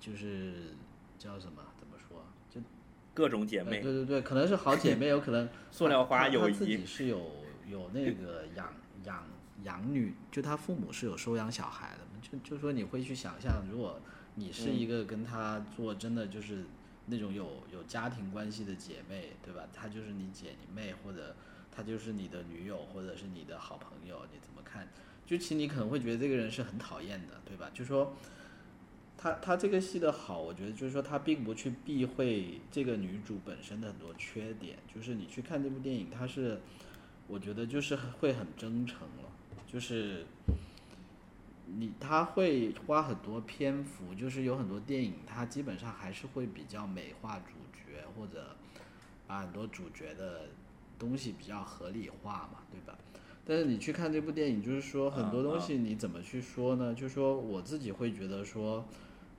[0.00, 0.74] 就是
[1.18, 1.62] 叫什么，
[3.16, 7.18] 各种姐妹呃对，对对，可能是好姐妹，有可能 塑料花她友谊自己，是有
[7.66, 8.74] 有那个养
[9.04, 9.26] 养
[9.64, 13.98] 养女，就他父母是有收养小孩的，就就说你会去想象，如果
[14.34, 16.64] 你是一个跟他做真的就是
[17.06, 19.62] 那种有有家庭关系的姐妹，对吧？
[19.72, 21.34] 她就是你姐你妹，或者
[21.74, 24.86] 她就是你的女友，或者是你的好朋友，你怎么看？
[25.24, 27.70] 就其实你可能会觉得这个人是很讨厌的，对吧？
[27.72, 28.14] 就说。
[29.18, 36.60] 他他这个戏的好，我觉得就是说他并不去避讳这个女主本身的很多缺点，就是你去看这部电影，它是
[37.26, 39.32] 我觉得就是会很真诚了，
[39.66, 40.26] 就是
[41.66, 48.54] 你他会花很多篇幅，就是有很多电影，它基本上还是会比较美化主角，或者
[49.26, 50.42] 把很多主角的
[50.98, 52.96] 东西比较合理化嘛，对吧？
[53.44, 56.92] 但是你去看这部电影，就是说很多东西你怎么去说呢？
[56.94, 58.84] 就是说我自己会觉得说，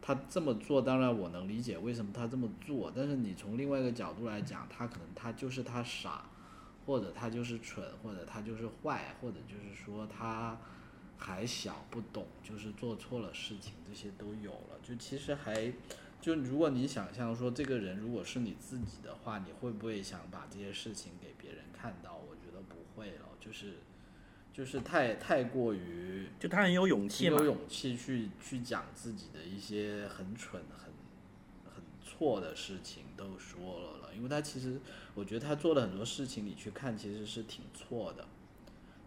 [0.01, 6.29] 他这么做，当然我能理解为什么他这么做，但是你从另外一个角度来讲，他可能他就是他傻，
[6.85, 10.57] 或者他就是蠢，或者他就是坏，或者就是说他
[11.17, 14.79] 还小不懂，就是做错了事情，这些都有了。
[14.81, 15.73] 就其实还，
[16.21, 22.21] 就如果你想象说这个人如果是你自己的话，你会不会想把这些事情给别人看到？
[22.29, 23.79] 我觉得不会了，就是
[24.57, 30.91] 就是太太过于就他很有勇气嘛有，勇气去去讲自己的一些很蠢、很
[31.71, 34.81] 很错的事情都说了了，因为他其实
[35.13, 38.27] 我觉得他做的很多事情，你去看其实是挺错的，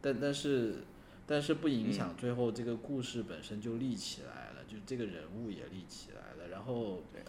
[0.00, 0.84] 但但是
[1.26, 7.20] 但是不影响最后这个故事本身就立起来了，就这个人物也立起来了，然后对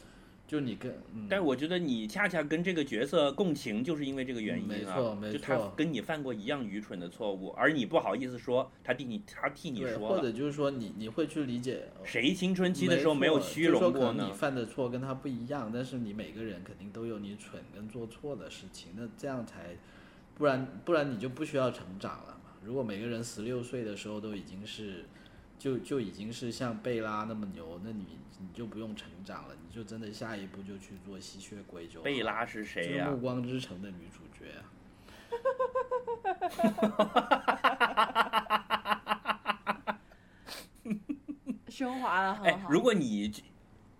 [0.52, 4.94] 就你跟嗯，但是我觉得你恰恰跟这个角色共情，就是因为这个原因啊没啊。
[4.94, 10.10] 错没错就他跟你犯过一样愚蠢的错误，而你不好意思说，他替你他替你，说。
[10.10, 14.34] 或者就是说你你会去理解谁青春期的时候没有虚荣过呢你？
[14.34, 19.78] 犯的错跟他不一样，但是你每个人肯定都有你蠢跟做错的事情，那这样才，
[20.36, 22.52] 不然不然你就不需要成长了嘛。
[22.62, 25.06] 如果每个人十六岁的时候都已经是，
[25.62, 28.04] 就就已经是像贝拉那么牛，那你
[28.40, 34.66] 你就不用成长了，你就真的下一步就去做吸血鬼就好贝拉是谁呀、就是暮光之城的女主角啊。
[41.70, 42.70] 升华了哎很，好。
[42.72, 43.32] 如果你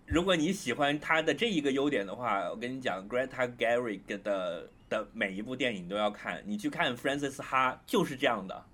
[0.04, 6.42] 如果你喜欢他的这一个优点的话，我跟你讲，Greta Gerwig 的的每一部电影都要看。
[6.44, 8.66] 你去看 Francis Ha 就是这样的，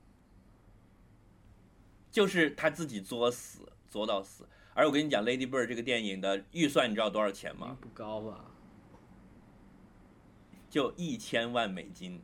[2.10, 3.60] 就是他自己作死，
[3.90, 4.46] 作到死。
[4.74, 7.76] 而我跟你讲，Lady Bird 这个电影的预算你知道多少钱吗？
[7.80, 8.44] 不高吧？
[10.70, 12.20] 就一千万美金。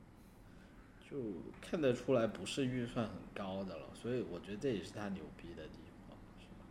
[1.10, 1.18] 就
[1.60, 5.78] 看得出来不是预算很高的了，所以我觉得这也是他牛逼的地
[6.08, 6.66] 方，是吧？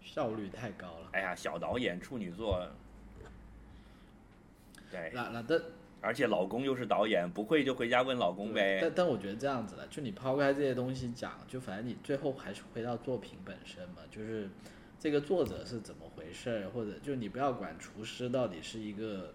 [0.00, 1.08] 效率太高了。
[1.12, 2.68] 哎呀，小导演处女座，
[4.92, 5.60] 对，那那但
[6.02, 8.78] 而且老公又是导演，不会就回家问老公呗。
[8.80, 14.48] 但但我觉得这样子的，就你抛开这些东西讲，就反正你最后还是回到作品本身嘛，就是
[14.98, 19.34] 这个作者是怎么回事儿，或者就你不要管厨师到底是一个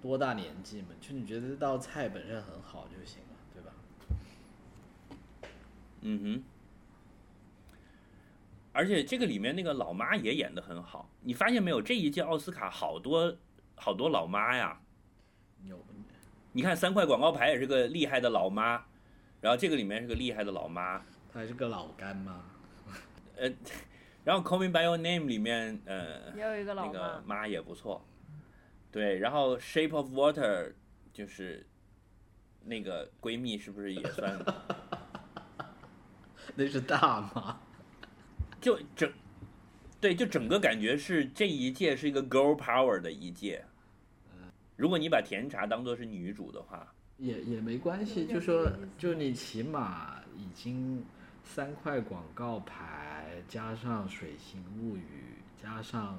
[0.00, 3.72] 多大年纪嘛，就你觉得这道菜本身很好就行了，对吧？
[6.02, 6.44] 嗯哼。
[8.72, 11.82] 而且这个里面那个老妈也演得很好，你发现没有？
[11.82, 13.36] 这一届奥斯卡好多
[13.74, 14.80] 好多老妈呀。
[16.52, 18.84] 有你看三块广告牌也是个厉害的老妈，
[19.40, 20.98] 然后这个里面是个厉害的老妈，
[21.32, 22.42] 她还是个老干妈，
[23.36, 23.48] 呃，
[24.24, 28.04] 然后《Call Me by Your Name》里面，呃，也有一个老那个妈，妈也不错，
[28.90, 30.68] 对，然后《Shape of Water》
[31.12, 31.66] 就是
[32.64, 34.38] 那个闺蜜是不是也算？
[36.56, 37.60] 那是大妈。
[38.60, 39.10] 就整，
[40.02, 43.64] 对，就整个感觉是这一届是一个 girl power 的一届。
[44.80, 48.66] 如果你把甜茶当做是女主的话，也也没关系，就说
[48.96, 51.04] 就你起码已经
[51.44, 56.18] 三块广告牌，加上《水形物语》，加上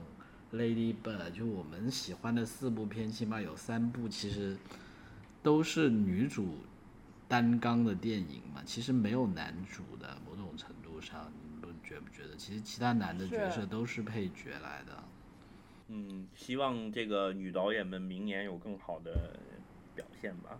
[0.55, 4.55] 《Lady Bird》，就我们喜欢的四部片，起码有三部其实
[5.41, 6.59] 都是女主
[7.27, 12.35] 单纲的电影嘛，其实没有男主的，某种程度上，你们觉不觉得？
[12.37, 15.03] 其实其他男的角色都是配角来的。
[15.93, 19.37] 嗯，希望这个女导演们明年有更好的
[19.93, 20.57] 表现吧。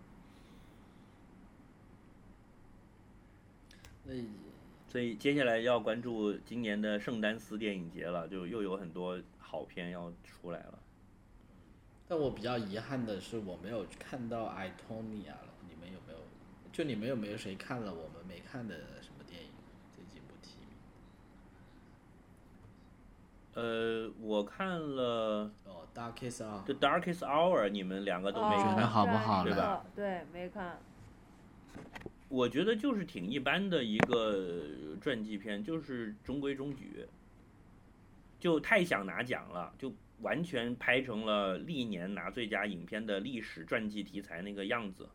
[4.04, 4.14] 那
[4.90, 10.80] 所以接下来要关注今年的圣丹斯电影节了，就又有很多好片要出来了。
[12.10, 15.54] 但我比较遗憾的是，我没有看到《艾托尼亚》了。
[15.70, 16.20] 你们有没有？
[16.74, 19.50] 就你们有没有谁看了我们没看的什么电影？
[19.96, 20.76] 这几部提名？
[23.54, 28.76] 呃，我看了哦，《Darkest Hour《The Darkest Hour》，你们两个都没哦看。
[28.76, 29.86] 觉得好不好对吧？
[29.94, 30.80] 对，没看。
[32.30, 34.64] 我觉得就是挺一般的一个
[35.02, 37.06] 传记片，就是中规中矩，
[38.40, 45.10] 就太想拿奖了，就完全拍成了历年拿最佳影片的历史传记题材那个样子，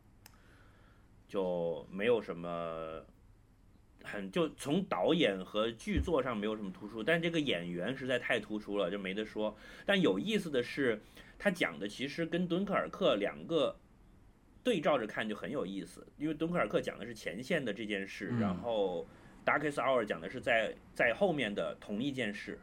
[1.26, 3.02] 就没有什么
[4.06, 9.56] 很就从导演和剧作上没有什么突出，但这个演员实在太突出了，就没得说。
[9.84, 11.02] 但有意思的是，
[11.38, 13.76] 他讲的其实跟敦刻尔克两个
[14.62, 18.40] 对照着看就很有意思，因为敦刻尔克讲的是前线的这件事，嗯。
[18.40, 19.06] 然后
[19.44, 22.58] Darkest Hour 讲的是在在后面的同一件事，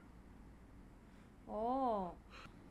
[1.45, 2.15] 哦，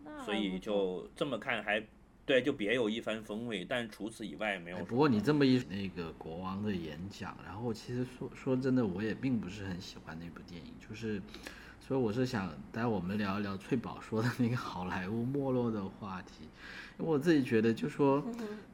[0.05, 1.83] 那所以就这么看还
[2.25, 3.65] 对，就别有一番风味。
[3.69, 4.77] 但除此以外没有。
[4.77, 11.21] 哎不过你这么一那个国王的演讲，然后其实说说真的，我也并不是很喜欢那部电影，就是，
[11.81, 16.45] 所以我是想待我们聊一聊翠宝说的那个好莱坞没落的话题，
[16.99, 18.25] 因为我自己觉得就说，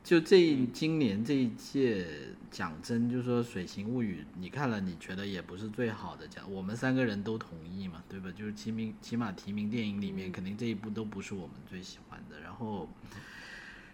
[0.05, 2.07] 就这一今年这一届
[2.51, 8.31] 讲真，就说《水形物语》，你看了你觉得也不是最好的奖，我们三个人都同意嘛，对吧？
[8.37, 12.87] 就是提名起码提名电影里面，肯定这一部都不是我们最喜欢的，然后。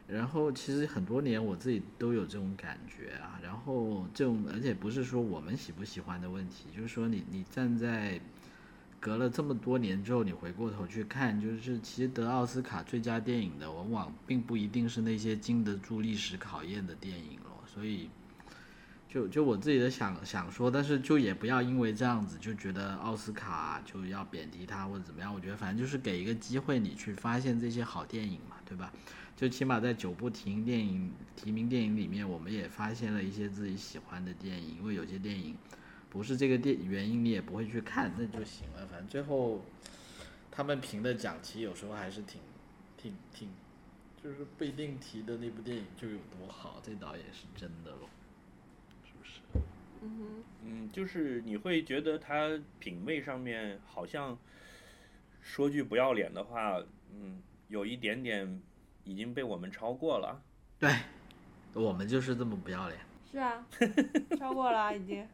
[0.07, 8.21] 然后其实很多年我自己都有这种感觉啊，然后这种而且不是说我们喜不喜欢的问题，就是说你你站在
[9.01, 18.09] 隔了这么多年之后，你回过头去看，就是其实得奥斯卡最佳电影的，往往并不一定是那些经得住历史考验的电影咯，所以。
[19.07, 25.33] 就就我自己的想想说，但是就也不要因为这样子就觉得奥斯卡就要贬低它或者怎么样。
[25.33, 28.93] 我觉得反正就是给一个机会你去发现这些好电影嘛，对吧？
[29.37, 34.77] 就起码在九部提名电影提名电影里面，我们也发现了一些自己喜欢的电影。
[34.79, 35.57] 因为有些电影
[36.09, 38.87] 不是这个电原因，你也不会去看，那就行了。
[38.87, 39.65] 反正最后
[40.53, 42.41] 他们评的奖，其实有时候还是挺
[42.97, 43.49] 挺挺，
[44.23, 48.09] 就是不一定提的那部电影就有多好，这倒也是真的咯，
[49.05, 49.41] 是不是？
[50.03, 54.39] 嗯哼，嗯，就是你会觉得他品味上面好像
[55.41, 56.81] 说句不要脸的话，
[57.11, 58.63] 嗯，有一点点
[59.05, 60.43] 已经被我们超过了。
[60.79, 60.91] 对，
[61.73, 63.01] 我们就是这么不要脸。
[63.31, 63.67] 是啊，
[64.39, 65.27] 超过了啊已经。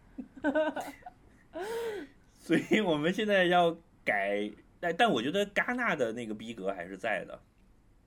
[2.39, 7.41] 所以我们现在要改，但但我觉得戛纳的那个逼格还是在的。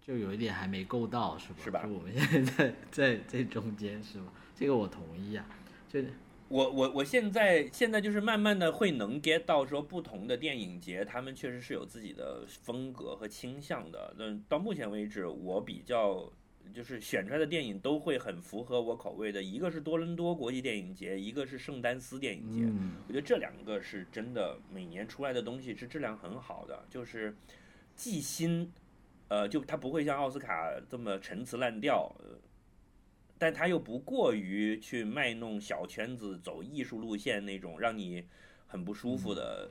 [0.02, 1.56] 就有一点还没够到，是吧？
[1.64, 4.26] 是吧就我们现在在在在中间，是吧？
[4.56, 5.46] 这个我同意啊。
[5.88, 6.02] 就
[6.54, 14.14] 我我我现在现在就是慢慢的会能 get 到说不同的电影节，他们确实是有自己的风格和倾向的。
[14.20, 16.32] 那到目前为止，我比较
[16.72, 19.42] 就是选出来的电影都会很符合我口味的。
[19.42, 22.60] 一个是多伦多国际电影节，一个是圣丹斯电影节。
[22.66, 27.36] 嗯，我觉得这两个是真的，每年出来的东西是质量很好的，就是
[27.96, 28.72] 既新，
[29.28, 32.38] 呃，就它不会像奥斯卡这么陈词滥调，呃，
[33.38, 38.24] 但他又不过于去卖弄小圈子、走艺术路线那种让你
[38.68, 39.70] 很不舒服的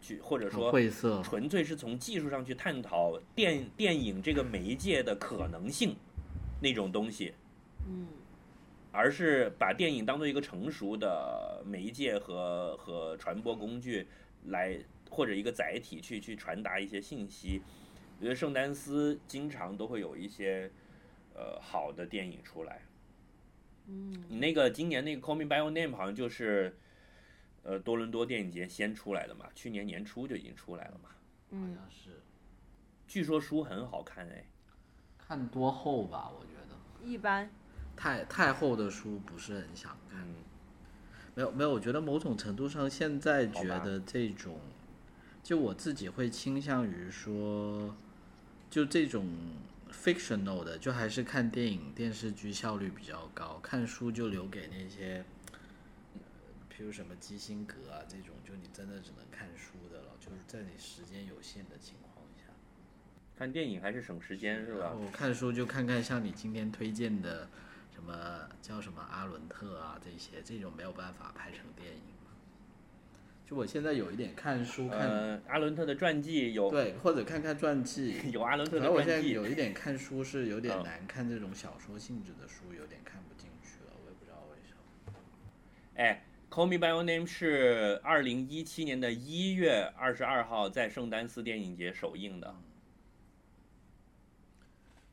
[0.00, 5.96] 去，或者说晦涩，纯粹是从技术上去探讨电电影这个媒介的可能性
[6.60, 7.32] 那种东西。
[7.88, 8.06] 嗯
[8.98, 14.06] 而是把电影当做一个成熟的媒介和和传播工具
[14.46, 14.74] 来，
[15.10, 17.60] 或者一个载体去去传达一些信息。
[18.18, 20.70] 我觉得圣丹斯经常都会有一些
[21.34, 22.80] 呃好的电影出来。
[23.88, 26.76] 嗯你那个今年那个《Call Me by Your Name》好像就是
[27.62, 31.10] 呃多伦多电影节先出来的嘛，去年年初就已经出来了嘛。
[31.10, 31.16] 好
[31.50, 32.22] 嗯像是
[33.06, 34.44] 据说书很好看哎，
[35.16, 36.30] 看多厚吧？
[36.30, 37.48] 我觉得一般。
[37.96, 40.20] 太太厚的书不是很想看。
[40.20, 40.34] 嗯，
[41.34, 44.60] 没有没有，我觉得某种程度上，现在觉得这种，
[45.42, 47.96] 就我自己会倾向于说，
[48.68, 49.26] 就这种
[50.06, 55.24] fictional 的，就还是看电影电视剧效率比较高，看书就留给那些，
[56.14, 56.20] 呃
[56.72, 62.44] 譬如什么基辛格啊这种，就你真的只能看书的了，就是在你时间有限的情况下。
[63.36, 64.84] 看电影还是省时间是吧？
[64.84, 67.48] 然后看书就看看像你今天推荐的
[67.92, 72.15] 什么叫什么阿伦特啊这些，这种没有办法拍成电影嘛。
[73.46, 78.20] 就我现在有一点看书看、呃，阿伦特的传记有对，或者看看传记。
[78.32, 85.14] 有阿伦特然后我现在有一点看书是有点嗯难看，这种小说性质的书有点看不进去了，我也不知道为什么。
[85.94, 92.52] 哎，《Call Me by Your Name》是二零一七年的一月二十二号在圣丹斯电影节首映的，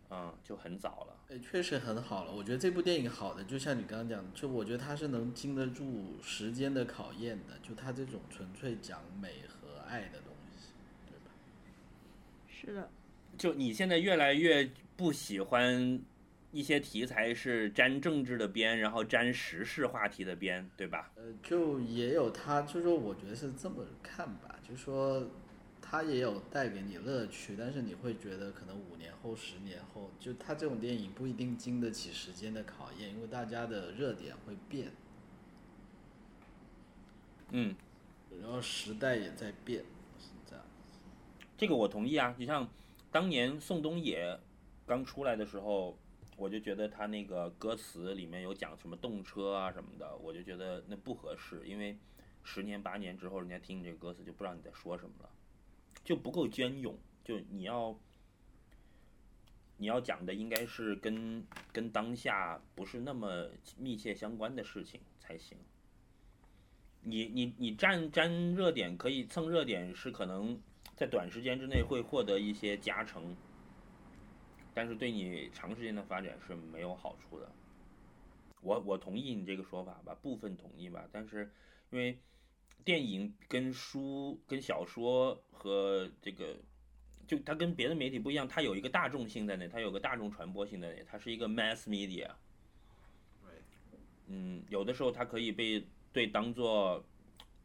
[0.10, 1.16] 嗯，就很早了。
[1.34, 2.32] 哎，确实很好了。
[2.32, 7.58] 我觉得这部电影好的，就像你刚刚讲的，就我觉得它是能经得住时间的考验的。
[7.68, 10.68] 就它这种纯粹讲美和爱的东西，
[11.10, 11.32] 对吧？
[12.48, 12.88] 是的。
[13.36, 16.00] 就你现在越来越不喜欢
[16.52, 21.12] 一些题材是沾政治的边，然后沾时事话题的边，对吧？
[21.16, 25.28] 呃，就也有它，就是说我觉得是这么看吧，就是说
[25.94, 34.92] 它也有带给你乐趣，但是你会觉得可能五年后、十年后，就它这种电影不一定经得起时间的考验，因为大家的热点会变，
[37.52, 37.76] 嗯，
[38.42, 39.86] 然后时代也在变，
[40.18, 40.66] 是这样。
[41.56, 42.36] 这个我同意啊。
[42.40, 42.68] 就像
[43.12, 44.40] 当年宋冬野
[44.88, 45.96] 刚出来的时候，
[46.38, 51.96] 我就觉得他那个歌词里面有讲什么动车啊什么的，我就觉得那不合适，因为
[52.44, 55.30] 十年八年之后，人家听你这个歌词就不知道你在说什么了，
[56.04, 56.98] 就不够隽永。
[57.24, 57.98] 就你要
[59.78, 65.58] 你要讲的应该是跟跟当下不是那么密切相关的事情才行。
[67.02, 70.58] 你你你沾沾热点可以蹭热点，是可能
[70.96, 73.36] 在短时间之内会获得一些加成，
[74.74, 77.52] 但是对你长时间的发展是没有好处的。
[78.62, 81.52] 我我同意你这个说法吧，部分同意吧，但是
[81.92, 82.18] 因为
[82.84, 86.58] 电影跟书、跟小说和这个，
[87.28, 92.30] 就它跟别的媒体不一样，它有一个大众性在那，它有个大众传播性在那，它是一个 mass media。
[94.28, 97.04] 嗯，有的时候它可以被对当做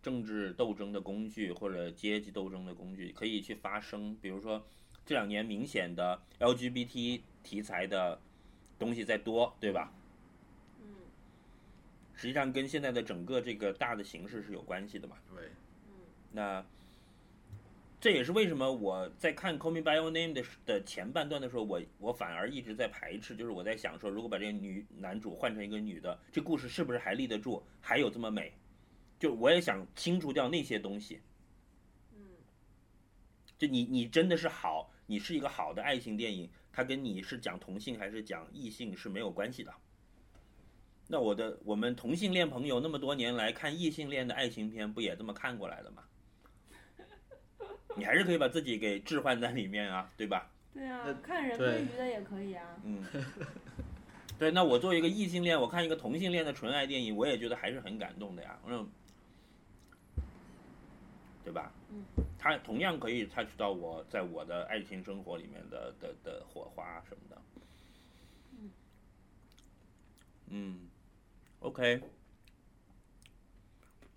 [0.03, 4.17] 政治斗争的工具或者阶级斗争的工具，可以去发声。
[4.21, 4.65] 比如说
[5.07, 8.21] 这两年明显的 LGBT 题材的
[8.79, 9.93] 东西在多，对吧？
[12.19, 15.17] 嗯实际上跟现在的整个这个大的形势是有关系的嘛。
[15.33, 15.49] 对，
[16.33, 16.67] 那
[18.01, 28.53] 这也是为什么我在看《Call Me by Your Name 的》的前半段的时候，我我反而一直在排斥，就是我在想说，如果把这个女男主换成一个女的，这故事是不是还立得住，还有这么美？
[29.21, 31.21] 就我也想清除掉那些东西。
[32.17, 32.21] 嗯
[33.57, 39.73] 就你你真的是好，你是一个好的爱情电影，它跟你是讲同性还是讲异性是没有关系的。
[41.11, 46.05] 那我的我们同性恋朋友那么多年来看异性恋的爱情片，不也这么看过来的吗？
[47.97, 50.51] 你还是可以把自己给置换在里面啊，对吧？
[50.75, 52.77] 对啊呃，看人对归鱼的也可以啊。
[52.85, 53.03] 嗯，
[54.39, 58.87] 对，那我作为一个异性恋，我看一个同性恋的纯爱电影，我也觉得还是很感动的呀，嗯，
[61.43, 61.73] 对吧？
[61.91, 62.05] 嗯，
[62.39, 67.43] 它同样可以 touch 到我在我的爱情生活里面的的的火花什么的。
[68.61, 68.71] 嗯
[70.51, 70.89] 嗯
[71.61, 72.03] ，OK，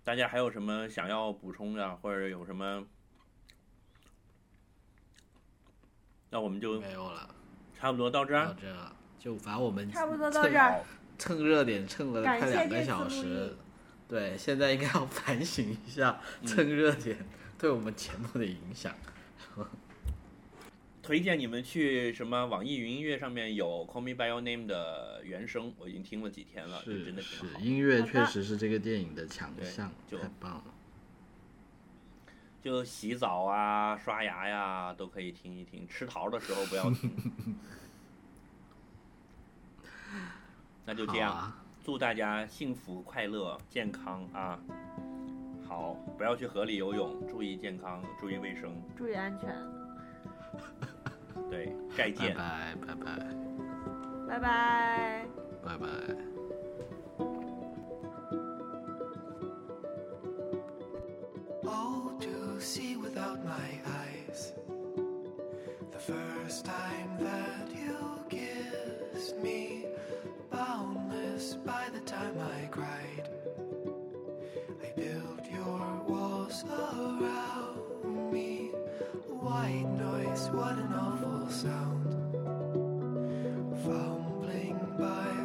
[0.04, 2.86] 大家还有什么想要补充的，或者有什么？
[6.30, 7.34] 那我们就没有了，
[7.78, 8.46] 差不多到这儿。
[8.46, 10.82] 到这儿就反正我们差不多到蹭这儿。
[11.18, 13.56] 蹭热点蹭了快两个小时，
[14.08, 17.16] 对，现在应该要 反省一下嗯蹭热点
[17.56, 18.92] 对我们节目的影响。
[21.02, 27.60] 推荐你们去什么网易云音乐上面有《Call Me by Your Name》的原声，我已经听了几天了，是真的挺是，好。
[27.60, 30.64] 音乐确实是这个电影的强项，就太棒了。
[32.62, 37.10] 就洗澡啊、刷牙呀都可以听一听，吃桃的时候不要听。
[40.86, 44.56] 那就这样，啊祝大家幸福、快乐、健康啊！
[45.66, 48.72] 好，不要去河里游泳，注意健康，注意卫生。
[48.96, 49.48] 注意安全，
[51.49, 52.35] 对，再拜见。
[52.35, 53.05] 拜拜拜
[54.27, 55.25] 拜拜。
[55.63, 55.87] 拜拜。
[61.65, 64.53] Oh, to see without my eyes.
[65.91, 67.97] The first time that you
[68.29, 69.85] kissed me,
[70.51, 73.29] boundless by the time I cried.
[74.81, 78.71] I built your walls around me.
[79.41, 80.00] White noise,
[80.50, 82.08] what an awful sound.
[83.84, 85.41] Fumbling by.